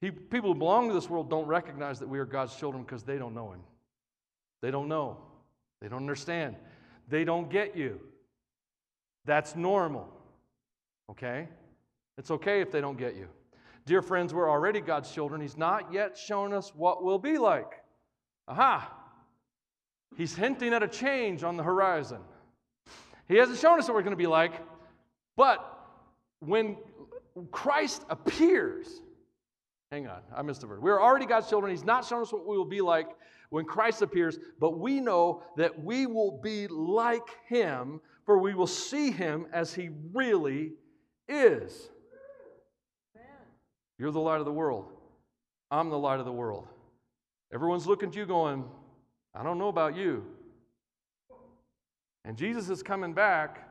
He, 0.00 0.12
people 0.12 0.52
who 0.52 0.58
belong 0.58 0.86
to 0.86 0.94
this 0.94 1.10
world 1.10 1.28
don't 1.28 1.46
recognize 1.46 1.98
that 1.98 2.08
we 2.08 2.20
are 2.20 2.24
God's 2.24 2.54
children 2.54 2.84
because 2.84 3.02
they 3.02 3.18
don't 3.18 3.34
know 3.34 3.50
Him. 3.50 3.62
They 4.60 4.70
don't 4.70 4.86
know. 4.86 5.16
They 5.80 5.88
don't 5.88 5.98
understand. 5.98 6.54
They 7.08 7.24
don't 7.24 7.50
get 7.50 7.76
you. 7.76 7.98
That's 9.24 9.56
normal. 9.56 10.08
Okay? 11.10 11.48
It's 12.18 12.30
okay 12.30 12.60
if 12.60 12.70
they 12.70 12.80
don't 12.80 12.98
get 12.98 13.16
you. 13.16 13.28
Dear 13.84 14.02
friends, 14.02 14.32
we're 14.32 14.50
already 14.50 14.80
God's 14.80 15.10
children. 15.10 15.40
He's 15.40 15.56
not 15.56 15.92
yet 15.92 16.16
shown 16.16 16.52
us 16.52 16.72
what 16.74 17.02
we'll 17.02 17.18
be 17.18 17.38
like. 17.38 17.82
Aha! 18.46 18.92
He's 20.16 20.34
hinting 20.34 20.72
at 20.74 20.82
a 20.82 20.88
change 20.88 21.42
on 21.42 21.56
the 21.56 21.62
horizon. 21.62 22.20
He 23.28 23.36
hasn't 23.36 23.58
shown 23.58 23.78
us 23.78 23.88
what 23.88 23.94
we're 23.94 24.02
going 24.02 24.12
to 24.12 24.16
be 24.16 24.26
like, 24.26 24.52
but 25.36 25.78
when 26.40 26.76
Christ 27.50 28.04
appears, 28.10 29.00
hang 29.90 30.06
on, 30.06 30.20
I 30.36 30.42
missed 30.42 30.62
a 30.64 30.66
word. 30.66 30.82
We're 30.82 31.00
already 31.00 31.24
God's 31.24 31.48
children. 31.48 31.70
He's 31.70 31.84
not 31.84 32.04
shown 32.04 32.22
us 32.22 32.32
what 32.32 32.46
we 32.46 32.58
will 32.58 32.64
be 32.64 32.82
like 32.82 33.08
when 33.50 33.64
Christ 33.64 34.02
appears, 34.02 34.38
but 34.60 34.78
we 34.78 35.00
know 35.00 35.42
that 35.56 35.82
we 35.82 36.06
will 36.06 36.40
be 36.42 36.66
like 36.68 37.28
him, 37.46 38.00
for 38.26 38.38
we 38.38 38.54
will 38.54 38.66
see 38.66 39.10
him 39.10 39.46
as 39.52 39.72
he 39.72 39.90
really 40.12 40.72
is. 41.28 41.90
You're 44.02 44.10
the 44.10 44.18
light 44.18 44.40
of 44.40 44.46
the 44.46 44.52
world. 44.52 44.86
I'm 45.70 45.88
the 45.88 45.96
light 45.96 46.18
of 46.18 46.26
the 46.26 46.32
world. 46.32 46.66
Everyone's 47.54 47.86
looking 47.86 48.08
at 48.08 48.16
you 48.16 48.26
going, 48.26 48.64
I 49.32 49.44
don't 49.44 49.58
know 49.58 49.68
about 49.68 49.94
you. 49.94 50.24
And 52.24 52.36
Jesus 52.36 52.68
is 52.68 52.82
coming 52.82 53.14
back, 53.14 53.64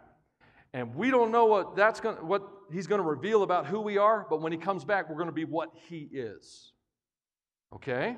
and 0.74 0.96
we 0.96 1.12
don't 1.12 1.34
know 1.34 1.48
what 1.48 1.76
that's 1.76 2.00
going 2.00 2.16
what 2.26 2.48
he's 2.72 2.88
going 2.88 3.02
to 3.02 3.06
reveal 3.06 3.44
about 3.44 3.66
who 3.66 3.82
we 3.82 3.98
are, 3.98 4.26
but 4.30 4.42
when 4.42 4.54
he 4.54 4.58
comes 4.58 4.86
back, 4.86 5.10
we're 5.10 5.18
going 5.18 5.26
to 5.26 5.34
be 5.34 5.44
what 5.44 5.68
he 5.90 6.08
is. 6.14 6.72
Okay? 7.76 8.16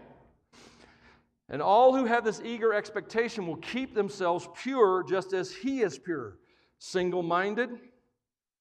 And 1.49 1.63
all 1.63 1.95
who 1.95 2.05
have 2.05 2.23
this 2.23 2.43
eager 2.45 2.75
expectation 2.75 3.47
will 3.47 3.57
keep 3.57 3.95
themselves 3.95 4.47
pure 4.55 5.03
just 5.03 5.33
as 5.33 5.51
he 5.51 5.81
is 5.81 5.97
pure, 5.97 6.37
single 6.77 7.23
minded, 7.23 7.71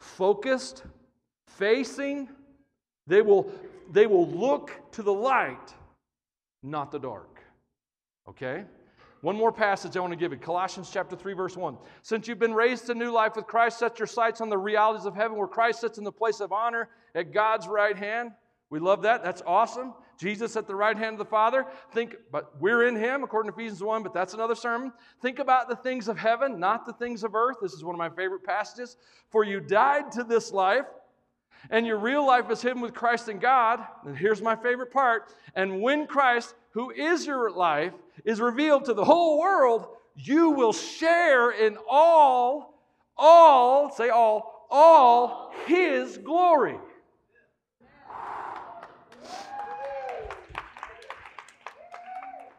focused, 0.01 0.85
facing. 1.49 2.31
They 3.07 3.23
will, 3.23 3.51
they 3.91 4.07
will 4.07 4.29
look 4.29 4.73
to 4.93 5.03
the 5.03 5.13
light, 5.13 5.75
not 6.63 6.91
the 6.91 6.99
dark. 6.99 7.41
Okay? 8.29 8.65
One 9.23 9.37
more 9.37 9.53
passage 9.53 9.97
I 9.97 10.01
want 10.01 10.13
to 10.13 10.17
give 10.17 10.33
you 10.33 10.39
Colossians 10.39 10.91
chapter 10.93 11.15
3, 11.15 11.33
verse 11.35 11.57
1. 11.57 11.79
Since 12.03 12.27
you've 12.27 12.41
been 12.41 12.55
raised 12.55 12.87
to 12.87 12.95
new 12.95 13.13
life 13.13 13.37
with 13.37 13.47
Christ, 13.47 13.79
set 13.79 14.01
your 14.01 14.09
sights 14.09 14.41
on 14.41 14.49
the 14.49 14.59
realities 14.59 15.07
of 15.07 15.15
heaven 15.15 15.37
where 15.37 15.47
Christ 15.47 15.81
sits 15.81 15.97
in 15.99 16.05
the 16.05 16.13
place 16.13 16.41
of 16.41 16.53
honor 16.53 16.89
at 17.15 17.33
God's 17.33 17.69
right 17.69 17.97
hand. 17.97 18.33
We 18.69 18.81
love 18.81 19.03
that. 19.03 19.23
That's 19.23 19.43
awesome. 19.47 19.95
Jesus 20.19 20.57
at 20.57 20.67
the 20.67 20.75
right 20.75 20.97
hand 20.97 21.15
of 21.15 21.19
the 21.19 21.25
Father. 21.25 21.67
Think, 21.93 22.17
but 22.33 22.61
we're 22.61 22.89
in 22.89 22.97
Him, 22.97 23.23
according 23.23 23.53
to 23.53 23.57
Ephesians 23.57 23.83
1, 23.83 24.03
but 24.03 24.15
that's 24.15 24.35
another 24.35 24.55
sermon. 24.55 24.93
Think 25.21 25.39
about 25.39 25.69
the 25.69 25.77
things 25.77 26.09
of 26.09 26.19
heaven, 26.19 26.59
not 26.59 26.87
the 26.87 26.93
things 26.95 27.23
of 27.23 27.35
earth. 27.35 27.59
This 27.61 27.75
is 27.75 27.85
one 27.85 27.95
of 27.95 27.99
my 27.99 28.09
favorite 28.09 28.45
passages. 28.45 28.97
For 29.31 29.45
you 29.45 29.61
died 29.61 30.11
to 30.13 30.25
this 30.25 30.53
life, 30.53 30.87
and 31.71 31.87
your 31.87 31.99
real 31.99 32.27
life 32.27 32.51
is 32.51 32.63
hidden 32.63 32.83
with 32.83 32.95
Christ 32.95 33.29
in 33.29 33.39
God. 33.39 33.85
And 34.05 34.17
here's 34.17 34.43
my 34.43 34.57
favorite 34.57 34.93
part. 34.93 35.33
And 35.55 35.81
when 35.81 36.07
Christ, 36.07 36.55
who 36.71 36.91
is 36.91 37.27
your 37.27 37.51
life, 37.51 37.93
is 38.25 38.41
revealed 38.41 38.85
to 38.87 38.95
the 38.95 39.05
whole 39.05 39.39
world, 39.39 39.89
you 40.17 40.51
will 40.51 40.73
share 40.73 41.51
in 41.51 41.77
all, 41.89 42.83
all, 43.17 43.91
say 43.91 44.11
all, 44.11 44.67
all 44.71 45.53
his 45.67 46.19
glory. 46.19 46.77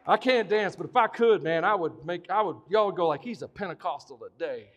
I 0.06 0.18
can't 0.18 0.50
dance, 0.50 0.76
but 0.76 0.86
if 0.86 0.94
I 0.96 1.06
could, 1.06 1.42
man, 1.42 1.64
I 1.64 1.74
would 1.74 2.04
make, 2.04 2.28
I 2.28 2.42
would, 2.42 2.56
y'all 2.68 2.86
would 2.86 2.96
go 2.96 3.08
like, 3.08 3.22
he's 3.22 3.40
a 3.40 3.48
Pentecostal 3.48 4.18
today. 4.18 4.68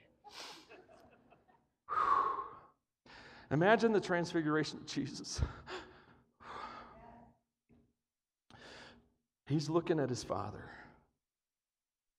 Imagine 3.52 3.92
the 3.94 4.02
transfiguration 4.02 4.80
of 4.80 4.86
Jesus. 4.86 5.42
He's 9.48 9.70
looking 9.70 10.00
at 10.00 10.10
his 10.10 10.24
Father. 10.24 10.70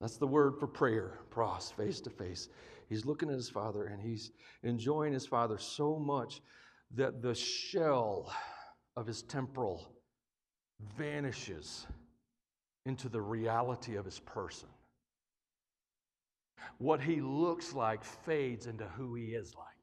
That's 0.01 0.17
the 0.17 0.27
word 0.27 0.59
for 0.59 0.67
prayer, 0.67 1.19
pros, 1.31 1.71
face 1.77 2.01
to 2.03 2.11
face. 2.11 2.49
He's 2.89 3.05
looking 3.05 3.29
at 3.29 3.35
his 3.35 3.51
Father 3.51 3.87
and 3.87 4.01
he's 4.01 4.31
enjoying 4.63 5.13
his 5.13 5.27
Father 5.27 5.59
so 5.59 5.99
much 5.99 6.41
that 6.95 7.21
the 7.21 7.35
shell 7.35 8.33
of 8.97 9.07
his 9.07 9.23
temporal 9.23 9.93
vanishes 10.97 11.87
into 12.87 13.09
the 13.11 13.21
reality 13.21 13.97
of 13.97 14.07
his 14.07 14.21
person. 14.21 14.69
What 16.79 17.01
he 17.01 17.21
looks 17.21 17.75
like 17.75 18.03
fades 18.05 18.67
into 18.67 18.85
who 18.85 19.15
he 19.15 19.35
is 19.35 19.55
like. 19.55 19.78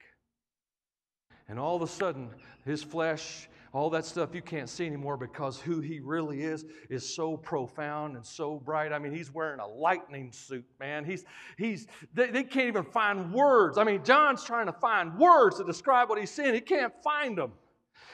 And 1.47 1.59
all 1.59 1.75
of 1.75 1.81
a 1.81 1.87
sudden, 1.87 2.29
his 2.65 2.81
flesh, 2.81 3.47
all 3.71 3.89
that 3.89 4.05
stuff 4.05 4.33
you 4.33 4.41
can't 4.41 4.69
see 4.69 4.85
anymore 4.85 5.17
because 5.17 5.59
who 5.59 5.79
he 5.81 5.99
really 5.99 6.43
is 6.43 6.65
is 6.89 7.07
so 7.07 7.37
profound 7.37 8.15
and 8.15 8.25
so 8.25 8.57
bright. 8.57 8.93
I 8.93 8.99
mean, 8.99 9.13
he's 9.13 9.33
wearing 9.33 9.59
a 9.59 9.67
lightning 9.67 10.31
suit, 10.31 10.65
man. 10.79 11.03
He's, 11.03 11.25
he's, 11.57 11.87
they, 12.13 12.27
they 12.27 12.43
can't 12.43 12.67
even 12.67 12.85
find 12.85 13.33
words. 13.33 13.77
I 13.77 13.83
mean, 13.83 14.03
John's 14.03 14.43
trying 14.43 14.67
to 14.67 14.73
find 14.73 15.17
words 15.17 15.57
to 15.57 15.65
describe 15.65 16.09
what 16.09 16.19
he's 16.19 16.31
seeing. 16.31 16.53
He 16.53 16.61
can't 16.61 16.93
find 17.03 17.37
them. 17.37 17.51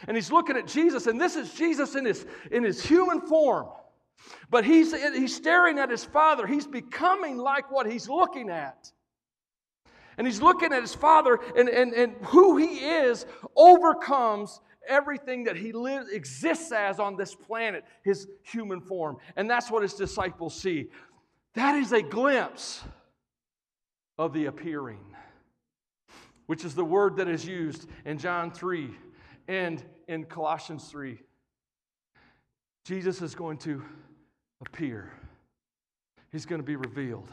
And 0.08 0.18
he's 0.18 0.32
looking 0.32 0.58
at 0.58 0.68
Jesus, 0.68 1.06
and 1.06 1.22
this 1.22 1.36
is 1.36 1.54
Jesus 1.54 1.96
in 1.96 2.06
his, 2.06 2.26
in 2.52 2.64
his 2.64 2.84
human 2.84 3.22
form. 3.22 3.68
But 4.50 4.66
he's, 4.66 4.94
he's 5.14 5.36
staring 5.36 5.80
at 5.80 5.90
his 5.90 6.04
father. 6.04 6.48
He's 6.48 6.68
becoming 6.68 7.38
like 7.38 7.72
what 7.72 7.90
he's 7.90 8.10
looking 8.10 8.50
at. 8.50 8.92
And 10.18 10.28
he's 10.28 10.42
looking 10.42 10.74
at 10.74 10.82
his 10.82 10.94
father, 10.94 11.40
and, 11.56 11.70
and, 11.70 11.94
and 11.94 12.16
who 12.24 12.58
he 12.58 12.80
is 12.80 13.26
overcomes 13.56 14.60
everything 14.88 15.44
that 15.46 15.56
he 15.56 15.72
lives, 15.72 16.10
exists 16.10 16.72
as 16.72 17.00
on 17.00 17.16
this 17.16 17.36
planet, 17.36 17.84
his 18.04 18.28
human 18.44 18.82
form. 18.82 19.18
And 19.36 19.50
that's 19.50 19.72
what 19.72 19.84
his 19.84 19.94
disciples 19.94 20.56
see. 20.56 20.90
That 21.54 21.76
is 21.76 21.92
a 21.92 22.02
glimpse 22.02 22.84
of 24.18 24.34
the 24.34 24.46
appearing, 24.46 25.16
which 26.48 26.66
is 26.66 26.76
the 26.76 26.86
word 26.86 27.18
that 27.18 27.28
is 27.28 27.46
used 27.46 27.88
in 28.06 28.18
John 28.18 28.52
3 28.52 28.90
and 29.48 29.84
in 30.08 30.26
Colossians 30.26 30.86
3. 30.86 31.20
Jesus 32.86 33.22
is 33.22 33.36
going 33.36 33.58
to 33.60 33.84
appear, 34.62 35.12
he's 36.32 36.46
going 36.46 36.62
to 36.62 36.66
be 36.66 36.76
revealed, 36.76 37.30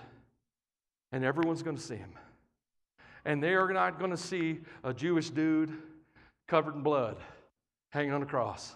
and 1.13 1.25
everyone's 1.25 1.63
going 1.63 1.77
to 1.77 1.83
see 1.83 1.97
him 1.97 2.13
and 3.29 3.43
they 3.43 3.53
are 3.53 3.71
not 3.71 3.99
going 3.99 4.11
to 4.11 4.17
see 4.17 4.59
a 4.83 4.95
Jewish 4.95 5.29
dude 5.29 5.71
covered 6.47 6.75
in 6.75 6.83
blood 6.83 7.19
hanging 7.91 8.13
on 8.13 8.23
a 8.23 8.27
cross. 8.27 8.75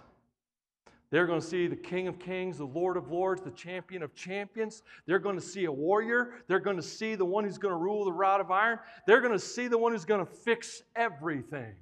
They're 1.11 1.27
going 1.27 1.41
to 1.41 1.47
see 1.47 1.69
the 1.69 1.77
King 1.77 2.07
of 2.07 2.19
Kings, 2.19 2.59
the 2.59 2.67
Lord 2.67 2.99
of 2.99 3.11
Lords, 3.11 3.41
the 3.41 3.51
champion 3.51 4.03
of 4.03 4.15
champions. 4.15 4.83
They're 5.07 5.19
going 5.19 5.37
to 5.37 5.43
see 5.43 5.65
a 5.65 5.73
warrior. 5.73 6.35
They're 6.49 6.61
going 6.61 6.77
to 6.77 6.83
see 6.83 7.15
the 7.15 7.25
one 7.25 7.45
who's 7.45 7.57
going 7.57 7.73
to 7.73 7.79
rule 7.79 8.05
the 8.05 8.13
rod 8.13 8.43
of 8.43 8.51
iron. 8.51 8.79
They're 9.07 9.23
going 9.23 9.33
to 9.33 9.39
see 9.39 9.69
the 9.69 9.79
one 9.79 9.93
who's 9.93 10.05
going 10.05 10.25
to 10.25 10.31
fix 10.31 10.83
everything. 10.95 11.73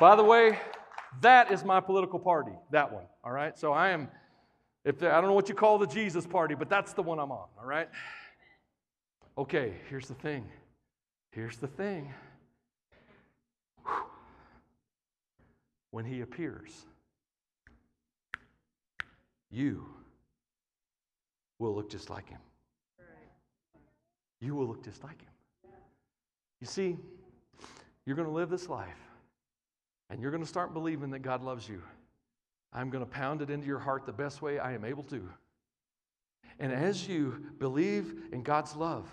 By 0.00 0.16
the 0.16 0.24
way, 0.24 0.58
that 1.20 1.52
is 1.52 1.64
my 1.64 1.78
political 1.78 2.18
party, 2.18 2.52
that 2.72 2.92
one, 2.92 3.04
all 3.22 3.30
right? 3.30 3.56
So 3.56 3.72
I 3.72 3.90
am, 3.90 4.08
if 4.84 5.00
I 5.04 5.20
don't 5.20 5.28
know 5.28 5.34
what 5.34 5.48
you 5.48 5.54
call 5.54 5.78
the 5.78 5.86
Jesus 5.86 6.26
party, 6.26 6.56
but 6.56 6.68
that's 6.68 6.94
the 6.94 7.02
one 7.02 7.20
I'm 7.20 7.30
on, 7.30 7.46
all 7.56 7.66
right? 7.66 7.88
Okay, 9.36 9.74
here's 9.88 10.06
the 10.06 10.14
thing. 10.14 10.44
Here's 11.32 11.56
the 11.56 11.66
thing. 11.66 12.12
When 15.90 16.04
he 16.04 16.20
appears, 16.20 16.86
you 19.50 19.84
will 21.58 21.74
look 21.74 21.90
just 21.90 22.10
like 22.10 22.28
him. 22.28 22.40
You 24.40 24.54
will 24.54 24.66
look 24.66 24.84
just 24.84 25.02
like 25.02 25.20
him. 25.20 25.72
You 26.60 26.66
see, 26.66 26.96
you're 28.06 28.16
going 28.16 28.28
to 28.28 28.34
live 28.34 28.50
this 28.50 28.68
life 28.68 28.88
and 30.10 30.20
you're 30.20 30.30
going 30.30 30.42
to 30.42 30.48
start 30.48 30.72
believing 30.74 31.10
that 31.10 31.20
God 31.20 31.42
loves 31.42 31.68
you. 31.68 31.82
I'm 32.72 32.90
going 32.90 33.04
to 33.04 33.10
pound 33.10 33.42
it 33.42 33.50
into 33.50 33.66
your 33.66 33.78
heart 33.78 34.06
the 34.06 34.12
best 34.12 34.42
way 34.42 34.58
I 34.58 34.72
am 34.72 34.84
able 34.84 35.02
to. 35.04 35.28
And 36.58 36.72
as 36.72 37.08
you 37.08 37.44
believe 37.58 38.14
in 38.32 38.42
God's 38.42 38.76
love, 38.76 39.08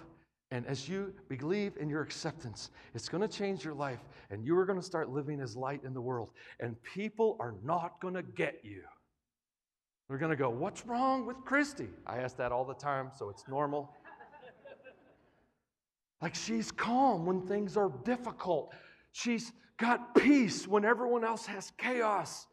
and 0.51 0.67
as 0.67 0.89
you 0.89 1.13
believe 1.29 1.77
in 1.77 1.89
your 1.89 2.01
acceptance, 2.01 2.71
it's 2.93 3.07
going 3.07 3.21
to 3.21 3.27
change 3.27 3.63
your 3.63 3.73
life, 3.73 4.01
and 4.29 4.45
you 4.45 4.57
are 4.57 4.65
going 4.65 4.79
to 4.79 4.85
start 4.85 5.09
living 5.09 5.39
as 5.39 5.55
light 5.55 5.81
in 5.85 5.93
the 5.93 6.01
world. 6.01 6.31
And 6.59 6.75
people 6.83 7.37
are 7.39 7.55
not 7.63 8.01
going 8.01 8.15
to 8.15 8.21
get 8.21 8.59
you. 8.63 8.81
They're 10.09 10.17
going 10.17 10.31
to 10.31 10.35
go, 10.35 10.49
What's 10.49 10.85
wrong 10.85 11.25
with 11.25 11.37
Christy? 11.45 11.87
I 12.05 12.17
ask 12.17 12.35
that 12.35 12.51
all 12.51 12.65
the 12.65 12.73
time, 12.73 13.11
so 13.17 13.29
it's 13.29 13.45
normal. 13.47 13.95
like 16.21 16.35
she's 16.35 16.69
calm 16.69 17.25
when 17.25 17.47
things 17.47 17.77
are 17.77 17.89
difficult, 18.03 18.73
she's 19.13 19.53
got 19.77 20.13
peace 20.15 20.67
when 20.67 20.83
everyone 20.83 21.23
else 21.23 21.45
has 21.45 21.71
chaos. 21.77 22.45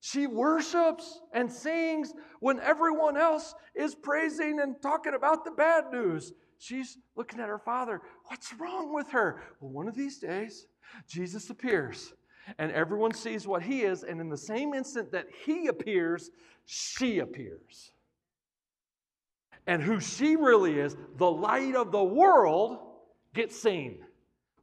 She 0.00 0.26
worships 0.26 1.20
and 1.32 1.50
sings 1.50 2.12
when 2.40 2.60
everyone 2.60 3.16
else 3.16 3.54
is 3.74 3.94
praising 3.94 4.60
and 4.60 4.76
talking 4.82 5.14
about 5.14 5.46
the 5.46 5.50
bad 5.50 5.84
news. 5.90 6.34
She's 6.58 6.98
looking 7.16 7.40
at 7.40 7.48
her 7.48 7.58
father. 7.58 8.02
What's 8.26 8.52
wrong 8.54 8.92
with 8.92 9.10
her? 9.10 9.42
Well, 9.60 9.70
one 9.70 9.88
of 9.88 9.94
these 9.94 10.18
days, 10.18 10.66
Jesus 11.06 11.50
appears 11.50 12.12
and 12.56 12.72
everyone 12.72 13.12
sees 13.12 13.46
what 13.46 13.62
he 13.62 13.82
is, 13.82 14.04
and 14.04 14.20
in 14.20 14.30
the 14.30 14.36
same 14.36 14.72
instant 14.72 15.12
that 15.12 15.26
he 15.44 15.66
appears, 15.66 16.30
she 16.64 17.18
appears. 17.18 17.92
And 19.66 19.82
who 19.82 20.00
she 20.00 20.36
really 20.36 20.78
is, 20.78 20.96
the 21.16 21.30
light 21.30 21.74
of 21.74 21.92
the 21.92 22.02
world, 22.02 22.78
gets 23.34 23.60
seen 23.60 23.98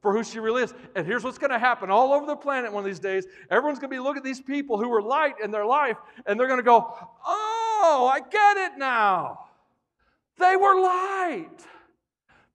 for 0.02 0.14
who 0.14 0.24
she 0.24 0.40
really 0.40 0.64
is. 0.64 0.74
And 0.96 1.06
here's 1.06 1.24
what's 1.24 1.38
going 1.38 1.52
to 1.52 1.60
happen 1.60 1.92
all 1.92 2.12
over 2.12 2.26
the 2.26 2.36
planet 2.36 2.74
one 2.74 2.82
of 2.82 2.86
these 2.86 3.00
days. 3.00 3.28
Everyone's 3.52 3.78
going 3.78 3.92
to 3.92 3.96
be 3.96 4.00
looking 4.00 4.18
at 4.18 4.24
these 4.24 4.42
people 4.42 4.80
who 4.80 4.90
were 4.90 5.02
light 5.02 5.36
in 5.44 5.52
their 5.52 5.66
life, 5.66 5.98
and 6.26 6.40
they're 6.40 6.48
going 6.48 6.60
to 6.60 6.64
go, 6.64 6.92
Oh, 7.26 8.10
I 8.12 8.20
get 8.20 8.58
it 8.72 8.80
now. 8.80 9.40
They 10.40 10.56
were 10.56 10.82
light. 10.82 11.66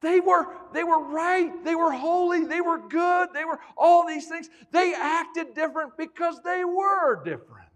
They 0.00 0.20
were, 0.20 0.46
they 0.72 0.84
were 0.84 1.02
right. 1.02 1.52
They 1.64 1.74
were 1.74 1.92
holy. 1.92 2.44
They 2.44 2.60
were 2.60 2.78
good. 2.78 3.30
They 3.34 3.44
were 3.44 3.58
all 3.76 4.06
these 4.06 4.28
things. 4.28 4.48
They 4.72 4.94
acted 4.94 5.54
different 5.54 5.96
because 5.98 6.40
they 6.42 6.64
were 6.64 7.22
different. 7.24 7.68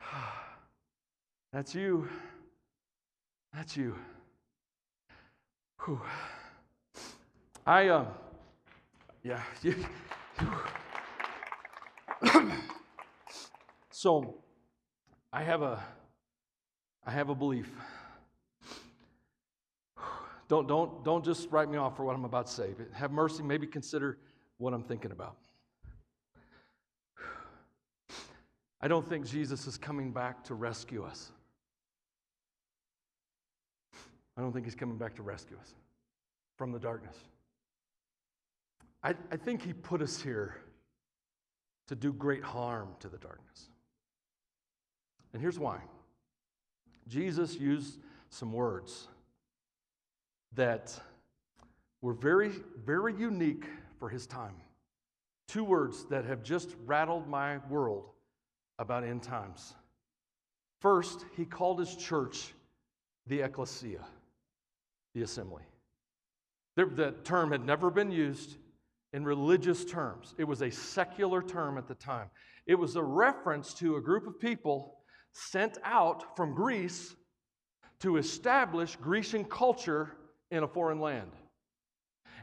That's 1.52 1.74
you. 1.74 2.08
That's 3.52 3.76
you. 3.76 3.94
Whew. 5.84 6.00
I, 7.66 7.88
um, 7.88 8.08
yeah. 9.22 9.40
So, 14.04 14.34
I 15.32 15.42
have 15.44 15.62
a, 15.62 15.82
I 17.06 17.10
have 17.10 17.30
a 17.30 17.34
belief. 17.34 17.70
Don't, 20.54 20.68
don't, 20.68 21.04
don't 21.04 21.24
just 21.24 21.50
write 21.50 21.68
me 21.68 21.78
off 21.78 21.96
for 21.96 22.04
what 22.04 22.14
I'm 22.14 22.24
about 22.24 22.46
to 22.46 22.52
say, 22.52 22.74
but 22.78 22.86
have 22.92 23.10
mercy, 23.10 23.42
maybe 23.42 23.66
consider 23.66 24.18
what 24.58 24.72
I'm 24.72 24.84
thinking 24.84 25.10
about. 25.10 25.34
I 28.80 28.86
don't 28.86 29.04
think 29.04 29.26
Jesus 29.26 29.66
is 29.66 29.76
coming 29.76 30.12
back 30.12 30.44
to 30.44 30.54
rescue 30.54 31.02
us. 31.02 31.32
I 34.36 34.42
don't 34.42 34.52
think 34.52 34.64
he's 34.64 34.76
coming 34.76 34.96
back 34.96 35.16
to 35.16 35.24
rescue 35.24 35.56
us 35.60 35.74
from 36.56 36.70
the 36.70 36.78
darkness. 36.78 37.16
I, 39.02 39.16
I 39.32 39.36
think 39.36 39.60
he 39.60 39.72
put 39.72 40.02
us 40.02 40.20
here 40.20 40.54
to 41.88 41.96
do 41.96 42.12
great 42.12 42.44
harm 42.44 42.90
to 43.00 43.08
the 43.08 43.18
darkness. 43.18 43.70
And 45.32 45.42
here's 45.42 45.58
why 45.58 45.80
Jesus 47.08 47.58
used 47.58 47.98
some 48.30 48.52
words 48.52 49.08
that 50.54 50.98
were 52.00 52.14
very, 52.14 52.52
very 52.84 53.14
unique 53.14 53.66
for 53.98 54.08
his 54.08 54.26
time. 54.26 54.54
Two 55.48 55.64
words 55.64 56.04
that 56.06 56.24
have 56.24 56.42
just 56.42 56.74
rattled 56.84 57.28
my 57.28 57.58
world 57.68 58.10
about 58.78 59.04
end 59.04 59.22
times. 59.22 59.74
First, 60.80 61.24
he 61.36 61.44
called 61.44 61.78
his 61.78 61.96
church 61.96 62.52
the 63.26 63.40
ecclesia, 63.40 64.04
the 65.14 65.22
assembly. 65.22 65.62
That 66.76 67.24
term 67.24 67.52
had 67.52 67.64
never 67.64 67.90
been 67.90 68.10
used 68.10 68.56
in 69.14 69.24
religious 69.24 69.84
terms, 69.84 70.34
it 70.38 70.44
was 70.44 70.60
a 70.60 70.70
secular 70.70 71.40
term 71.40 71.78
at 71.78 71.86
the 71.86 71.94
time. 71.94 72.28
It 72.66 72.74
was 72.74 72.96
a 72.96 73.02
reference 73.02 73.72
to 73.74 73.94
a 73.94 74.00
group 74.00 74.26
of 74.26 74.40
people 74.40 74.96
sent 75.32 75.78
out 75.84 76.36
from 76.36 76.52
Greece 76.52 77.14
to 78.00 78.16
establish 78.16 78.96
Grecian 78.96 79.44
culture 79.44 80.16
in 80.54 80.62
a 80.62 80.68
foreign 80.68 81.00
land. 81.00 81.30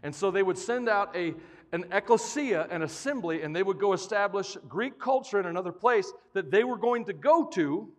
And 0.04 0.14
so 0.14 0.32
they 0.32 0.44
would 0.44 0.58
send 0.58 0.90
out 0.90 1.16
a, 1.16 1.34
an 1.72 1.86
ecclesia, 1.92 2.68
an 2.70 2.82
assembly, 2.82 3.44
and 3.44 3.56
they 3.56 3.64
would 3.64 3.80
go 3.80 3.94
establish 3.94 4.58
Greek 4.68 5.00
culture 5.00 5.40
in 5.40 5.46
another 5.46 5.72
place 5.72 6.12
that 6.34 6.52
they 6.52 6.64
were 6.64 6.78
going 6.78 7.06
to 7.06 7.14
go 7.14 7.46
to. 7.54 7.90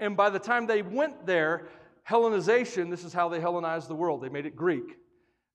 And 0.00 0.16
by 0.16 0.30
the 0.30 0.38
time 0.38 0.66
they 0.66 0.82
went 0.82 1.26
there, 1.26 1.68
Hellenization, 2.08 2.90
this 2.90 3.04
is 3.04 3.12
how 3.12 3.28
they 3.28 3.40
Hellenized 3.40 3.88
the 3.88 3.94
world, 3.94 4.22
they 4.22 4.28
made 4.28 4.46
it 4.46 4.56
Greek 4.56 4.96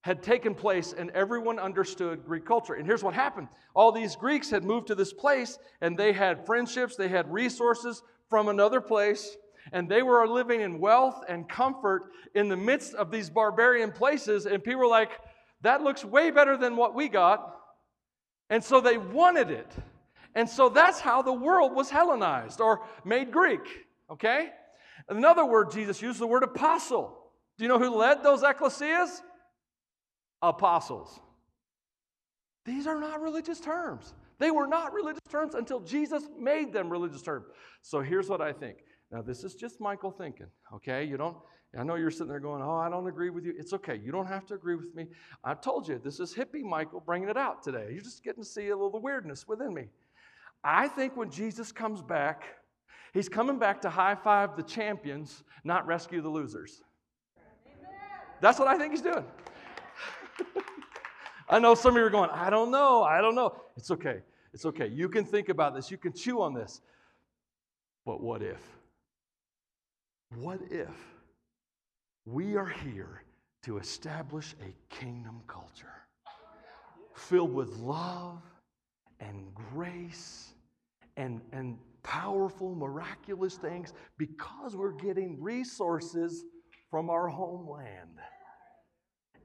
had 0.04 0.22
taken 0.22 0.54
place 0.54 0.92
and 0.92 1.10
everyone 1.12 1.58
understood 1.58 2.26
Greek 2.26 2.44
culture. 2.44 2.74
And 2.74 2.86
here's 2.86 3.02
what 3.02 3.14
happened 3.14 3.48
all 3.74 3.90
these 3.90 4.16
Greeks 4.16 4.50
had 4.50 4.62
moved 4.62 4.88
to 4.88 4.94
this 4.94 5.14
place 5.14 5.58
and 5.80 5.98
they 5.98 6.12
had 6.12 6.44
friendships, 6.44 6.94
they 6.94 7.08
had 7.08 7.32
resources 7.32 8.02
from 8.28 8.48
another 8.48 8.82
place, 8.82 9.34
and 9.72 9.88
they 9.88 10.02
were 10.02 10.26
living 10.26 10.60
in 10.60 10.78
wealth 10.78 11.22
and 11.28 11.48
comfort 11.48 12.10
in 12.34 12.48
the 12.48 12.56
midst 12.56 12.94
of 12.94 13.10
these 13.10 13.30
barbarian 13.30 13.92
places. 13.92 14.46
And 14.46 14.62
people 14.62 14.80
were 14.80 14.86
like, 14.86 15.10
that 15.62 15.82
looks 15.82 16.04
way 16.04 16.30
better 16.30 16.56
than 16.56 16.76
what 16.76 16.94
we 16.94 17.08
got. 17.08 17.56
And 18.50 18.62
so 18.62 18.80
they 18.80 18.98
wanted 18.98 19.50
it. 19.50 19.72
And 20.34 20.48
so 20.48 20.68
that's 20.68 21.00
how 21.00 21.22
the 21.22 21.32
world 21.32 21.74
was 21.74 21.90
Hellenized 21.90 22.60
or 22.60 22.82
made 23.04 23.30
Greek, 23.30 23.66
okay? 24.10 24.50
Another 25.08 25.44
word 25.44 25.70
Jesus 25.70 26.02
used, 26.02 26.18
the 26.18 26.26
word 26.26 26.42
apostle. 26.42 27.18
Do 27.56 27.64
you 27.64 27.68
know 27.68 27.78
who 27.78 27.96
led 27.96 28.22
those 28.22 28.42
ecclesias? 28.42 29.20
apostles. 30.48 31.20
These 32.64 32.86
are 32.86 33.00
not 33.00 33.20
religious 33.20 33.60
terms. 33.60 34.14
They 34.38 34.50
were 34.50 34.66
not 34.66 34.92
religious 34.92 35.22
terms 35.30 35.54
until 35.54 35.80
Jesus 35.80 36.24
made 36.38 36.72
them 36.72 36.90
religious 36.90 37.22
terms. 37.22 37.46
So 37.82 38.00
here's 38.00 38.28
what 38.28 38.40
I 38.40 38.52
think. 38.52 38.78
Now, 39.10 39.22
this 39.22 39.44
is 39.44 39.54
just 39.54 39.80
Michael 39.80 40.10
thinking, 40.10 40.46
okay? 40.72 41.04
You 41.04 41.16
don't, 41.16 41.36
I 41.78 41.82
know 41.82 41.96
you're 41.96 42.10
sitting 42.10 42.28
there 42.28 42.40
going, 42.40 42.62
oh, 42.62 42.76
I 42.76 42.88
don't 42.88 43.06
agree 43.06 43.30
with 43.30 43.44
you. 43.44 43.54
It's 43.58 43.72
okay. 43.72 44.00
You 44.02 44.12
don't 44.12 44.26
have 44.26 44.46
to 44.46 44.54
agree 44.54 44.76
with 44.76 44.94
me. 44.94 45.06
I 45.42 45.54
told 45.54 45.88
you, 45.88 46.00
this 46.02 46.20
is 46.20 46.34
hippie 46.34 46.62
Michael 46.62 47.00
bringing 47.00 47.28
it 47.28 47.36
out 47.36 47.62
today. 47.62 47.88
You're 47.90 48.02
just 48.02 48.22
getting 48.24 48.42
to 48.42 48.48
see 48.48 48.68
a 48.68 48.76
little 48.76 49.00
weirdness 49.00 49.46
within 49.46 49.74
me. 49.74 49.88
I 50.62 50.88
think 50.88 51.16
when 51.16 51.30
Jesus 51.30 51.72
comes 51.72 52.00
back, 52.00 52.44
he's 53.12 53.28
coming 53.28 53.58
back 53.58 53.82
to 53.82 53.90
high 53.90 54.14
five 54.14 54.56
the 54.56 54.62
champions, 54.62 55.44
not 55.62 55.86
rescue 55.86 56.22
the 56.22 56.28
losers. 56.28 56.82
That's 58.40 58.58
what 58.58 58.68
I 58.68 58.78
think 58.78 58.92
he's 58.92 59.02
doing. 59.02 59.24
I 61.48 61.58
know 61.58 61.74
some 61.74 61.92
of 61.94 61.96
you 61.98 62.04
are 62.04 62.10
going, 62.10 62.30
I 62.30 62.50
don't 62.50 62.70
know, 62.70 63.02
I 63.02 63.20
don't 63.20 63.34
know. 63.34 63.56
It's 63.76 63.90
okay. 63.90 64.20
It's 64.52 64.64
okay. 64.64 64.86
You 64.86 65.08
can 65.08 65.24
think 65.24 65.48
about 65.48 65.74
this, 65.74 65.90
you 65.90 65.98
can 65.98 66.12
chew 66.12 66.40
on 66.40 66.54
this. 66.54 66.80
But 68.06 68.20
what 68.20 68.42
if? 68.42 68.60
What 70.36 70.60
if 70.70 70.94
we 72.24 72.56
are 72.56 72.66
here 72.66 73.22
to 73.64 73.78
establish 73.78 74.54
a 74.60 74.94
kingdom 74.94 75.42
culture 75.46 75.86
filled 77.14 77.54
with 77.54 77.76
love 77.76 78.42
and 79.20 79.54
grace 79.72 80.54
and, 81.16 81.40
and 81.52 81.78
powerful, 82.02 82.74
miraculous 82.74 83.54
things 83.54 83.92
because 84.18 84.76
we're 84.76 84.92
getting 84.92 85.40
resources 85.40 86.44
from 86.90 87.10
our 87.10 87.28
homeland? 87.28 88.18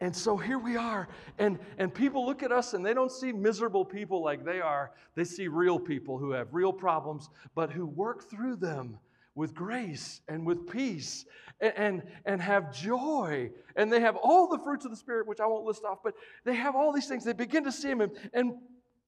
And 0.01 0.15
so 0.15 0.37
here 0.37 0.59
we 0.59 0.77
are. 0.77 1.09
And, 1.39 1.59
and 1.77 1.93
people 1.93 2.25
look 2.25 2.41
at 2.41 2.51
us 2.51 2.73
and 2.73 2.85
they 2.85 2.93
don't 2.93 3.11
see 3.11 3.31
miserable 3.33 3.83
people 3.83 4.23
like 4.23 4.45
they 4.45 4.61
are. 4.61 4.91
They 5.15 5.25
see 5.25 5.47
real 5.47 5.77
people 5.77 6.17
who 6.17 6.31
have 6.31 6.53
real 6.53 6.71
problems, 6.71 7.29
but 7.53 7.69
who 7.69 7.85
work 7.85 8.29
through 8.29 8.57
them 8.57 8.97
with 9.39 9.55
grace 9.55 10.19
and 10.27 10.45
with 10.45 10.69
peace 10.69 11.25
and, 11.61 11.73
and, 11.77 12.03
and 12.25 12.41
have 12.41 12.73
joy. 12.73 13.49
And 13.77 13.91
they 13.91 14.01
have 14.01 14.17
all 14.17 14.49
the 14.49 14.59
fruits 14.59 14.83
of 14.83 14.91
the 14.91 14.97
Spirit, 14.97 15.27
which 15.27 15.39
I 15.39 15.47
won't 15.47 15.65
list 15.65 15.85
off, 15.85 15.99
but 16.03 16.13
they 16.43 16.53
have 16.55 16.75
all 16.75 16.91
these 16.91 17.07
things. 17.07 17.23
They 17.23 17.31
begin 17.31 17.63
to 17.63 17.71
see 17.71 17.87
them. 17.87 18.01
And, 18.01 18.11
and 18.33 18.53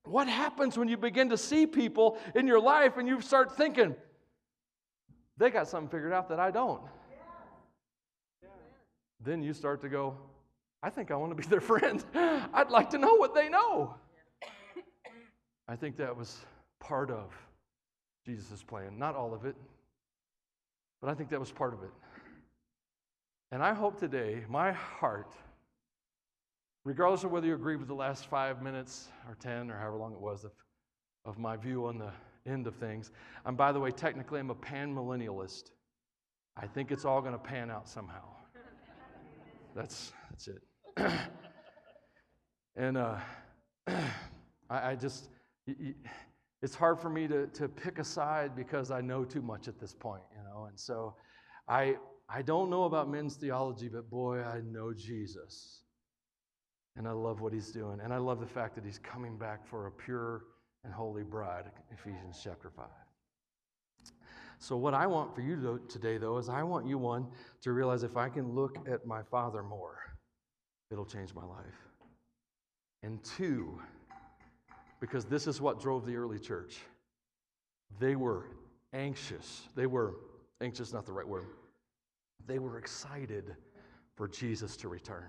what 0.05 0.29
happens 0.29 0.77
when 0.77 0.87
you 0.87 0.95
begin 0.95 1.29
to 1.29 1.37
see 1.37 1.67
people 1.67 2.17
in 2.33 2.47
your 2.47 2.61
life 2.61 2.95
and 2.95 3.09
you 3.09 3.19
start 3.19 3.57
thinking, 3.57 3.93
they 5.37 5.49
got 5.49 5.67
something 5.67 5.89
figured 5.89 6.13
out 6.13 6.29
that 6.29 6.39
I 6.39 6.49
don't? 6.49 6.81
Then 9.23 9.43
you 9.43 9.53
start 9.53 9.81
to 9.81 9.89
go, 9.89 10.15
I 10.81 10.89
think 10.89 11.11
I 11.11 11.15
want 11.15 11.31
to 11.31 11.35
be 11.35 11.47
their 11.47 11.61
friend. 11.71 12.03
I'd 12.15 12.71
like 12.71 12.89
to 12.91 12.97
know 12.97 13.15
what 13.15 13.35
they 13.35 13.49
know. 13.49 13.95
I 15.67 15.75
think 15.75 15.97
that 15.97 16.15
was 16.15 16.39
part 16.79 17.11
of 17.11 17.33
Jesus' 18.25 18.63
plan. 18.63 18.97
Not 18.97 19.15
all 19.15 19.33
of 19.33 19.45
it, 19.45 19.55
but 21.01 21.09
I 21.09 21.13
think 21.13 21.29
that 21.29 21.39
was 21.39 21.51
part 21.51 21.73
of 21.73 21.83
it. 21.83 21.91
And 23.51 23.61
I 23.61 23.73
hope 23.73 23.99
today, 23.99 24.43
my 24.47 24.71
heart, 24.71 25.33
regardless 26.85 27.23
of 27.23 27.31
whether 27.31 27.47
you 27.47 27.55
agree 27.55 27.75
with 27.75 27.87
the 27.87 27.93
last 27.93 28.27
five 28.27 28.61
minutes 28.61 29.09
or 29.27 29.35
10 29.35 29.69
or 29.69 29.77
however 29.77 29.97
long 29.97 30.13
it 30.13 30.21
was 30.21 30.45
of, 30.45 30.51
of 31.25 31.37
my 31.37 31.57
view 31.57 31.85
on 31.87 31.97
the 31.97 32.11
end 32.49 32.67
of 32.67 32.75
things, 32.75 33.11
and 33.45 33.57
by 33.57 33.71
the 33.71 33.79
way, 33.79 33.91
technically 33.91 34.39
I'm 34.39 34.49
a 34.51 34.55
pan 34.55 34.95
millennialist. 34.95 35.71
I 36.55 36.67
think 36.67 36.91
it's 36.91 37.05
all 37.05 37.21
going 37.21 37.33
to 37.33 37.39
pan 37.39 37.69
out 37.69 37.87
somehow. 37.89 38.23
That's, 39.75 40.11
that's 40.29 40.49
it. 40.49 40.61
and 42.75 42.97
uh, 42.97 43.15
I, 43.87 44.91
I, 44.91 44.95
just, 44.95 45.29
it's 46.61 46.75
hard 46.75 46.99
for 46.99 47.09
me 47.09 47.27
to, 47.27 47.47
to 47.47 47.67
pick 47.67 47.97
a 47.99 48.03
side 48.03 48.55
because 48.55 48.91
I 48.91 49.01
know 49.01 49.23
too 49.23 49.41
much 49.41 49.67
at 49.67 49.79
this 49.79 49.93
point, 49.93 50.21
you 50.35 50.43
know. 50.43 50.65
And 50.65 50.79
so 50.79 51.15
I, 51.67 51.95
I 52.29 52.41
don't 52.41 52.69
know 52.69 52.83
about 52.83 53.09
men's 53.09 53.35
theology, 53.35 53.89
but 53.89 54.09
boy, 54.09 54.43
I 54.43 54.61
know 54.61 54.93
Jesus. 54.93 55.83
And 56.95 57.07
I 57.07 57.11
love 57.11 57.41
what 57.41 57.53
he's 57.53 57.71
doing. 57.71 57.99
And 58.03 58.13
I 58.13 58.17
love 58.17 58.39
the 58.39 58.45
fact 58.45 58.75
that 58.75 58.85
he's 58.85 58.99
coming 58.99 59.37
back 59.37 59.65
for 59.65 59.87
a 59.87 59.91
pure 59.91 60.43
and 60.83 60.93
holy 60.93 61.23
bride, 61.23 61.65
Ephesians 61.91 62.39
chapter 62.43 62.69
5. 62.69 62.85
So, 64.59 64.77
what 64.77 64.93
I 64.93 65.07
want 65.07 65.33
for 65.33 65.41
you 65.41 65.55
to, 65.55 65.81
today, 65.89 66.19
though, 66.19 66.37
is 66.37 66.47
I 66.47 66.61
want 66.61 66.85
you, 66.85 66.99
one, 66.99 67.27
to 67.61 67.71
realize 67.71 68.03
if 68.03 68.15
I 68.15 68.29
can 68.29 68.53
look 68.53 68.77
at 68.87 69.07
my 69.07 69.23
Father 69.23 69.63
more, 69.63 69.97
it'll 70.91 71.05
change 71.05 71.33
my 71.33 71.43
life. 71.43 71.87
And 73.01 73.23
two, 73.23 73.79
because 75.01 75.25
this 75.25 75.47
is 75.47 75.59
what 75.59 75.81
drove 75.81 76.05
the 76.05 76.15
early 76.15 76.39
church, 76.39 76.77
they 77.99 78.15
were 78.15 78.45
anxious. 78.93 79.63
They 79.75 79.87
were 79.87 80.13
anxious, 80.61 80.93
not 80.93 81.05
the 81.05 81.11
right 81.11 81.27
word. 81.27 81.47
They 82.47 82.59
were 82.59 82.77
excited 82.77 83.55
for 84.15 84.27
Jesus 84.27 84.77
to 84.77 84.87
return. 84.87 85.27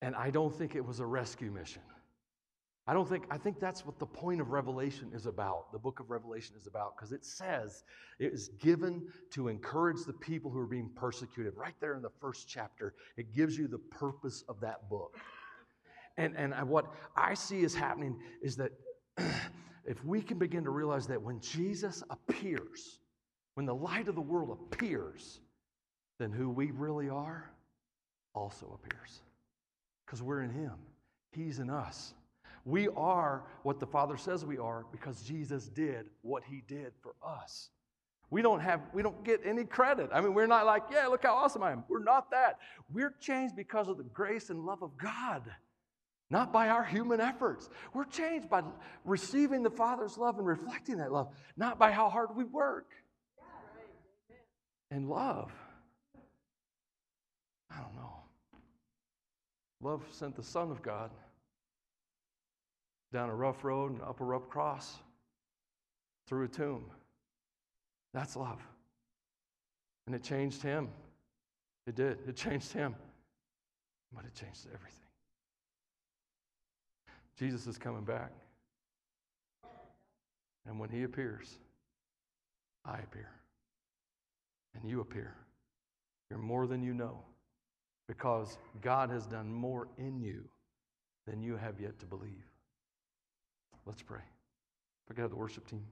And 0.00 0.14
I 0.14 0.30
don't 0.30 0.54
think 0.54 0.74
it 0.74 0.84
was 0.84 1.00
a 1.00 1.06
rescue 1.06 1.50
mission. 1.50 1.82
I 2.88 2.94
don't 2.94 3.08
think, 3.08 3.24
I 3.30 3.38
think 3.38 3.58
that's 3.58 3.84
what 3.84 3.98
the 3.98 4.06
point 4.06 4.40
of 4.40 4.50
Revelation 4.50 5.10
is 5.12 5.26
about. 5.26 5.72
The 5.72 5.78
book 5.78 5.98
of 5.98 6.08
Revelation 6.08 6.54
is 6.56 6.68
about, 6.68 6.96
because 6.96 7.10
it 7.10 7.24
says 7.24 7.82
it 8.20 8.32
is 8.32 8.50
given 8.60 9.08
to 9.32 9.48
encourage 9.48 10.04
the 10.06 10.12
people 10.12 10.52
who 10.52 10.60
are 10.60 10.68
being 10.68 10.90
persecuted. 10.94 11.54
Right 11.56 11.74
there 11.80 11.96
in 11.96 12.02
the 12.02 12.12
first 12.20 12.46
chapter, 12.48 12.94
it 13.16 13.34
gives 13.34 13.58
you 13.58 13.66
the 13.66 13.78
purpose 13.78 14.44
of 14.48 14.60
that 14.60 14.88
book. 14.88 15.18
And, 16.16 16.36
and 16.36 16.68
what 16.68 16.92
I 17.14 17.34
see 17.34 17.60
is 17.60 17.74
happening 17.74 18.18
is 18.42 18.56
that 18.56 18.72
if 19.84 20.04
we 20.04 20.22
can 20.22 20.38
begin 20.38 20.64
to 20.64 20.70
realize 20.70 21.06
that 21.08 21.20
when 21.20 21.40
Jesus 21.40 22.02
appears, 22.10 22.98
when 23.54 23.66
the 23.66 23.74
light 23.74 24.08
of 24.08 24.14
the 24.14 24.20
world 24.20 24.58
appears, 24.72 25.40
then 26.18 26.32
who 26.32 26.48
we 26.48 26.70
really 26.70 27.08
are 27.08 27.50
also 28.34 28.78
appears. 28.82 29.20
Because 30.04 30.22
we're 30.22 30.42
in 30.42 30.50
Him, 30.50 30.74
He's 31.32 31.58
in 31.58 31.70
us. 31.70 32.14
We 32.64 32.88
are 32.88 33.44
what 33.62 33.78
the 33.78 33.86
Father 33.86 34.16
says 34.16 34.44
we 34.44 34.58
are 34.58 34.86
because 34.90 35.22
Jesus 35.22 35.68
did 35.68 36.06
what 36.22 36.42
He 36.44 36.62
did 36.66 36.92
for 37.00 37.14
us. 37.24 37.70
We 38.28 38.42
don't 38.42 38.60
have, 38.60 38.80
we 38.92 39.02
don't 39.02 39.22
get 39.24 39.40
any 39.44 39.64
credit. 39.64 40.10
I 40.12 40.20
mean, 40.20 40.34
we're 40.34 40.48
not 40.48 40.66
like, 40.66 40.82
yeah, 40.90 41.06
look 41.06 41.22
how 41.22 41.34
awesome 41.34 41.62
I 41.62 41.70
am. 41.70 41.84
We're 41.88 42.02
not 42.02 42.30
that. 42.32 42.58
We're 42.92 43.14
changed 43.20 43.54
because 43.54 43.86
of 43.86 43.98
the 43.98 44.04
grace 44.04 44.50
and 44.50 44.66
love 44.66 44.82
of 44.82 44.96
God, 44.98 45.42
not 46.30 46.52
by 46.52 46.68
our 46.68 46.84
human 46.84 47.20
efforts. 47.20 47.68
We're 47.94 48.04
changed 48.04 48.48
by 48.48 48.62
receiving 49.04 49.62
the 49.62 49.70
Father's 49.70 50.18
love 50.18 50.38
and 50.38 50.46
reflecting 50.46 50.98
that 50.98 51.12
love, 51.12 51.28
not 51.56 51.78
by 51.78 51.92
how 51.92 52.08
hard 52.08 52.34
we 52.34 52.44
work. 52.44 52.90
And 54.90 55.08
love. 55.08 55.52
I 57.70 57.80
don't 57.80 57.94
know. 57.94 58.12
Love 59.82 60.02
sent 60.10 60.36
the 60.36 60.42
Son 60.42 60.70
of 60.70 60.82
God 60.82 61.10
down 63.12 63.30
a 63.30 63.34
rough 63.34 63.64
road 63.64 63.92
and 63.92 64.02
up 64.02 64.20
a 64.20 64.24
rough 64.24 64.48
cross 64.48 64.96
through 66.28 66.44
a 66.44 66.48
tomb. 66.48 66.84
That's 68.14 68.36
love. 68.36 68.60
And 70.06 70.14
it 70.14 70.22
changed 70.22 70.62
him. 70.62 70.88
It 71.86 71.94
did. 71.94 72.18
It 72.26 72.36
changed 72.36 72.72
him. 72.72 72.94
But 74.12 74.24
it 74.24 74.34
changed 74.34 74.66
everything. 74.72 75.05
Jesus 77.38 77.66
is 77.66 77.78
coming 77.78 78.04
back. 78.04 78.32
And 80.66 80.80
when 80.80 80.90
he 80.90 81.04
appears, 81.04 81.58
I 82.84 82.98
appear. 82.98 83.30
And 84.74 84.88
you 84.90 85.00
appear. 85.00 85.34
You're 86.30 86.38
more 86.38 86.66
than 86.66 86.82
you 86.82 86.92
know 86.92 87.20
because 88.08 88.58
God 88.80 89.10
has 89.10 89.26
done 89.26 89.52
more 89.52 89.88
in 89.98 90.20
you 90.20 90.44
than 91.26 91.42
you 91.42 91.56
have 91.56 91.80
yet 91.80 91.98
to 92.00 92.06
believe. 92.06 92.44
Let's 93.84 94.02
pray. 94.02 94.20
Forget 95.06 95.30
the 95.30 95.36
worship 95.36 95.68
team. 95.68 95.84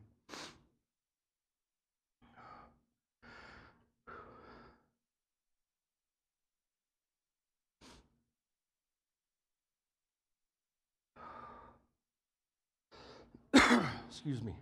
Excuse 14.15 14.45
me. 14.45 14.55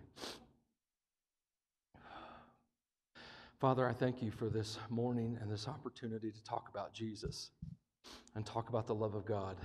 Father, 3.59 3.87
I 3.87 3.93
thank 3.93 4.23
you 4.23 4.31
for 4.31 4.49
this 4.49 4.79
morning 4.89 5.37
and 5.39 5.51
this 5.51 5.67
opportunity 5.67 6.31
to 6.31 6.43
talk 6.43 6.69
about 6.73 6.91
Jesus 6.91 7.51
and 8.33 8.43
talk 8.47 8.69
about 8.69 8.87
the 8.87 8.95
love 8.95 9.13
of 9.13 9.27
God. 9.27 9.57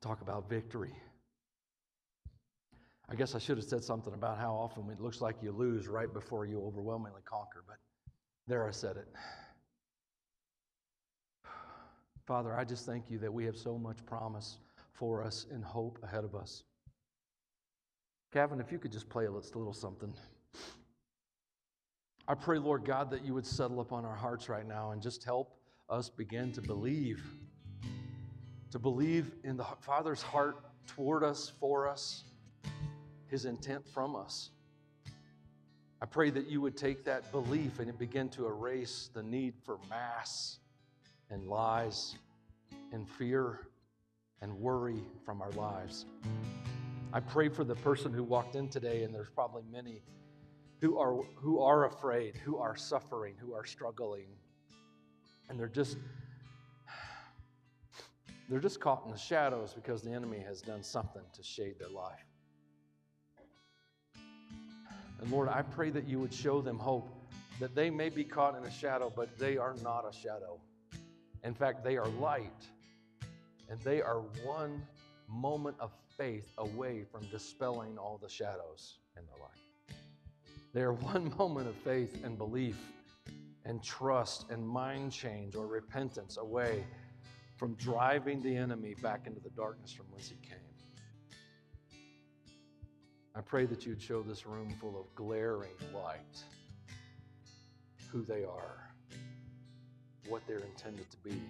talk 0.00 0.22
about 0.22 0.48
victory. 0.48 0.94
I 3.10 3.16
guess 3.16 3.34
I 3.34 3.38
should 3.38 3.58
have 3.58 3.66
said 3.66 3.84
something 3.84 4.14
about 4.14 4.38
how 4.38 4.54
often 4.54 4.88
it 4.90 4.98
looks 4.98 5.20
like 5.20 5.42
you 5.42 5.52
lose 5.52 5.88
right 5.88 6.10
before 6.10 6.46
you 6.46 6.64
overwhelmingly 6.64 7.20
conquer, 7.26 7.64
but 7.66 7.76
there 8.46 8.66
I 8.66 8.70
said 8.70 8.96
it. 8.96 9.08
Father, 12.28 12.54
I 12.54 12.62
just 12.62 12.84
thank 12.84 13.08
you 13.08 13.18
that 13.20 13.32
we 13.32 13.46
have 13.46 13.56
so 13.56 13.78
much 13.78 14.04
promise 14.04 14.58
for 14.92 15.24
us 15.24 15.46
and 15.50 15.64
hope 15.64 15.98
ahead 16.02 16.24
of 16.24 16.34
us. 16.34 16.62
Kevin, 18.34 18.60
if 18.60 18.70
you 18.70 18.78
could 18.78 18.92
just 18.92 19.08
play 19.08 19.24
a 19.24 19.30
little 19.30 19.72
something. 19.72 20.12
I 22.28 22.34
pray, 22.34 22.58
Lord 22.58 22.84
God, 22.84 23.10
that 23.12 23.24
you 23.24 23.32
would 23.32 23.46
settle 23.46 23.80
upon 23.80 24.04
our 24.04 24.14
hearts 24.14 24.50
right 24.50 24.68
now 24.68 24.90
and 24.90 25.00
just 25.00 25.24
help 25.24 25.56
us 25.88 26.10
begin 26.10 26.52
to 26.52 26.60
believe 26.60 27.24
to 28.72 28.78
believe 28.78 29.32
in 29.42 29.56
the 29.56 29.64
Father's 29.80 30.20
heart 30.20 30.56
toward 30.86 31.24
us, 31.24 31.50
for 31.58 31.88
us, 31.88 32.24
His 33.28 33.46
intent 33.46 33.88
from 33.88 34.14
us. 34.14 34.50
I 36.02 36.04
pray 36.04 36.28
that 36.28 36.46
you 36.46 36.60
would 36.60 36.76
take 36.76 37.06
that 37.06 37.32
belief 37.32 37.78
and 37.78 37.88
it 37.88 37.98
begin 37.98 38.28
to 38.30 38.46
erase 38.46 39.08
the 39.14 39.22
need 39.22 39.54
for 39.64 39.78
mass 39.88 40.58
and 41.30 41.46
lies 41.46 42.16
and 42.92 43.08
fear 43.08 43.68
and 44.40 44.52
worry 44.52 45.02
from 45.24 45.42
our 45.42 45.50
lives. 45.52 46.06
I 47.12 47.20
pray 47.20 47.48
for 47.48 47.64
the 47.64 47.74
person 47.76 48.12
who 48.12 48.22
walked 48.22 48.54
in 48.54 48.68
today, 48.68 49.02
and 49.02 49.14
there's 49.14 49.30
probably 49.30 49.64
many 49.70 50.02
who 50.80 50.98
are, 50.98 51.22
who 51.36 51.60
are 51.60 51.86
afraid, 51.86 52.36
who 52.36 52.58
are 52.58 52.76
suffering, 52.76 53.34
who 53.38 53.54
are 53.54 53.64
struggling, 53.64 54.28
and 55.48 55.58
they're 55.58 55.68
just 55.68 55.96
they're 58.48 58.60
just 58.60 58.80
caught 58.80 59.04
in 59.04 59.12
the 59.12 59.18
shadows 59.18 59.74
because 59.74 60.00
the 60.00 60.10
enemy 60.10 60.38
has 60.38 60.62
done 60.62 60.82
something 60.82 61.22
to 61.34 61.42
shade 61.42 61.78
their 61.78 61.90
life. 61.90 62.24
And 65.20 65.30
Lord, 65.30 65.48
I 65.48 65.62
pray 65.62 65.90
that 65.90 66.08
you 66.08 66.18
would 66.20 66.32
show 66.32 66.62
them 66.62 66.78
hope 66.78 67.10
that 67.60 67.74
they 67.74 67.90
may 67.90 68.08
be 68.08 68.24
caught 68.24 68.56
in 68.56 68.64
a 68.64 68.70
shadow, 68.70 69.12
but 69.14 69.36
they 69.38 69.58
are 69.58 69.74
not 69.82 70.04
a 70.08 70.12
shadow. 70.12 70.58
In 71.44 71.54
fact, 71.54 71.84
they 71.84 71.96
are 71.96 72.08
light, 72.08 72.66
and 73.68 73.80
they 73.80 74.02
are 74.02 74.20
one 74.44 74.82
moment 75.28 75.76
of 75.80 75.92
faith 76.16 76.52
away 76.58 77.04
from 77.10 77.26
dispelling 77.30 77.98
all 77.98 78.18
the 78.20 78.28
shadows 78.28 78.98
in 79.16 79.24
their 79.26 79.38
life. 79.40 79.96
They 80.72 80.82
are 80.82 80.92
one 80.92 81.32
moment 81.38 81.68
of 81.68 81.76
faith 81.76 82.24
and 82.24 82.36
belief 82.36 82.78
and 83.64 83.82
trust 83.82 84.46
and 84.50 84.66
mind 84.66 85.12
change 85.12 85.54
or 85.54 85.66
repentance 85.66 86.38
away 86.38 86.84
from 87.56 87.74
driving 87.74 88.42
the 88.42 88.56
enemy 88.56 88.94
back 89.02 89.26
into 89.26 89.40
the 89.40 89.50
darkness 89.50 89.92
from 89.92 90.06
whence 90.10 90.28
he 90.30 90.36
came. 90.48 90.58
I 93.34 93.40
pray 93.40 93.66
that 93.66 93.86
you'd 93.86 94.00
show 94.02 94.22
this 94.22 94.46
room 94.46 94.74
full 94.80 94.98
of 94.98 95.14
glaring 95.14 95.70
light 95.94 96.42
who 98.10 98.24
they 98.24 98.42
are, 98.44 98.87
what 100.28 100.42
they're 100.46 100.58
intended 100.58 101.10
to 101.10 101.16
be, 101.18 101.40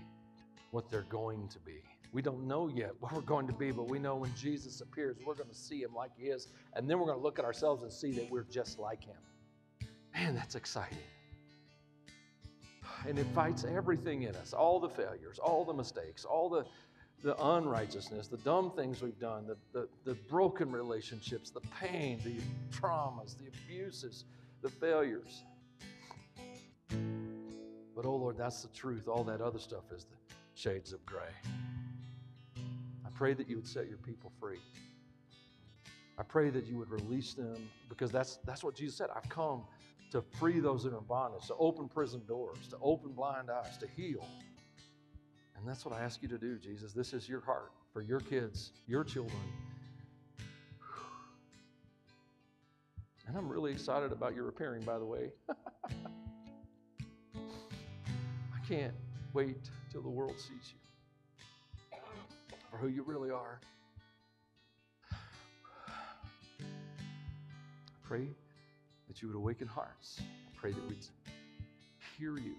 what 0.70 0.90
they're 0.90 1.02
going 1.02 1.48
to 1.48 1.58
be. 1.60 1.82
We 2.12 2.22
don't 2.22 2.46
know 2.46 2.68
yet 2.68 2.92
what 3.00 3.12
we're 3.12 3.20
going 3.20 3.46
to 3.48 3.52
be, 3.52 3.70
but 3.70 3.88
we 3.88 3.98
know 3.98 4.16
when 4.16 4.34
Jesus 4.34 4.80
appears, 4.80 5.18
we're 5.26 5.34
going 5.34 5.50
to 5.50 5.54
see 5.54 5.82
him 5.82 5.94
like 5.94 6.10
he 6.16 6.28
is, 6.28 6.48
and 6.74 6.88
then 6.88 6.98
we're 6.98 7.06
going 7.06 7.18
to 7.18 7.22
look 7.22 7.38
at 7.38 7.44
ourselves 7.44 7.82
and 7.82 7.92
see 7.92 8.12
that 8.12 8.30
we're 8.30 8.44
just 8.44 8.78
like 8.78 9.04
him. 9.04 9.16
Man, 10.14 10.34
that's 10.34 10.54
exciting 10.54 10.98
and 13.06 13.18
it 13.18 13.26
fights 13.34 13.64
everything 13.64 14.22
in 14.22 14.34
us 14.36 14.52
all 14.52 14.80
the 14.80 14.88
failures, 14.88 15.38
all 15.38 15.64
the 15.64 15.72
mistakes, 15.72 16.24
all 16.24 16.48
the, 16.48 16.64
the 17.22 17.36
unrighteousness, 17.42 18.28
the 18.28 18.36
dumb 18.38 18.72
things 18.74 19.02
we've 19.02 19.18
done, 19.20 19.46
the, 19.46 19.56
the, 19.72 19.88
the 20.04 20.14
broken 20.28 20.70
relationships, 20.70 21.50
the 21.50 21.60
pain, 21.80 22.18
the 22.24 22.36
traumas, 22.76 23.36
the 23.38 23.46
abuses, 23.48 24.24
the 24.62 24.68
failures. 24.68 25.42
But 27.98 28.06
oh 28.06 28.14
Lord, 28.14 28.38
that's 28.38 28.62
the 28.62 28.68
truth. 28.68 29.08
All 29.08 29.24
that 29.24 29.40
other 29.40 29.58
stuff 29.58 29.90
is 29.92 30.04
the 30.04 30.14
shades 30.54 30.92
of 30.92 31.04
gray. 31.04 31.34
I 33.04 33.08
pray 33.12 33.34
that 33.34 33.48
you 33.48 33.56
would 33.56 33.66
set 33.66 33.88
your 33.88 33.98
people 33.98 34.30
free. 34.38 34.60
I 36.16 36.22
pray 36.22 36.50
that 36.50 36.68
you 36.68 36.78
would 36.78 36.92
release 36.92 37.34
them 37.34 37.56
because 37.88 38.12
that's, 38.12 38.38
that's 38.44 38.62
what 38.62 38.76
Jesus 38.76 38.98
said. 38.98 39.08
I've 39.12 39.28
come 39.28 39.64
to 40.12 40.22
free 40.38 40.60
those 40.60 40.84
that 40.84 40.92
are 40.92 40.98
in 40.98 41.04
bondage, 41.06 41.48
to 41.48 41.56
open 41.56 41.88
prison 41.88 42.22
doors, 42.28 42.68
to 42.70 42.76
open 42.80 43.10
blind 43.10 43.50
eyes, 43.50 43.76
to 43.78 43.88
heal. 43.88 44.24
And 45.56 45.66
that's 45.66 45.84
what 45.84 45.92
I 45.92 46.00
ask 46.00 46.22
you 46.22 46.28
to 46.28 46.38
do, 46.38 46.56
Jesus. 46.56 46.92
This 46.92 47.12
is 47.12 47.28
your 47.28 47.40
heart 47.40 47.72
for 47.92 48.00
your 48.00 48.20
kids, 48.20 48.70
your 48.86 49.02
children. 49.02 49.42
And 53.26 53.36
I'm 53.36 53.48
really 53.48 53.72
excited 53.72 54.12
about 54.12 54.36
your 54.36 54.48
appearing, 54.48 54.84
by 54.84 55.00
the 55.00 55.04
way. 55.04 55.32
Can't 58.68 58.92
wait 59.32 59.70
till 59.90 60.02
the 60.02 60.10
world 60.10 60.34
sees 60.36 60.74
you 60.74 61.98
for 62.70 62.76
who 62.76 62.88
you 62.88 63.02
really 63.02 63.30
are. 63.30 63.60
I 65.10 65.14
pray 68.04 68.26
that 69.06 69.22
you 69.22 69.28
would 69.28 69.38
awaken 69.38 69.66
hearts. 69.66 70.20
I 70.20 70.50
pray 70.54 70.72
that 70.72 70.86
we'd 70.86 70.98
hear 72.18 72.36
you 72.36 72.56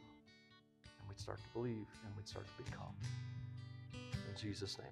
and 0.83 1.07
we'd 1.07 1.19
start 1.19 1.37
to 1.43 1.49
believe 1.53 1.75
and 1.75 2.15
we'd 2.17 2.27
start 2.27 2.47
to 2.57 2.63
become. 2.63 2.95
In 3.93 4.35
Jesus' 4.35 4.79
name. 4.79 4.89